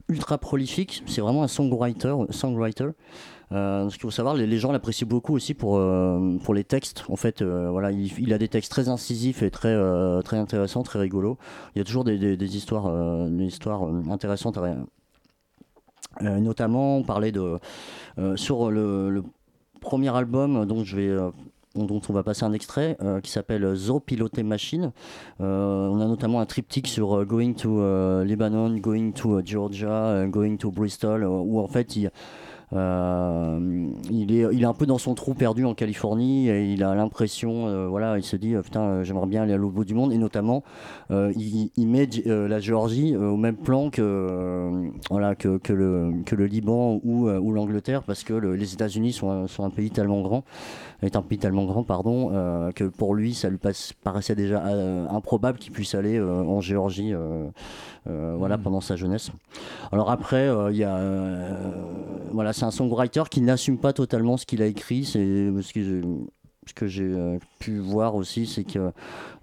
ultra 0.09 0.37
prolifique. 0.37 1.03
C'est 1.07 1.23
vraiment 1.23 1.43
un 1.43 1.49
songwriter. 1.49 2.15
songwriter. 2.31 2.91
Euh, 3.53 3.89
ce 3.89 3.95
qu'il 3.95 4.03
faut 4.03 4.11
savoir, 4.11 4.35
les, 4.35 4.59
gens 4.59 4.71
l'apprécient 4.71 5.09
beaucoup 5.09 5.35
aussi 5.35 5.55
pour, 5.55 5.79
euh, 5.79 6.37
pour 6.45 6.53
les 6.53 6.65
textes. 6.65 7.05
En 7.09 7.17
fait, 7.17 7.43
voilà, 7.43 7.91
il, 7.91 8.33
a 8.33 8.39
des 8.39 8.49
textes 8.49 8.71
très 8.71 8.89
incisifs 8.89 9.43
et 9.43 9.51
très, 9.51 9.75
très 10.23 10.37
intéressants, 10.37 10.83
très 10.83 10.99
rigolos. 11.01 11.39
Il 11.75 11.79
y 11.79 11.81
a 11.81 11.85
toujours 11.85 12.05
des, 12.05 12.37
des- 12.37 12.57
histoires, 12.57 12.93
des 13.29 13.47
histoires 13.47 13.83
intéressantes. 14.11 14.59
notamment, 16.21 16.99
on 16.99 17.03
parlait 17.03 17.33
de 17.33 17.59
sur 18.37 18.71
le, 18.71 19.11
le 19.11 19.25
premier 19.81 20.15
album 20.15 20.67
dont 20.67 20.85
je 20.85 20.97
vais 20.97 21.17
dont 21.75 22.01
on 22.09 22.13
va 22.13 22.23
passer 22.23 22.45
un 22.45 22.53
extrait 22.53 22.97
euh, 23.01 23.21
qui 23.21 23.31
s'appelle 23.31 23.75
Zo 23.75 24.01
Piloté 24.01 24.43
Machine. 24.43 24.93
Euh, 25.41 25.89
on 25.89 26.01
a 26.01 26.07
notamment 26.07 26.41
un 26.41 26.47
triptyque 26.47 26.89
sur 26.89 27.19
euh, 27.19 27.25
Going 27.25 27.55
to 27.55 27.81
Lebanon, 28.25 28.77
Going 28.79 29.13
to 29.13 29.41
Georgia, 29.45 30.27
Going 30.27 30.57
to 30.57 30.71
Bristol, 30.71 31.25
où 31.25 31.61
en 31.61 31.69
fait 31.69 31.97
il, 31.97 32.11
il, 32.73 34.33
est, 34.33 34.47
il 34.53 34.63
est 34.63 34.67
un 34.67 34.75
peu 34.75 34.87
dans 34.87 34.99
son 34.99 35.15
trou 35.15 35.35
perdu 35.35 35.65
en 35.65 35.75
Californie 35.75 36.49
et 36.49 36.73
il 36.73 36.83
a 36.85 36.95
l'impression, 36.95 37.67
euh, 37.67 37.87
voilà, 37.89 38.17
il 38.19 38.23
se 38.25 38.37
dit 38.37 38.55
euh, 38.55 38.63
putain, 38.63 38.83
euh, 38.83 39.05
j'aimerais 39.05 39.27
bien 39.27 39.43
aller 39.43 39.53
à 39.53 39.57
l'autre 39.57 39.75
bout 39.75 39.85
du 39.85 39.95
monde. 39.95 40.13
Et 40.13 40.19
notamment 40.19 40.63
euh, 41.11 41.33
il, 41.37 41.87
met 41.89 42.09
euh, 42.27 42.49
la 42.49 42.61
Géorgie 42.61 43.15
euh, 43.15 43.31
au 43.31 43.37
même 43.37 43.57
plan 43.57 43.91
que, 43.91 44.01
euh, 44.03 44.89
voilà, 45.11 45.35
que, 45.35 45.59
le, 45.73 46.13
Liban 46.47 47.01
ou, 47.05 47.29
euh, 47.29 47.41
l'Angleterre 47.53 48.03
parce 48.03 48.23
que 48.25 48.33
le- 48.33 48.55
les 48.55 48.73
États-Unis 48.75 49.13
sont, 49.13 49.31
un- 49.31 49.71
pays 49.71 49.91
tellement 49.91 50.21
grand, 50.23 50.45
est 51.03 51.17
un 51.17 51.23
pays 51.23 51.39
tellement 51.39 51.65
grand, 51.65 51.83
pardon, 51.85 52.31
euh, 52.33 52.71
que 52.73 52.85
pour 52.85 53.15
lui 53.15 53.35
ça 53.35 53.49
lui 53.49 53.59
paraissait 54.03 54.35
déjà 54.35 54.65
euh, 54.67 55.07
improbable 55.09 55.59
qu'il 55.59 55.73
puisse 55.73 55.95
aller 55.95 56.17
euh, 56.19 56.43
en 56.43 56.61
Géorgie, 56.61 57.13
euh, 58.09 58.35
voilà, 58.39 58.57
pendant 58.59 58.81
sa 58.81 58.97
jeunesse. 58.97 59.31
Alors 59.93 60.11
après, 60.11 60.49
euh, 60.49 60.71
il 60.71 60.79
y 60.79 60.85
a, 60.85 60.97
euh, 60.97 61.71
voilà, 62.33 62.53
c'est 62.53 62.65
un 62.65 62.71
songwriter 62.71 63.25
qui 63.31 63.41
n'assume 63.41 63.79
pas 63.79 63.93
totalement 63.93 64.37
ce 64.37 64.47
qu'il 64.47 64.63
a 64.63 64.67
écrit, 64.67 65.05
c'est 65.05 65.19
ce 65.63 65.73
que 65.73 65.83
j'ai- 65.83 66.03
ce 66.67 66.75
que 66.75 66.87
j'ai 66.87 67.05
euh, 67.05 67.39
pu 67.59 67.79
voir 67.79 68.15
aussi, 68.15 68.47
c'est 68.47 68.65
que 68.65 68.93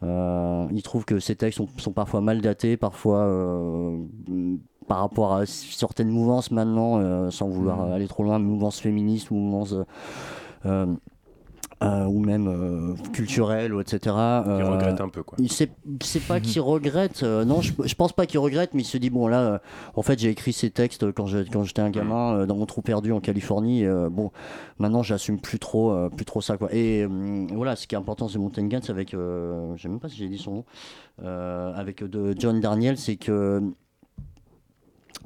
euh, 0.04 0.68
il 0.72 0.82
trouve 0.84 1.04
que 1.04 1.20
ses 1.20 1.36
textes 1.36 1.58
sont, 1.58 1.68
sont 1.78 1.92
parfois 1.92 2.22
mal 2.22 2.40
datés, 2.42 2.78
parfois 2.78 3.20
euh, 3.20 3.98
par 4.88 5.00
rapport 5.00 5.34
à 5.34 5.46
certaines 5.46 6.10
mouvances 6.10 6.50
maintenant, 6.52 7.30
sans 7.30 7.50
vouloir 7.50 7.82
aller 7.92 8.08
trop 8.08 8.24
loin, 8.24 8.40
mouvances 8.40 8.80
féministes, 8.80 9.32
mouvances 9.32 9.76
euh, 11.84 12.06
ou 12.06 12.20
même 12.20 12.48
euh, 12.48 12.96
culturelles, 13.14 13.74
ou 13.74 13.82
etc. 13.82 14.00
Il 14.06 14.12
Euh, 14.12 14.70
regrette 14.70 15.00
un 15.00 15.10
peu, 15.10 15.22
quoi. 15.24 15.38
sait, 15.48 15.70
c'est 16.02 16.26
pas 16.28 16.40
qu'il 16.40 16.60
regrette, 16.62 17.22
euh, 17.24 17.46
non, 17.46 17.62
je, 17.62 17.72
je 17.86 17.94
pense 17.96 18.14
pas 18.14 18.26
qu'il 18.26 18.40
regrette, 18.40 18.74
mais 18.74 18.82
il 18.82 18.86
se 18.86 18.98
dit 18.98 19.10
bon 19.12 19.28
là, 19.28 19.42
euh, 19.42 19.58
en 19.96 20.02
fait 20.02 20.18
j'ai 20.18 20.30
écrit 20.30 20.54
ces 20.54 20.72
textes 20.72 21.12
quand 21.12 21.28
je- 21.28 21.48
quand 21.52 21.64
j'étais 21.64 21.82
un 21.84 21.92
gamin 21.92 22.34
euh, 22.40 22.46
dans 22.48 22.56
mon 22.56 22.66
trou 22.66 22.82
perdu 22.82 23.12
en 23.12 23.20
Californie. 23.20 23.86
euh, 23.86 24.10
bon, 24.10 24.32
maintenant 24.80 25.04
j'assume 25.04 25.40
plus 25.40 25.60
trop, 25.60 25.92
euh, 25.92 26.10
plus 26.10 26.26
trop 26.26 26.42
ça 26.42 26.58
quoi. 26.58 26.70
Et 26.74 27.04
euh, 27.04 27.46
voilà, 27.54 27.76
ce 27.76 27.86
qui 27.86 27.94
est 27.94 27.98
important 28.00 28.28
c'est 28.28 28.40
Mountain 28.40 28.66
Guns 28.68 28.82
avec, 28.90 29.14
euh, 29.14 29.74
je 29.76 29.84
sais 29.84 29.90
même 29.90 30.00
pas 30.00 30.10
si 30.10 30.18
j'ai 30.18 30.28
dit 30.30 30.40
son 30.40 30.54
nom, 30.56 30.66
euh, 31.24 31.74
avec 31.76 32.04
de 32.04 32.34
John 32.40 32.60
Darnielle, 32.60 32.98
c'est 32.98 33.18
que 33.18 33.62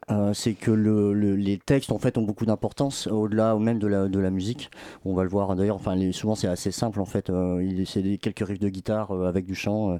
Euh, 0.09 0.33
c'est 0.33 0.53
que 0.53 0.71
le- 0.71 1.13
le- 1.13 1.35
les 1.35 1.57
textes 1.57 1.91
en 1.91 1.99
fait 1.99 2.17
ont 2.17 2.23
beaucoup 2.23 2.45
d'importance 2.45 3.07
au-delà 3.07 3.55
même 3.57 3.79
de 3.79 3.87
la, 3.87 4.07
de 4.07 4.19
la 4.19 4.29
musique. 4.29 4.69
On 5.05 5.13
va 5.13 5.23
le 5.23 5.29
voir 5.29 5.55
d'ailleurs. 5.55 5.75
Enfin, 5.75 5.95
les- 5.95 6.11
souvent 6.11 6.35
c'est 6.35 6.47
assez 6.47 6.71
simple 6.71 6.99
en 6.99 7.05
fait. 7.05 7.29
Euh, 7.29 7.83
c'est 7.85 8.17
quelques 8.17 8.45
riffs 8.45 8.59
de 8.59 8.69
guitare 8.69 9.11
euh, 9.11 9.27
avec 9.27 9.45
du 9.45 9.55
chant. 9.55 9.97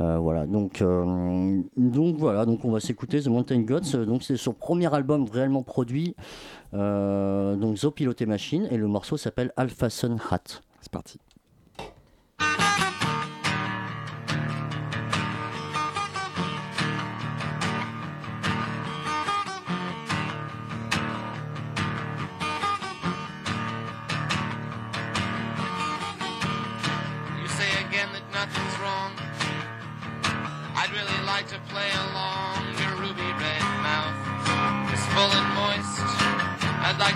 euh, 0.00 0.18
voilà. 0.18 0.46
Donc 0.46 0.82
donc 1.76 2.16
voilà. 2.16 2.46
Donc 2.46 2.64
on 2.64 2.70
va 2.70 2.80
s'écouter 2.80 3.20
The 3.20 3.28
Mountain 3.28 3.60
Gods. 3.60 4.04
Donc 4.06 4.22
c'est 4.22 4.36
son 4.36 4.52
premier 4.54 4.92
album 4.92 5.26
réellement 5.30 5.62
produit. 5.62 6.14
Donc 6.72 7.76
Zo 7.76 7.90
Piloté 7.90 8.26
Machine 8.26 8.66
et 8.70 8.76
le 8.76 8.86
morceau 8.88 9.16
s'appelle 9.16 9.52
Alpha 9.56 9.90
Sun 9.90 10.16
Hat. 10.30 10.60
C'est 10.80 10.90
parti. 10.92 11.18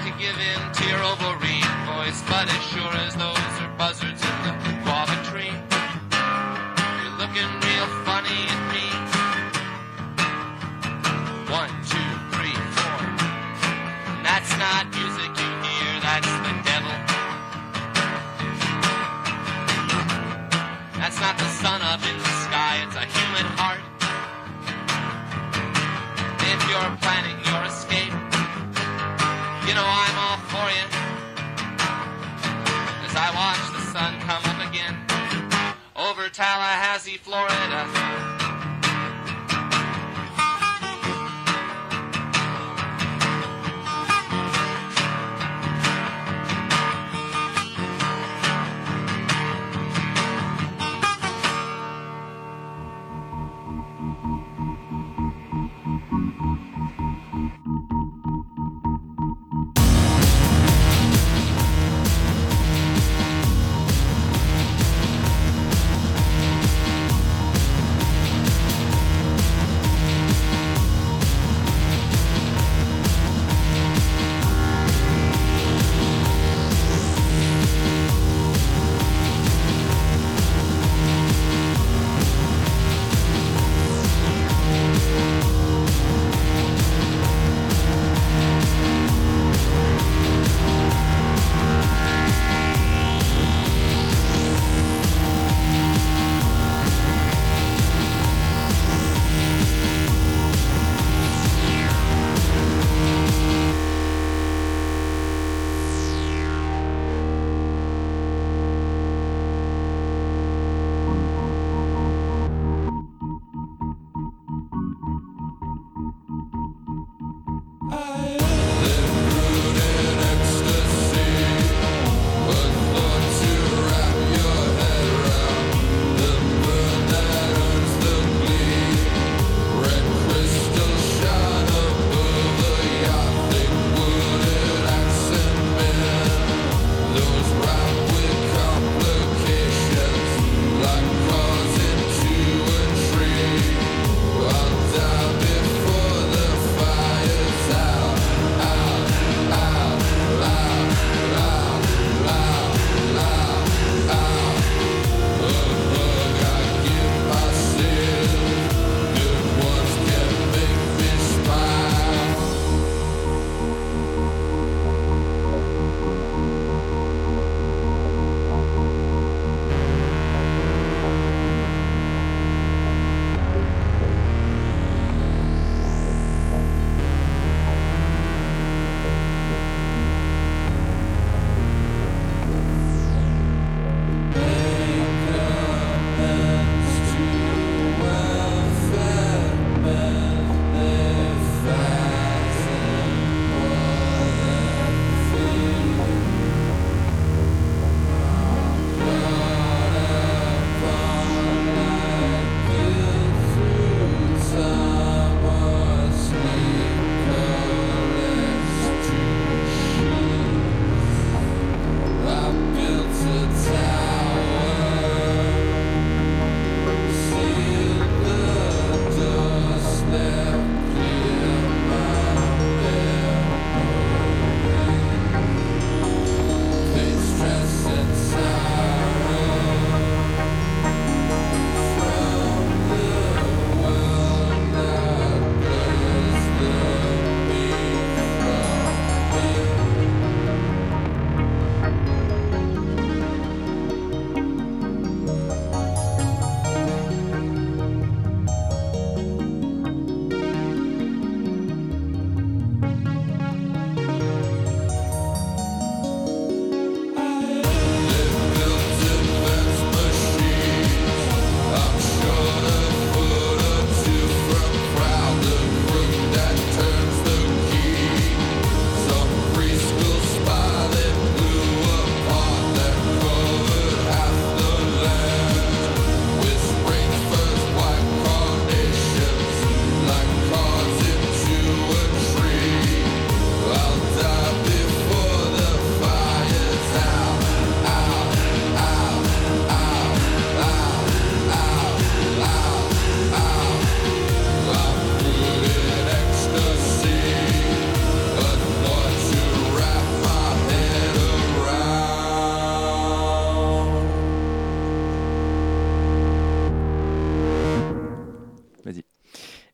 To 0.05 0.11
give 0.18 0.38
in 0.38 0.61
to 0.72 0.82
your 0.88 0.99
ovalrine 0.99 1.74
voice, 1.86 2.22
but 2.28 2.46
as 2.46 2.62
sure 2.70 2.94
as 3.07 3.14
those 3.16 3.55
are 3.62 3.72
buzzards 3.76 4.22
in 4.22 4.36
the 4.46 4.55
guava 4.84 5.16
tree, 5.28 5.51
you're 6.99 7.16
looking 7.18 7.51
real 7.66 7.88
funny 8.07 8.40
at 8.55 8.62
me. 8.70 8.86
One, 11.51 11.72
two, 11.90 12.11
three, 12.34 12.59
four. 12.76 13.01
And 14.12 14.22
that's 14.24 14.53
not 14.62 14.86
music 14.94 15.32
you 15.34 15.51
hear, 15.66 15.92
that's 16.01 16.32
the 16.46 16.55
devil. 16.68 16.96
That's 21.01 21.18
not 21.20 21.38
the 21.38 21.49
sun 21.59 21.82
up 21.82 22.03
in 22.07 22.16
the 22.18 22.32
sky, 22.46 22.86
it's 22.86 22.96
a 22.96 23.07
human 23.18 23.46
heart. 23.59 23.82
If 26.53 26.61
you're 26.70 26.96
planning 27.03 27.38
I 33.21 33.35
watch 33.35 33.73
the 33.73 33.83
sun 33.91 34.21
come 34.21 34.45
up 34.45 34.71
again 34.71 34.95
over 35.97 36.29
Tallahassee, 36.29 37.16
Florida. 37.16 38.38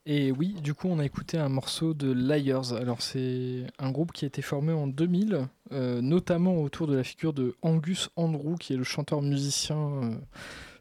Et 0.06 0.32
oui, 0.32 0.54
du 0.62 0.74
coup, 0.74 0.88
on 0.88 0.98
a 0.98 1.04
écouté 1.04 1.38
un 1.38 1.48
morceau 1.48 1.94
de 1.94 2.12
Liars. 2.12 2.74
Alors, 2.74 3.00
c'est 3.00 3.66
un 3.78 3.90
groupe 3.90 4.12
qui 4.12 4.26
a 4.26 4.28
été 4.28 4.42
formé 4.42 4.72
en 4.72 4.86
2000, 4.86 5.48
euh, 5.72 6.02
notamment 6.02 6.60
autour 6.60 6.86
de 6.86 6.94
la 6.94 7.02
figure 7.02 7.32
de 7.32 7.56
Angus 7.62 8.10
Andrew, 8.16 8.56
qui 8.56 8.74
est 8.74 8.76
le 8.76 8.84
chanteur-musicien, 8.84 9.76
euh, 9.76 10.14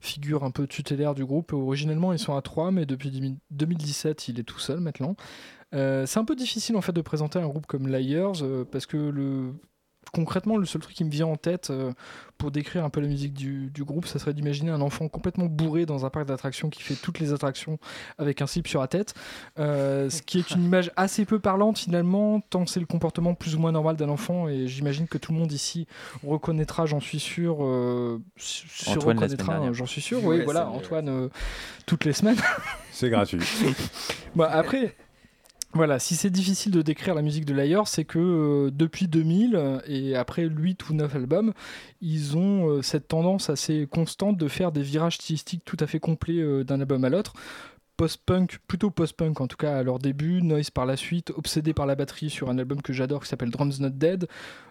figure 0.02 0.44
un 0.44 0.52
peu 0.52 0.68
tutélaire 0.68 1.16
du 1.16 1.24
groupe. 1.24 1.54
Originellement, 1.54 2.12
ils 2.12 2.20
sont 2.20 2.36
à 2.36 2.42
trois, 2.42 2.72
mais 2.72 2.86
depuis 2.86 3.12
2000 3.12 3.38
2017, 3.52 4.28
il 4.28 4.40
est 4.42 4.44
tout 4.44 4.60
seul 4.60 4.82
maintenant. 4.82 5.16
Euh, 5.74 6.06
c'est 6.06 6.20
un 6.20 6.26
peu 6.26 6.36
difficile 6.36 6.76
en 6.76 6.82
fait 6.82 6.92
de 6.92 7.02
présenter 7.02 7.40
un 7.40 7.48
groupe 7.48 7.66
comme 7.66 7.88
Liars 7.88 8.44
parce 8.72 8.86
que 8.86 8.98
le 8.98 9.54
concrètement 10.12 10.58
le 10.58 10.66
seul 10.66 10.82
truc 10.82 10.96
qui 10.96 11.04
me 11.04 11.10
vient 11.10 11.28
en 11.28 11.36
tête 11.38 11.70
euh, 11.70 11.92
pour 12.38 12.52
décrire 12.52 12.84
un 12.84 12.90
peu 12.90 13.00
la 13.00 13.08
musique 13.08 13.34
du, 13.34 13.70
du 13.72 13.84
groupe 13.84 14.06
ça 14.06 14.20
serait 14.20 14.34
d'imaginer 14.34 14.70
un 14.72 14.82
enfant 14.82 15.08
complètement 15.08 15.46
bourré 15.46 15.86
dans 15.86 16.06
un 16.06 16.10
parc 16.10 16.26
d'attractions 16.28 16.70
qui 16.70 16.84
fait 16.84 16.96
toutes 16.96 17.20
les 17.20 17.34
attractions 17.34 17.80
avec 18.18 18.42
un 18.42 18.48
slip 18.48 18.68
sur 18.68 18.82
la 18.82 18.88
tête 18.88 19.14
Euh, 19.60 20.10
ce 20.10 20.22
qui 20.22 20.40
est 20.40 20.52
une 20.52 20.64
image 20.64 20.92
assez 20.96 21.26
peu 21.26 21.40
parlante 21.40 21.78
finalement 21.80 22.42
tant 22.42 22.66
c'est 22.66 22.80
le 22.80 22.86
comportement 22.86 23.34
plus 23.34 23.56
ou 23.56 23.60
moins 23.60 23.72
normal 23.72 23.96
d'un 23.96 24.10
enfant 24.10 24.48
et 24.50 24.68
j'imagine 24.68 25.08
que 25.08 25.18
tout 25.18 25.32
le 25.32 25.40
monde 25.40 25.52
ici 25.52 25.88
reconnaîtra 26.26 26.86
j'en 26.86 27.00
suis 27.00 27.20
sûr 27.20 27.58
euh, 27.64 28.22
se 28.38 28.90
Antoine, 28.92 28.96
la 28.96 29.02
semaine 29.02 29.18
reconnaîtra 29.18 29.54
dernière. 29.54 29.74
j'en 29.74 29.86
suis 29.86 30.02
sûr 30.02 30.24
Ouais, 30.24 30.38
oui 30.40 30.44
voilà 30.44 30.70
Antoine 30.70 31.10
euh, 31.10 31.30
toutes 31.86 32.06
les 32.06 32.14
semaines 32.14 32.38
C'est 32.92 33.10
gratuit. 33.10 33.40
Bah, 34.36 34.50
après, 34.52 34.96
voilà, 35.76 35.98
si 35.98 36.16
c'est 36.16 36.30
difficile 36.30 36.72
de 36.72 36.84
décrire 36.84 37.16
la 37.16 37.24
musique 37.24 37.46
de 37.46 37.54
Liar, 37.54 37.88
c'est 37.88 38.06
que 38.06 38.20
euh, 38.20 38.72
depuis 38.72 39.08
2000 39.08 39.56
euh, 39.56 39.80
et 39.88 40.16
après 40.16 40.44
8 40.44 40.90
ou 40.90 40.94
9 40.94 41.16
albums, 41.16 41.54
ils 42.00 42.38
ont 42.38 42.70
euh, 42.70 42.82
cette 42.84 43.08
tendance 43.08 43.50
assez 43.50 43.88
constante 43.92 44.38
de 44.38 44.48
faire 44.48 44.72
des 44.72 44.84
virages 44.84 45.16
stylistiques 45.16 45.66
tout 45.66 45.78
à 45.80 45.88
fait 45.88 46.00
complets 46.00 46.40
euh, 46.40 46.64
d'un 46.64 46.80
album 46.80 47.04
à 47.06 47.10
l'autre. 47.10 47.34
Post-punk, 47.98 48.60
plutôt 48.68 48.92
post-punk 48.92 49.42
en 49.42 49.48
tout 49.48 49.58
cas 49.58 49.78
à 49.78 49.82
leur 49.82 49.98
début, 49.98 50.44
Noise 50.44 50.70
par 50.70 50.86
la 50.86 50.96
suite, 50.96 51.32
obsédé 51.36 51.74
par 51.74 51.88
la 51.88 51.96
batterie 51.96 52.30
sur 52.30 52.52
un 52.52 52.60
album 52.60 52.82
que 52.82 52.94
j'adore 52.94 53.24
qui 53.24 53.30
s'appelle 53.30 53.50
Drums 53.52 53.80
Not 53.80 53.90
Dead, 53.90 54.28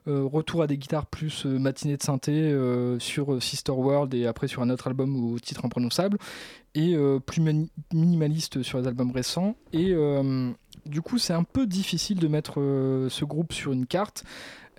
retour 0.06 0.62
à 0.62 0.66
des 0.66 0.76
guitares 0.76 1.06
plus 1.06 1.44
matinée 1.44 1.96
de 1.96 2.02
synthé 2.02 2.52
sur 2.98 3.40
Sister 3.40 3.70
World 3.70 4.12
et 4.12 4.26
après 4.26 4.48
sur 4.48 4.60
un 4.60 4.70
autre 4.70 4.88
album 4.88 5.32
au 5.32 5.38
titre 5.38 5.64
imprononçable 5.64 6.18
et 6.74 6.96
plus 7.24 7.40
minimaliste 7.94 8.64
sur 8.64 8.80
les 8.80 8.88
albums 8.88 9.12
récents. 9.12 9.54
Du 10.86 11.02
coup, 11.02 11.18
c'est 11.18 11.32
un 11.32 11.44
peu 11.44 11.66
difficile 11.66 12.18
de 12.18 12.28
mettre 12.28 12.60
euh, 12.60 13.08
ce 13.08 13.24
groupe 13.24 13.52
sur 13.52 13.72
une 13.72 13.86
carte. 13.86 14.24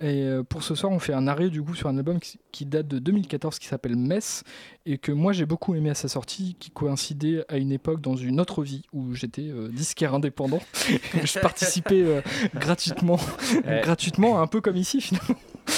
Et 0.00 0.22
euh, 0.24 0.42
pour 0.42 0.62
ce 0.64 0.74
soir, 0.74 0.90
on 0.92 0.98
fait 0.98 1.12
un 1.14 1.28
arrêt 1.28 1.50
du 1.50 1.62
coup 1.62 1.74
sur 1.74 1.88
un 1.88 1.96
album 1.96 2.18
qui, 2.18 2.38
qui 2.50 2.66
date 2.66 2.88
de 2.88 2.98
2014 2.98 3.58
qui 3.58 3.66
s'appelle 3.68 3.96
Mess 3.96 4.42
et 4.86 4.98
que 4.98 5.12
moi 5.12 5.32
j'ai 5.32 5.46
beaucoup 5.46 5.74
aimé 5.76 5.90
à 5.90 5.94
sa 5.94 6.08
sortie, 6.08 6.56
qui 6.58 6.70
coïncidait 6.70 7.44
à 7.48 7.56
une 7.58 7.70
époque 7.72 8.00
dans 8.00 8.16
une 8.16 8.40
autre 8.40 8.62
vie 8.62 8.82
où 8.92 9.14
j'étais 9.14 9.48
euh, 9.48 9.68
disquaire 9.68 10.12
indépendant. 10.14 10.60
Je 11.24 11.38
participais 11.38 12.02
euh, 12.02 12.20
gratuitement, 12.54 13.18
Ouais. 13.66 13.80
gratuitement, 13.84 14.40
un 14.42 14.46
peu 14.48 14.60
comme 14.60 14.76
ici 14.76 15.00
finalement. 15.00 15.36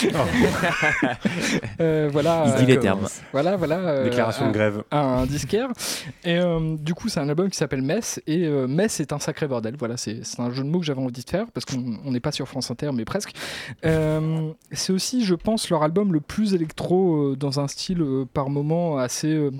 Euh, 1.80 2.08
voilà. 2.12 2.44
Il 2.58 2.64
dit 2.66 2.72
les 2.72 2.80
termes. 2.80 3.06
Voilà, 3.32 3.56
voilà. 3.56 3.76
euh, 3.78 4.04
Déclaration 4.04 4.44
de 4.46 4.48
un- 4.48 4.52
grève. 4.52 4.82
Un 4.90 5.26
disquaire. 5.26 5.68
Et 6.24 6.38
euh, 6.38 6.76
du 6.76 6.94
coup, 6.94 7.08
c'est 7.08 7.20
un 7.20 7.28
album 7.28 7.48
qui 7.50 7.56
s'appelle 7.56 7.82
Mess. 7.82 8.20
Et 8.26 8.44
euh, 8.46 8.66
Mess 8.66 9.00
est 9.00 9.12
un 9.12 9.18
sacré 9.18 9.46
bordel. 9.46 9.76
Voilà, 9.78 9.96
c'est 9.96 10.20
un 10.38 10.50
jeu 10.50 10.62
de 10.64 10.68
mots 10.68 10.80
que 10.80 10.86
j'avais 10.86 11.00
envie 11.00 11.12
de 11.24 11.28
faire 11.30 11.46
parce 11.52 11.64
qu'on 11.64 11.98
on 12.04 12.10
n'est 12.10 12.20
pas 12.20 12.32
sur 12.32 12.48
France 12.48 12.70
Inter, 12.70 12.90
mais 12.92 13.04
presque. 13.04 13.30
Euh, 13.84 14.05
c'est 14.72 14.92
aussi, 14.92 15.24
je 15.24 15.34
pense, 15.34 15.70
leur 15.70 15.82
album 15.82 16.12
le 16.12 16.20
plus 16.20 16.54
électro 16.54 17.32
euh, 17.32 17.36
dans 17.36 17.60
un 17.60 17.68
style 17.68 18.02
euh, 18.02 18.24
par 18.32 18.50
moment 18.50 18.98
assez. 18.98 19.50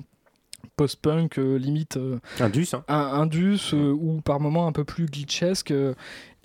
Post-punk, 0.77 1.37
euh, 1.39 1.57
limite 1.57 1.97
euh, 1.97 2.19
Indus, 2.39 2.69
hein. 2.73 2.83
un 2.87 3.21
indus 3.21 3.73
euh, 3.73 3.91
ou 3.91 4.21
par 4.21 4.39
moments 4.39 4.67
un 4.67 4.71
peu 4.71 4.85
plus 4.85 5.07
glitchesque. 5.07 5.71
euh, 5.71 5.93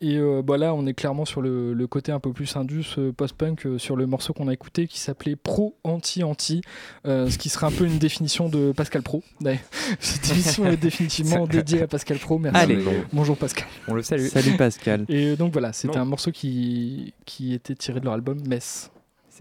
et 0.05 0.17
euh, 0.17 0.43
bah 0.43 0.57
là, 0.57 0.75
on 0.75 0.85
est 0.87 0.95
clairement 0.95 1.25
sur 1.25 1.41
le, 1.43 1.75
le 1.75 1.87
côté 1.87 2.11
un 2.11 2.19
peu 2.19 2.33
plus 2.33 2.57
indus, 2.57 2.97
euh, 2.99 3.13
post-punk, 3.13 3.67
euh, 3.67 3.79
sur 3.79 3.95
le 3.95 4.07
morceau 4.07 4.33
qu'on 4.33 4.49
a 4.49 4.53
écouté 4.53 4.89
qui 4.89 4.99
s'appelait 4.99 5.37
Pro 5.37 5.77
Anti-Anti, 5.85 6.61
euh, 7.07 7.31
ce 7.31 7.39
qui 7.39 7.49
serait 7.49 7.67
un 7.69 7.71
peu 7.71 7.85
une 7.87 7.99
définition 7.99 8.49
de 8.49 8.73
Pascal 8.73 9.03
Pro. 9.03 9.23
d'ailleurs. 9.41 9.61
Cette 10.01 10.29
émission 10.33 10.67
est 10.67 10.77
définitivement 10.77 11.47
dédiée 11.47 11.83
à 11.83 11.87
Pascal 11.87 12.19
Pro. 12.19 12.41
Merci. 12.41 12.61
Allez. 12.61 12.85
Bonjour 13.13 13.37
Pascal. 13.37 13.69
On 13.87 13.95
le 13.95 14.03
salue. 14.03 14.27
Salut 14.27 14.57
Pascal. 14.57 15.05
Et 15.09 15.37
donc 15.37 15.53
voilà, 15.53 15.73
c'était 15.73 15.99
un 15.99 16.05
morceau 16.05 16.33
qui, 16.33 17.15
qui 17.25 17.55
était 17.55 17.77
tiré 17.77 18.01
de 18.01 18.05
leur 18.07 18.15
album 18.15 18.41
Mess. 18.49 18.91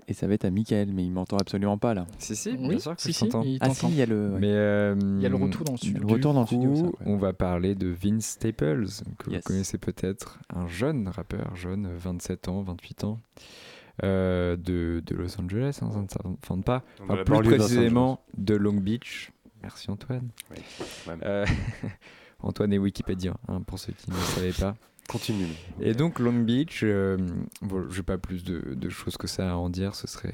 Et 0.08 0.14
ça 0.14 0.28
va 0.28 0.34
être 0.34 0.46
à 0.46 0.50
Michael, 0.52 0.92
mais 0.94 1.04
il 1.04 1.12
m'entend 1.12 1.38
absolument 1.38 1.78
pas 1.78 1.94
là. 1.94 2.06
Si, 2.20 2.36
si, 2.36 2.52
Oui, 2.52 2.70
bien 2.70 2.80
sûr 2.80 2.96
que 2.96 3.02
si, 3.02 3.10
je 3.12 3.18
si, 3.18 3.28
t'entends. 3.28 3.44
il 3.44 3.58
Ah 3.62 3.70
si, 3.74 3.88
il 3.88 3.96
y 3.96 4.02
a 4.02 4.06
le. 4.06 4.30
ouais. 4.34 4.40
Mais 4.40 4.52
euh, 4.52 4.96
Il 5.18 5.22
y 5.22 5.26
a 5.26 5.30
le 5.30 5.36
retour 5.36 5.64
dans 5.66 5.74
le 5.74 5.78
studio. 5.78 6.00
Le 6.02 6.08
retour 6.14 6.34
dans 6.34 6.42
le 6.42 6.46
studio, 6.48 6.76
ça, 6.76 6.82
coup, 6.84 6.88
ouais. 6.90 7.06
on 7.06 7.18
va 7.18 7.34
parler 7.34 7.76
de 7.76 7.88
Vince 7.88 8.26
Staples, 8.26 8.86
que 9.18 9.30
Yes. 9.32 9.38
vous 9.44 9.48
connaissez 9.48 9.78
peut-être, 9.78 10.40
un 10.54 10.68
jeune 10.68 11.08
rappeur, 11.08 11.56
jeune, 11.56 11.90
27 11.98 12.48
ans, 12.48 12.62
28 12.64 13.04
ans, 13.06 13.20
euh, 14.04 14.56
de, 14.56 15.02
de 15.06 15.16
Los 15.16 15.40
Angeles, 15.40 15.80
hein, 15.82 15.90
ça 15.92 16.02
ne 16.28 16.36
s'invente 16.46 16.66
pas. 16.66 16.84
Enfin, 17.04 17.24
plus 17.24 17.38
de 17.38 17.42
précisément 17.56 18.22
de 18.38 18.56
Long 18.56 18.74
Beach. 18.74 19.32
Merci 19.62 19.92
Antoine. 19.92 20.30
Oui. 20.50 20.58
Euh, 21.24 21.46
Antoine 22.40 22.74
est 22.74 22.80
Wikipédien, 22.80 23.36
hein, 23.48 23.62
pour 23.62 23.78
ceux 23.78 23.94
qui 23.94 24.10
ne 24.10 24.16
le 24.16 24.22
savaient 24.22 24.52
pas. 24.54 24.76
Et 25.82 25.94
donc 25.94 26.20
Long 26.20 26.40
Beach, 26.40 26.82
euh, 26.84 27.18
je 27.62 27.98
n'ai 27.98 28.04
pas 28.04 28.18
plus 28.18 28.44
de, 28.44 28.90
choses 28.90 29.18
que 29.18 29.28
ça 29.28 29.52
à 29.52 29.56
en 29.56 29.70
dire, 29.70 29.96
ce 29.96 30.08
euh, 30.26 30.32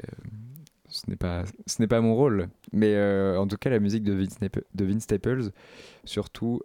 n'est 1.07 1.87
pas, 1.87 2.01
mon 2.01 2.15
rôle. 2.15 2.49
Mais 2.71 2.93
euh, 2.95 3.39
en 3.39 3.47
tout 3.47 3.57
cas, 3.57 3.69
la 3.69 3.79
musique 3.79 4.03
de 4.03 4.13
Vince, 4.13 5.03
Staples, 5.03 5.51
surtout 6.03 6.61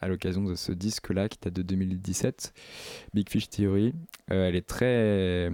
à 0.00 0.08
l'occasion 0.08 0.42
de 0.42 0.56
ce 0.56 0.72
disque-là 0.72 1.28
qui 1.28 1.38
date 1.40 1.54
de 1.54 1.62
2017, 1.62 2.52
Big 3.14 3.28
Fish 3.28 3.48
Theory, 3.48 3.94
elle 4.26 4.56
est 4.56 4.66
très, 4.66 5.52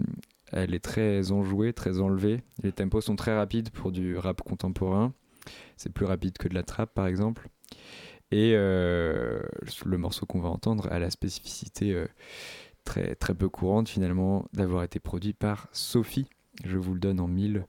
elle 0.51 0.75
est 0.75 0.83
très 0.83 1.31
enjouée, 1.31 1.75
très 1.75 2.01
enlevée. 2.01 2.43
Les 2.63 2.73
tempos 2.73 3.03
sont 3.03 3.17
très 3.17 3.37
rapides 3.37 3.69
pour 3.71 3.93
du 3.93 4.17
rap 4.17 4.41
contemporain. 4.41 5.13
C'est 5.77 5.93
plus 5.93 6.07
rapide 6.07 6.39
que 6.39 6.49
de 6.49 6.55
la 6.55 6.63
trap, 6.63 6.95
par 6.95 7.07
exemple. 7.07 7.49
Et 8.33 8.53
euh, 8.55 9.41
le 9.85 9.99
morceau 9.99 10.27
qu'on 10.27 10.41
va 10.41 10.49
entendre 10.49 10.89
a 10.91 10.99
la 10.99 11.11
spécificité 11.11 11.95
euh, 11.95 12.07
très, 12.85 13.15
très 13.15 13.35
peu 13.35 13.49
courante 13.49 13.89
finalement 13.89 14.47
d'avoir 14.53 14.83
été 14.83 14.99
produit 14.99 15.33
par 15.33 15.69
Sophie. 15.73 16.27
Je 16.65 16.79
vous 16.79 16.95
le 16.95 17.01
donne 17.01 17.21
en 17.21 17.29
mille. 17.29 17.67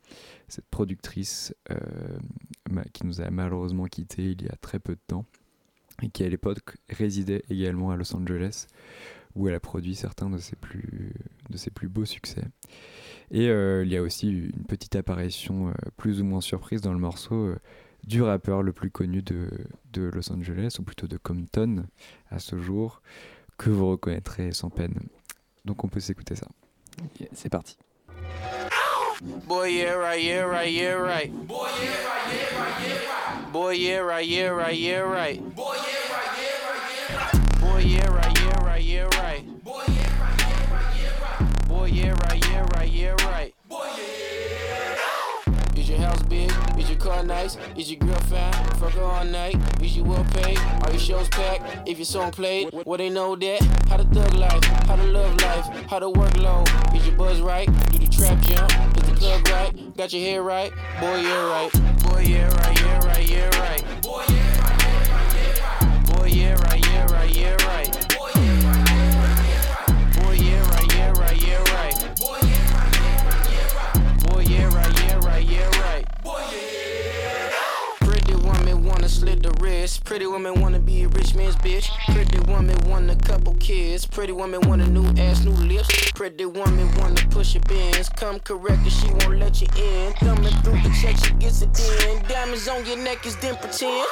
Cette 0.48 0.68
productrice 0.68 1.54
euh, 1.70 1.78
qui 2.94 3.06
nous 3.06 3.22
a 3.22 3.30
malheureusement 3.30 3.86
quittés 3.86 4.32
il 4.32 4.42
y 4.42 4.48
a 4.48 4.56
très 4.60 4.80
peu 4.80 4.94
de 4.94 5.02
temps 5.06 5.26
et 6.02 6.10
qui 6.10 6.24
à 6.24 6.30
l'époque 6.30 6.78
résidait 6.90 7.44
également 7.50 7.92
à 7.92 7.98
Los 7.98 8.16
Angeles 8.16 8.68
où 9.36 9.48
elle 9.48 9.56
a 9.56 9.60
produit 9.60 9.94
certains 9.94 10.30
de 10.32 10.38
ses 10.40 10.56
plus, 10.56 11.14
de 11.50 11.58
ses 11.58 11.70
plus 11.70 11.88
beaux 11.88 12.06
succès. 12.06 12.44
Et 13.30 13.46
il 13.46 13.88
y 13.92 13.98
a 13.98 14.02
aussi 14.02 14.30
une 14.30 14.66
petite 14.68 14.96
apparition 14.96 15.74
plus 15.96 16.22
ou 16.22 16.24
moins 16.24 16.42
surprise 16.42 16.82
dans 16.82 16.94
le 16.94 17.00
morceau 17.00 17.54
du 18.08 18.24
rappeur 18.24 18.64
le 18.64 18.72
plus 18.72 18.90
connu 18.90 19.22
de, 19.22 19.50
de 19.92 20.10
Los 20.14 20.32
Angeles, 20.32 20.78
ou 20.80 20.84
plutôt 20.84 21.08
de 21.08 21.18
Compton 21.18 21.86
à 22.32 22.40
ce 22.40 22.58
jour, 22.58 23.02
que 23.58 23.70
vous 23.70 23.90
reconnaîtrez 23.92 24.54
sans 24.54 24.70
peine. 24.70 24.96
Donc 25.66 25.84
on 25.84 25.90
peut 25.90 26.00
s'écouter 26.00 26.36
ça. 26.36 26.48
C'est 27.34 27.50
parti. 27.50 27.78
Boy, 29.48 29.74
yeah, 29.74 29.96
right, 29.96 30.24
yeah, 30.24 30.46
right, 30.46 30.72
yeah, 30.72 30.96
right. 30.96 31.32
Boy, 31.48 31.68
yeah, 31.82 32.00
right, 32.06 32.32
yeah, 32.32 32.50
right, 32.52 32.72
yeah, 32.72 33.02
right. 33.02 33.52
Boy, 33.52 33.76
yeah, 33.76 34.00
right, 34.00 34.28
yeah, 34.28 34.50
right, 34.50 34.78
yeah, 34.78 35.02
right. 35.02 35.42
Boy, 35.56 35.76
yeah, 35.76 36.08
right, 36.14 36.38
yeah, 36.40 36.62
right, 36.62 36.98
yeah, 37.00 37.20
right. 37.20 37.60
Boy, 37.60 37.80
yeah, 37.88 38.08
right, 38.08 38.08
yeah, 38.08 38.08
right, 38.10 38.17
Car 47.18 47.26
nice? 47.26 47.58
Is 47.76 47.90
your 47.90 48.00
girl 48.00 48.20
fine? 48.30 48.54
Fuck 48.78 48.92
her 48.92 49.02
all 49.02 49.26
night. 49.26 49.56
Is 49.82 49.98
you 49.98 50.04
well 50.04 50.24
paid? 50.36 50.60
Are 50.84 50.92
your 50.92 51.00
shows 51.00 51.28
packed? 51.30 51.90
If 51.90 51.98
your 51.98 52.06
song 52.06 52.30
played, 52.30 52.70
well 52.86 52.98
they 53.00 53.10
know 53.10 53.36
that. 53.36 53.62
How 53.90 53.98
to 53.98 54.04
thug 54.04 54.36
life? 54.36 54.64
How 54.86 54.98
to 54.98 55.04
love 55.04 55.42
life? 55.42 55.66
How 55.90 55.98
to 55.98 56.12
work 56.12 56.38
low? 56.38 56.64
Is 56.94 57.08
your 57.08 57.16
buzz 57.16 57.42
right? 57.42 57.66
Do 57.92 57.98
the 57.98 58.08
trap 58.08 58.40
jump? 58.42 58.72
Is 58.98 59.10
the 59.10 59.16
club 59.16 59.48
right? 59.48 59.98
Got 59.98 60.14
your 60.14 60.22
hair 60.22 60.44
right? 60.44 60.72
Boy, 61.00 61.22
yeah, 61.22 61.50
right. 61.50 61.72
Boy, 62.04 62.22
yeah, 62.28 62.56
right, 62.56 62.82
yeah, 62.82 63.06
right, 63.08 63.30
yeah, 63.30 63.60
right. 63.62 63.97
Pretty 80.08 80.26
woman 80.26 80.62
wanna 80.62 80.80
be 80.80 81.04
a 81.04 81.10
rich 81.10 81.36
man's 81.36 81.58
bitch. 81.58 81.90
Pretty 82.14 82.40
woman 82.50 82.78
want 82.90 83.12
a 83.12 83.16
couple 83.18 83.54
kids. 83.56 84.06
Pretty 84.06 84.32
woman 84.32 84.62
want 84.62 84.82
a 84.82 84.90
new 84.90 85.06
ass, 85.22 85.44
new 85.44 85.52
lips. 85.52 86.12
Pretty 86.12 86.46
woman 86.46 86.90
wanna 86.96 87.22
push 87.30 87.56
your 87.56 87.64
bins. 87.64 88.08
Come 88.08 88.40
correct 88.40 88.84
and 88.84 88.92
she 88.92 89.08
won't 89.10 89.38
let 89.38 89.62
you 89.62 89.68
in. 89.76 90.14
Thumbing 90.14 90.54
through 90.64 90.80
the 90.82 90.98
check, 91.02 91.18
she 91.18 91.34
gets 91.34 91.62
it 91.62 91.78
in. 92.08 92.24
Diamonds 92.24 92.70
on 92.70 92.86
your 92.86 92.96
neck 92.96 93.26
is 93.26 93.36
then 93.42 93.58
pretend. 93.58 94.08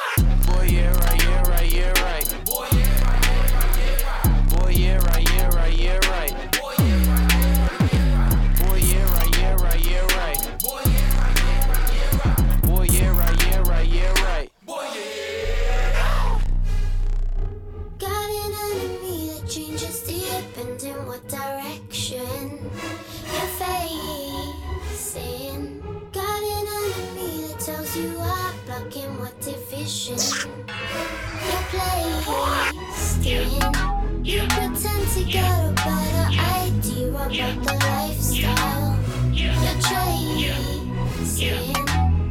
Boy, 0.46 0.68
yeah, 0.68 0.92
right, 1.00 1.24
yeah, 1.24 1.48
right, 1.48 1.72
yeah, 1.74 2.02
right. 2.02 2.44
Boy, 2.44 2.68
yeah, 2.72 2.85
play, 31.76 32.72
staying. 32.92 33.74
You 34.24 34.40
pretend 34.48 35.08
to 35.14 35.24
get 35.24 35.44
a 35.44 35.72
better 35.72 36.26
idea 36.62 37.08
about 37.10 37.64
the 37.64 37.74
lifestyle. 37.86 38.98
You're 39.32 39.80
trying, 39.80 41.24
saying. 41.24 41.76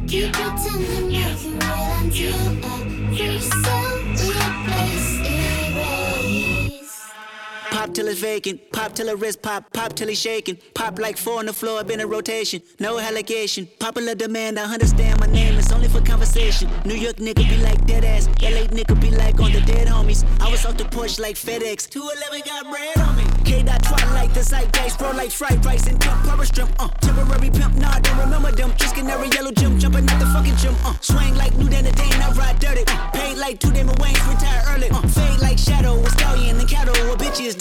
You 0.06 0.30
pretend 0.32 0.86
to 0.86 1.00
make 1.06 1.24
it 1.24 1.62
real 1.62 1.86
until 2.00 2.38
every 2.64 3.40
cell 3.40 4.05
Pop 7.86 7.94
till 7.94 8.08
it's 8.08 8.20
vacant, 8.20 8.72
pop 8.72 8.94
till 8.94 9.06
her 9.06 9.14
wrist 9.14 9.42
pop, 9.42 9.72
pop 9.72 9.92
till 9.92 10.08
he's 10.08 10.20
shaking. 10.20 10.58
Pop 10.74 10.98
like 10.98 11.16
four 11.16 11.38
on 11.38 11.46
the 11.46 11.52
floor, 11.52 11.84
been 11.84 12.00
in 12.00 12.08
rotation, 12.08 12.60
no 12.80 12.98
allegation. 12.98 13.68
Popular 13.78 14.16
demand, 14.16 14.58
I 14.58 14.64
understand 14.64 15.20
my 15.20 15.28
name, 15.28 15.56
it's 15.56 15.70
only 15.70 15.86
for 15.86 16.00
conversation. 16.00 16.68
New 16.84 16.96
York 16.96 17.18
nigga 17.18 17.48
be 17.48 17.56
like 17.58 17.86
dead 17.86 18.04
ass, 18.04 18.26
LA 18.42 18.66
nigga 18.74 19.00
be 19.00 19.12
like 19.12 19.38
on 19.38 19.52
the 19.52 19.60
dead 19.60 19.86
homies. 19.86 20.26
I 20.40 20.50
was 20.50 20.66
off 20.66 20.76
the 20.76 20.84
porch 20.86 21.20
like 21.20 21.36
FedEx, 21.36 21.88
211 21.88 22.42
got 22.44 22.68
bread 22.68 22.98
on 23.06 23.16
me. 23.16 23.22
K 23.44 23.62
dot 23.62 23.80
twilight, 23.84 24.34
the 24.34 24.42
zeitgeist, 24.42 24.98
bro 24.98 25.12
like 25.12 25.30
fried 25.30 25.64
rice 25.64 25.86
and 25.86 26.00
cup 26.00 26.18
power 26.26 26.44
strip, 26.44 26.68
uh. 26.80 26.88
Temporary 27.00 27.50
pimp, 27.50 27.76
nah, 27.76 27.92
I 27.92 28.00
don't 28.00 28.18
remember 28.18 28.50
them. 28.50 28.72
Just 28.76 28.96
canary 28.96 29.28
yellow 29.28 29.52
gym, 29.52 29.78
jumping 29.78 30.10
out 30.10 30.18
the 30.18 30.26
fucking 30.26 30.56
gym, 30.56 30.74
uh. 30.84 30.94
Swing 31.00 31.25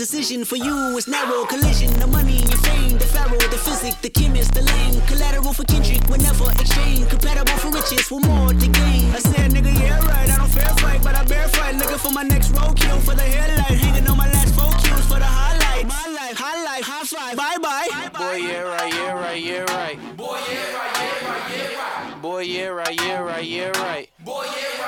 decision 0.06 0.46
for 0.46 0.56
you 0.56 0.96
is 0.98 1.08
narrow. 1.08 1.46
Collision, 1.46 1.92
the 2.00 2.06
money, 2.06 2.38
your 2.38 2.62
fame, 2.68 2.96
the 2.96 3.08
pharaoh, 3.08 3.50
the 3.50 3.58
physic, 3.58 4.00
the 4.04 4.10
chemist, 4.10 4.54
the 4.54 4.62
lane. 4.62 5.02
Collateral 5.08 5.52
for 5.52 5.64
Kendrick, 5.64 6.04
whenever 6.08 6.46
exchange. 6.62 7.10
Compatible 7.10 7.58
for 7.58 7.72
riches, 7.72 8.02
for 8.02 8.20
more 8.20 8.50
to 8.50 8.68
gain. 8.68 9.10
I 9.18 9.20
said, 9.20 9.50
nigga, 9.50 9.74
yeah, 9.74 9.98
right, 10.06 10.30
I 10.30 10.38
don't 10.38 10.50
fair 10.50 10.70
fight, 10.78 11.02
but 11.02 11.16
I 11.16 11.24
bear 11.24 11.48
fight. 11.48 11.74
Looking 11.78 11.98
for 11.98 12.12
my 12.12 12.22
next 12.22 12.50
roadkill 12.52 13.02
for 13.02 13.16
the 13.16 13.24
headlight. 13.24 13.80
Hanging 13.82 14.08
on 14.08 14.16
my 14.16 14.30
last 14.30 14.54
four 14.54 14.70
kills 14.84 15.06
for 15.10 15.18
the 15.18 15.26
highlight. 15.26 15.88
My 15.88 16.06
life, 16.14 16.38
highlight, 16.38 16.84
high 16.84 17.06
five, 17.06 17.36
bye 17.36 17.58
bye. 17.60 17.90
Boy, 18.14 18.36
yeah, 18.46 18.62
right, 18.62 18.94
yeah, 18.94 19.14
right, 19.14 19.42
yeah, 19.42 19.64
right. 19.74 19.98
Boy, 20.16 20.38
yeah, 20.52 20.78
right, 20.78 20.94
yeah, 21.02 21.30
right, 21.30 21.46
yeah, 21.50 21.82
right. 21.82 22.22
Boy, 22.22 22.42
yeah, 22.42 22.68
right, 22.68 23.02
yeah, 23.02 23.20
right, 23.22 23.46
yeah, 23.46 23.70
right. 23.82 24.10
Boy, 24.24 24.46
yeah, 24.46 24.82
right, 24.82 24.85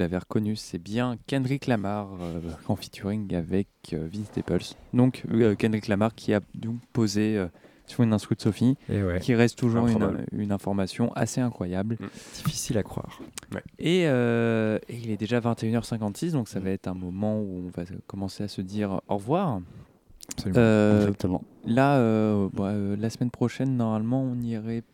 l'avez 0.00 0.18
reconnu, 0.18 0.56
c'est 0.56 0.78
bien 0.78 1.16
Kendrick 1.26 1.66
Lamar 1.66 2.08
euh, 2.20 2.40
en 2.68 2.76
featuring 2.76 3.34
avec 3.34 3.68
euh, 3.92 4.08
Vince 4.12 4.26
Staples. 4.26 4.74
Donc 4.92 5.22
euh, 5.32 5.54
Kendrick 5.54 5.88
Lamar 5.88 6.14
qui 6.14 6.34
a 6.34 6.40
donc 6.54 6.76
posé 6.92 7.36
euh, 7.36 7.46
sur 7.86 8.04
une 8.04 8.12
instru 8.12 8.36
de 8.36 8.40
Sophie, 8.40 8.76
Et 8.88 9.02
ouais. 9.02 9.18
qui 9.20 9.34
reste 9.34 9.58
toujours 9.58 9.88
une, 9.88 10.24
une 10.32 10.52
information 10.52 11.12
assez 11.14 11.40
incroyable. 11.40 11.98
Difficile 12.34 12.78
à 12.78 12.82
croire. 12.84 13.20
Et, 13.80 14.04
euh, 14.06 14.78
et 14.88 14.96
il 14.96 15.10
est 15.10 15.16
déjà 15.16 15.40
21h56, 15.40 16.30
donc 16.32 16.48
ça 16.48 16.60
va 16.60 16.70
être 16.70 16.86
un 16.86 16.94
moment 16.94 17.40
où 17.40 17.64
on 17.66 17.68
va 17.70 17.82
commencer 18.06 18.44
à 18.44 18.48
se 18.48 18.60
dire 18.60 19.00
au 19.08 19.16
revoir. 19.16 19.60
Absolument. 20.32 20.60
Euh, 20.60 21.00
Exactement. 21.02 21.42
Là, 21.66 21.96
euh, 21.96 22.48
bah, 22.52 22.66
euh, 22.66 22.96
la 22.96 23.10
semaine 23.10 23.32
prochaine, 23.32 23.76
normalement, 23.76 24.22
on 24.22 24.40
irait, 24.40 24.84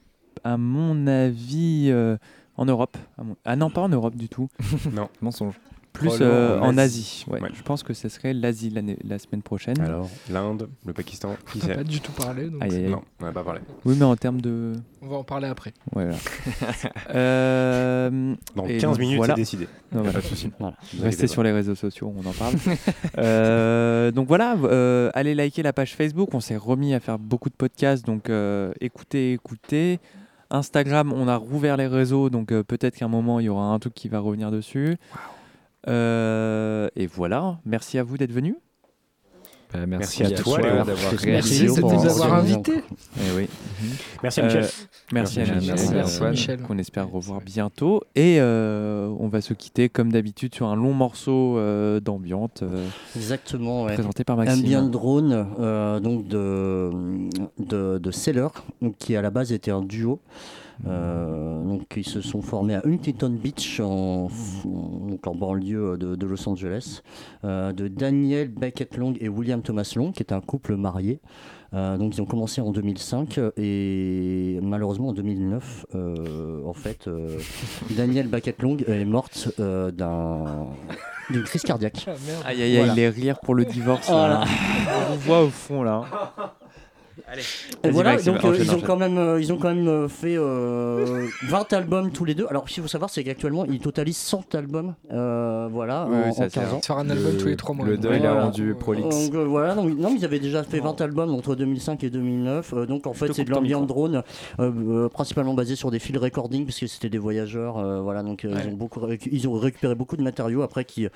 à 0.42 0.56
mon 0.56 1.06
avis, 1.06 1.88
euh, 1.90 2.16
en 2.56 2.64
Europe. 2.64 2.96
Ah 3.44 3.56
non, 3.56 3.70
pas 3.70 3.82
en 3.82 3.88
Europe 3.88 4.16
du 4.16 4.28
tout. 4.28 4.48
non, 4.92 5.08
mensonge. 5.20 5.54
Plus 5.92 6.18
euh, 6.20 6.60
en 6.60 6.76
Asie. 6.76 7.24
Asie. 7.24 7.24
Ouais, 7.28 7.40
Ouais. 7.40 7.48
Je 7.54 7.62
pense 7.62 7.82
que 7.82 7.94
ce 7.94 8.08
serait 8.10 8.34
l'Asie 8.34 8.70
la 9.02 9.18
semaine 9.18 9.42
prochaine. 9.42 9.80
Alors, 9.80 10.08
l'Inde, 10.30 10.68
le 10.84 10.92
Pakistan, 10.92 11.34
qui 11.50 11.58
On 11.62 11.66
n'a 11.66 11.72
sait 11.72 11.78
pas 11.78 11.84
du 11.84 12.00
tout 12.00 12.12
parlé, 12.12 12.50
donc 12.50 12.62
Aïe, 12.62 12.74
aïe, 12.74 12.84
aïe. 12.84 12.90
Non, 12.90 13.02
on 13.20 13.24
va 13.24 13.32
pas 13.32 13.42
parler. 13.42 13.60
Oui, 13.84 13.96
mais 13.98 14.04
en 14.04 14.14
termes 14.16 14.40
de. 14.40 14.74
on 15.00 15.08
va 15.08 15.16
en 15.16 15.24
parler 15.24 15.48
après. 15.48 15.72
Ouais, 15.94 16.04
voilà. 16.04 16.18
Euh, 17.14 18.34
Dans 18.54 18.66
et 18.66 18.76
15 18.78 18.90
donc, 18.90 18.98
minutes, 19.00 19.16
voilà. 19.16 19.34
c'est 19.34 19.40
décidé. 19.40 19.64
Non, 19.92 20.02
voilà. 20.02 20.12
pas 20.12 20.20
de 20.20 20.24
souci. 20.26 20.50
Voilà. 20.58 20.76
Restez 21.00 21.28
sur 21.28 21.42
les 21.42 21.52
réseaux 21.52 21.74
sociaux, 21.74 22.12
on 22.16 22.26
en 22.28 22.32
parle. 22.32 22.54
Euh, 23.18 24.10
donc 24.10 24.28
voilà, 24.28 24.56
euh, 24.64 25.10
allez 25.14 25.34
liker 25.34 25.62
la 25.62 25.72
page 25.72 25.94
Facebook. 25.94 26.34
On 26.34 26.40
s'est 26.40 26.56
remis 26.56 26.92
à 26.92 27.00
faire 27.00 27.18
beaucoup 27.18 27.48
de 27.48 27.54
podcasts, 27.54 28.04
donc 28.04 28.28
euh, 28.28 28.72
écoutez, 28.80 29.32
écoutez. 29.32 29.98
Instagram, 30.50 31.12
on 31.12 31.28
a 31.28 31.36
rouvert 31.36 31.76
les 31.76 31.86
réseaux, 31.86 32.30
donc 32.30 32.52
euh, 32.52 32.62
peut-être 32.62 32.96
qu'à 32.96 33.04
un 33.06 33.08
moment 33.08 33.40
il 33.40 33.44
y 33.44 33.48
aura 33.48 33.64
un 33.66 33.78
truc 33.78 33.94
qui 33.94 34.08
va 34.08 34.18
revenir 34.18 34.50
dessus. 34.50 34.96
Euh, 35.88 36.88
et 36.96 37.06
voilà, 37.06 37.58
merci 37.64 37.98
à 37.98 38.02
vous 38.02 38.16
d'être 38.18 38.32
venus. 38.32 38.56
Bah, 39.80 39.86
merci, 39.86 40.22
Merci 40.22 40.34
à 40.34 40.42
toi, 40.42 40.60
Léo. 40.60 40.84
d'avoir 40.84 41.12
Merci 41.24 41.64
de 41.66 41.80
nous 41.80 42.06
avoir 42.06 42.34
invités. 42.34 42.82
Eh 43.18 43.36
oui. 43.36 43.48
Merci 44.22 44.40
à 44.40 44.44
Michel. 44.44 44.64
Euh, 44.64 44.68
merci, 45.12 45.38
Merci, 45.38 45.52
à 45.52 45.54
Michel. 45.54 45.66
Merci, 45.66 45.88
euh, 45.88 45.94
Merci, 45.94 46.22
Michel. 46.24 46.60
qu'on 46.62 46.78
espère 46.78 47.10
revoir 47.10 47.40
bientôt. 47.40 48.02
Et 48.14 48.36
euh, 48.40 49.08
on 49.18 49.28
va 49.28 49.40
se 49.40 49.52
quitter 49.54 49.88
comme 49.88 50.10
d'habitude 50.12 50.54
sur 50.54 50.66
un 50.66 50.76
long 50.76 50.94
morceau 50.94 51.58
euh, 51.58 52.00
euh, 52.62 52.86
Exactement, 53.14 53.84
ouais. 53.84 53.94
présenté 53.94 54.24
par 54.24 54.36
Maxime. 54.36 54.64
Ambient 54.64 54.88
Drone, 54.88 55.46
euh, 55.60 56.00
donc 56.00 56.26
de, 56.26 56.90
de, 57.58 57.98
de 57.98 58.10
Seller, 58.10 58.48
qui 58.98 59.14
à 59.16 59.22
la 59.22 59.30
base 59.30 59.52
était 59.52 59.70
un 59.70 59.82
duo. 59.82 60.20
Euh, 60.86 61.62
donc 61.64 61.94
ils 61.96 62.04
se 62.06 62.20
sont 62.20 62.42
formés 62.42 62.74
à 62.74 62.82
Huntington 62.84 63.30
Beach, 63.30 63.80
en, 63.80 64.28
donc 64.64 65.26
en 65.26 65.34
banlieue 65.34 65.96
de, 65.96 66.14
de 66.16 66.26
Los 66.26 66.46
Angeles, 66.48 67.00
euh, 67.44 67.72
de 67.72 67.88
Daniel 67.88 68.48
Beckett 68.48 68.96
Long 68.96 69.14
et 69.20 69.28
William 69.28 69.62
Thomas 69.62 69.90
Long, 69.96 70.12
qui 70.12 70.22
est 70.22 70.32
un 70.32 70.40
couple 70.40 70.76
marié. 70.76 71.20
Euh, 71.74 71.96
donc 71.96 72.16
ils 72.16 72.22
ont 72.22 72.26
commencé 72.26 72.60
en 72.60 72.70
2005 72.70 73.40
et 73.56 74.60
malheureusement 74.62 75.08
en 75.08 75.12
2009, 75.12 75.86
euh, 75.94 76.62
en 76.64 76.72
fait, 76.74 77.08
euh, 77.08 77.38
Daniel 77.96 78.28
Beckett 78.28 78.62
Long 78.62 78.76
est 78.86 79.04
morte 79.04 79.48
euh, 79.58 79.90
d'un 79.90 80.66
d'une 81.30 81.42
crise 81.42 81.62
cardiaque. 81.62 82.04
Ah, 82.06 82.12
merde. 82.26 82.42
Aïe 82.46 82.62
aïe 82.62 82.70
aïe, 82.72 82.76
Voilà. 82.76 82.94
les 82.94 83.08
rires 83.08 83.40
pour 83.40 83.54
le 83.56 83.64
divorce. 83.64 84.08
Voilà. 84.08 84.40
là. 84.40 84.44
On 85.10 85.14
vous 85.14 85.20
voit 85.22 85.42
au 85.42 85.48
fond 85.48 85.82
là. 85.82 86.04
Allez. 87.28 87.42
Et 87.42 87.88
Vas-y, 87.88 87.92
voilà, 87.92 88.16
donc 88.22 88.44
euh, 88.44 88.50
enchaîne, 88.50 88.62
ils, 88.64 88.70
ont 88.74 88.80
quand 88.80 88.96
même, 88.96 89.18
euh, 89.18 89.40
ils 89.40 89.52
ont 89.52 89.56
quand 89.56 89.74
même 89.74 89.88
euh, 89.88 90.08
fait 90.08 90.36
euh, 90.36 91.26
20 91.48 91.72
albums 91.72 92.12
tous 92.12 92.24
les 92.24 92.34
deux. 92.34 92.46
Alors, 92.50 92.68
ce 92.68 92.74
qu'il 92.74 92.82
faut 92.84 92.88
savoir, 92.88 93.10
c'est 93.10 93.24
qu'actuellement, 93.24 93.64
ils 93.64 93.80
totalisent 93.80 94.16
100 94.18 94.54
albums 94.54 94.94
euh, 95.12 95.68
voilà, 95.70 96.06
Oui, 96.08 96.16
en, 96.28 96.32
ça, 96.32 96.44
en 96.44 96.48
c'est 96.48 96.60
15 96.60 96.74
ans. 96.74 96.80
Faire 96.82 96.98
un 96.98 97.10
album 97.10 97.32
Le- 97.32 97.38
tous 97.38 97.48
les 97.48 97.56
trois 97.56 97.74
mois. 97.74 97.84
Le 97.84 97.96
donc. 97.96 98.02
deuil 98.12 98.20
l'a 98.20 98.30
Voilà. 98.30 98.44
rendu 98.46 98.74
prolixe. 98.78 99.26
Donc, 99.26 99.34
euh, 99.34 99.44
voilà, 99.44 99.74
donc, 99.74 99.88
non, 99.98 100.10
mais 100.10 100.18
ils 100.18 100.24
avaient 100.24 100.38
déjà 100.38 100.62
fait 100.62 100.78
20 100.78 101.00
albums 101.00 101.34
entre 101.34 101.56
2005 101.56 102.04
et 102.04 102.10
2009. 102.10 102.72
euh, 102.74 102.86
donc 102.86 103.06
en 103.08 103.12
fait, 103.12 103.32
c'est 103.32 103.44
de 103.44 103.50
l'ambient 103.50 103.82
drone, 103.82 104.22
euh, 104.60 104.70
euh, 105.04 105.08
principalement 105.08 105.54
basé 105.54 105.74
sur 105.74 105.90
des 105.90 105.98
field 105.98 106.18
recording, 106.22 106.64
parce 106.64 106.78
que 106.78 106.86
c'était 106.86 107.08
des 107.10 107.18
voyageurs. 107.18 107.78
euh, 107.78 108.00
voilà, 108.00 108.22
donc 108.22 108.44
euh, 108.44 108.54
Ouais. 108.54 108.60
ils, 108.64 108.68
ont 108.72 108.76
beaucoup, 108.76 109.00
récu- 109.00 109.28
ils 109.32 109.48
ont 109.48 109.54
récupéré 109.54 109.96
beaucoup 109.96 110.16
de 110.16 110.22
matériaux 110.22 110.62
après 110.62 110.84
qui, 110.84 111.08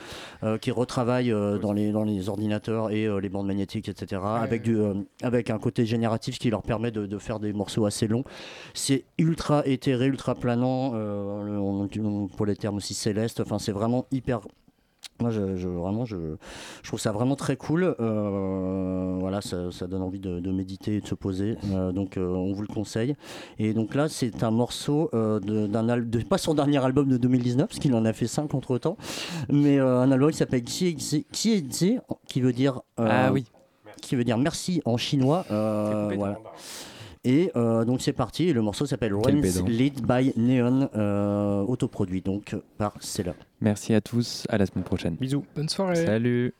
euh, 0.43 0.59
qui 0.59 0.73
retravaillent 0.73 1.31
euh, 1.33 1.59
dans, 1.59 1.73
les, 1.73 1.93
dans 1.93 2.03
les 2.05 2.29
ordinateurs 2.29 2.91
et 2.91 3.07
euh, 3.07 3.21
les 3.21 3.29
bandes 3.29 3.47
magnétiques, 3.47 3.89
etc. 3.89 4.21
Avec, 4.25 4.63
du, 4.63 4.77
euh, 4.77 4.95
avec 5.23 5.51
un 5.51 5.59
côté 5.59 5.87
génératif 6.01 6.39
qui 6.39 6.49
leur 6.51 6.63
permet 6.63 6.91
de, 6.91 7.05
de 7.07 7.19
faire 7.19 7.39
des 7.41 7.53
morceaux 7.53 7.85
assez 7.85 8.09
longs. 8.09 8.25
C'est 8.73 9.05
ultra 9.19 9.67
éthéré, 9.67 10.07
ultra 10.07 10.35
planant, 10.35 10.93
euh, 10.95 11.57
on- 11.59 11.89
on- 12.03 12.27
pour 12.29 12.47
les 12.47 12.57
termes 12.57 12.77
aussi 12.77 12.95
célestes. 12.95 13.41
Enfin, 13.41 13.59
c'est 13.59 13.73
vraiment 13.73 14.07
hyper 14.11 14.41
moi, 15.21 15.31
je, 15.31 15.41
vraiment, 15.69 16.07
je, 16.07 16.17
trouve 16.83 16.99
ça 16.99 17.13
vraiment 17.13 17.37
très 17.37 17.57
cool. 17.57 17.95
Euh, 18.01 19.17
voilà, 19.21 19.41
ça, 19.43 19.87
donne 19.87 20.01
envie 20.03 20.19
de, 20.19 20.41
de 20.41 20.51
méditer 20.51 20.97
et 20.97 21.01
de 21.03 21.07
se 21.07 21.15
poser. 21.15 21.57
Euh, 21.73 21.93
donc, 21.93 22.15
on 22.17 22.53
vous 22.55 22.63
le 22.63 22.69
conseille. 22.69 23.17
Et 23.59 23.75
donc 23.75 23.95
là, 23.95 24.09
c'est 24.09 24.43
un 24.43 24.51
morceau 24.51 25.11
de- 25.13 25.67
d'un 25.67 25.89
al- 25.91 26.09
de, 26.09 26.23
pas 26.23 26.39
son 26.39 26.55
dernier 26.55 26.83
album 26.83 27.09
de 27.09 27.19
2019, 27.19 27.69
parce 27.69 27.79
qu'il 27.79 27.95
en 27.95 28.05
a 28.07 28.13
fait 28.15 28.27
5 28.27 28.55
entre 28.55 28.79
temps, 28.79 28.97
mais 29.51 29.79
un 29.79 30.11
album 30.11 30.31
qui 30.31 30.39
s'appelle 30.39 30.63
Xiezi, 30.65 31.27
qui 31.33 32.41
veut 32.41 32.53
dire 32.55 32.81
Ah 32.97 33.31
oui. 33.33 33.45
Qui 34.01 34.17
veut 34.17 34.25
dire 34.25 34.39
merci 34.39 34.83
en 34.85 34.97
chinois. 34.97 35.45
euh, 35.51 36.13
voilà. 36.17 36.39
Et 37.23 37.51
euh, 37.55 37.85
donc 37.85 38.01
c'est 38.01 38.15
parti, 38.15 38.49
et 38.49 38.53
le 38.55 38.63
morceau 38.63 38.87
s'appelle 38.87 39.13
pédant. 39.15 39.67
Lead 39.67 40.07
by 40.07 40.33
Neon, 40.37 40.89
euh, 40.97 41.61
autoproduit 41.63 42.23
donc 42.23 42.57
par 42.79 42.95
Cella. 43.01 43.35
Merci 43.61 43.93
à 43.93 44.01
tous, 44.01 44.47
à 44.49 44.57
la 44.57 44.65
semaine 44.65 44.85
prochaine. 44.85 45.17
Bisous. 45.21 45.45
Bonne 45.55 45.69
soirée. 45.69 45.97
Salut. 46.07 46.55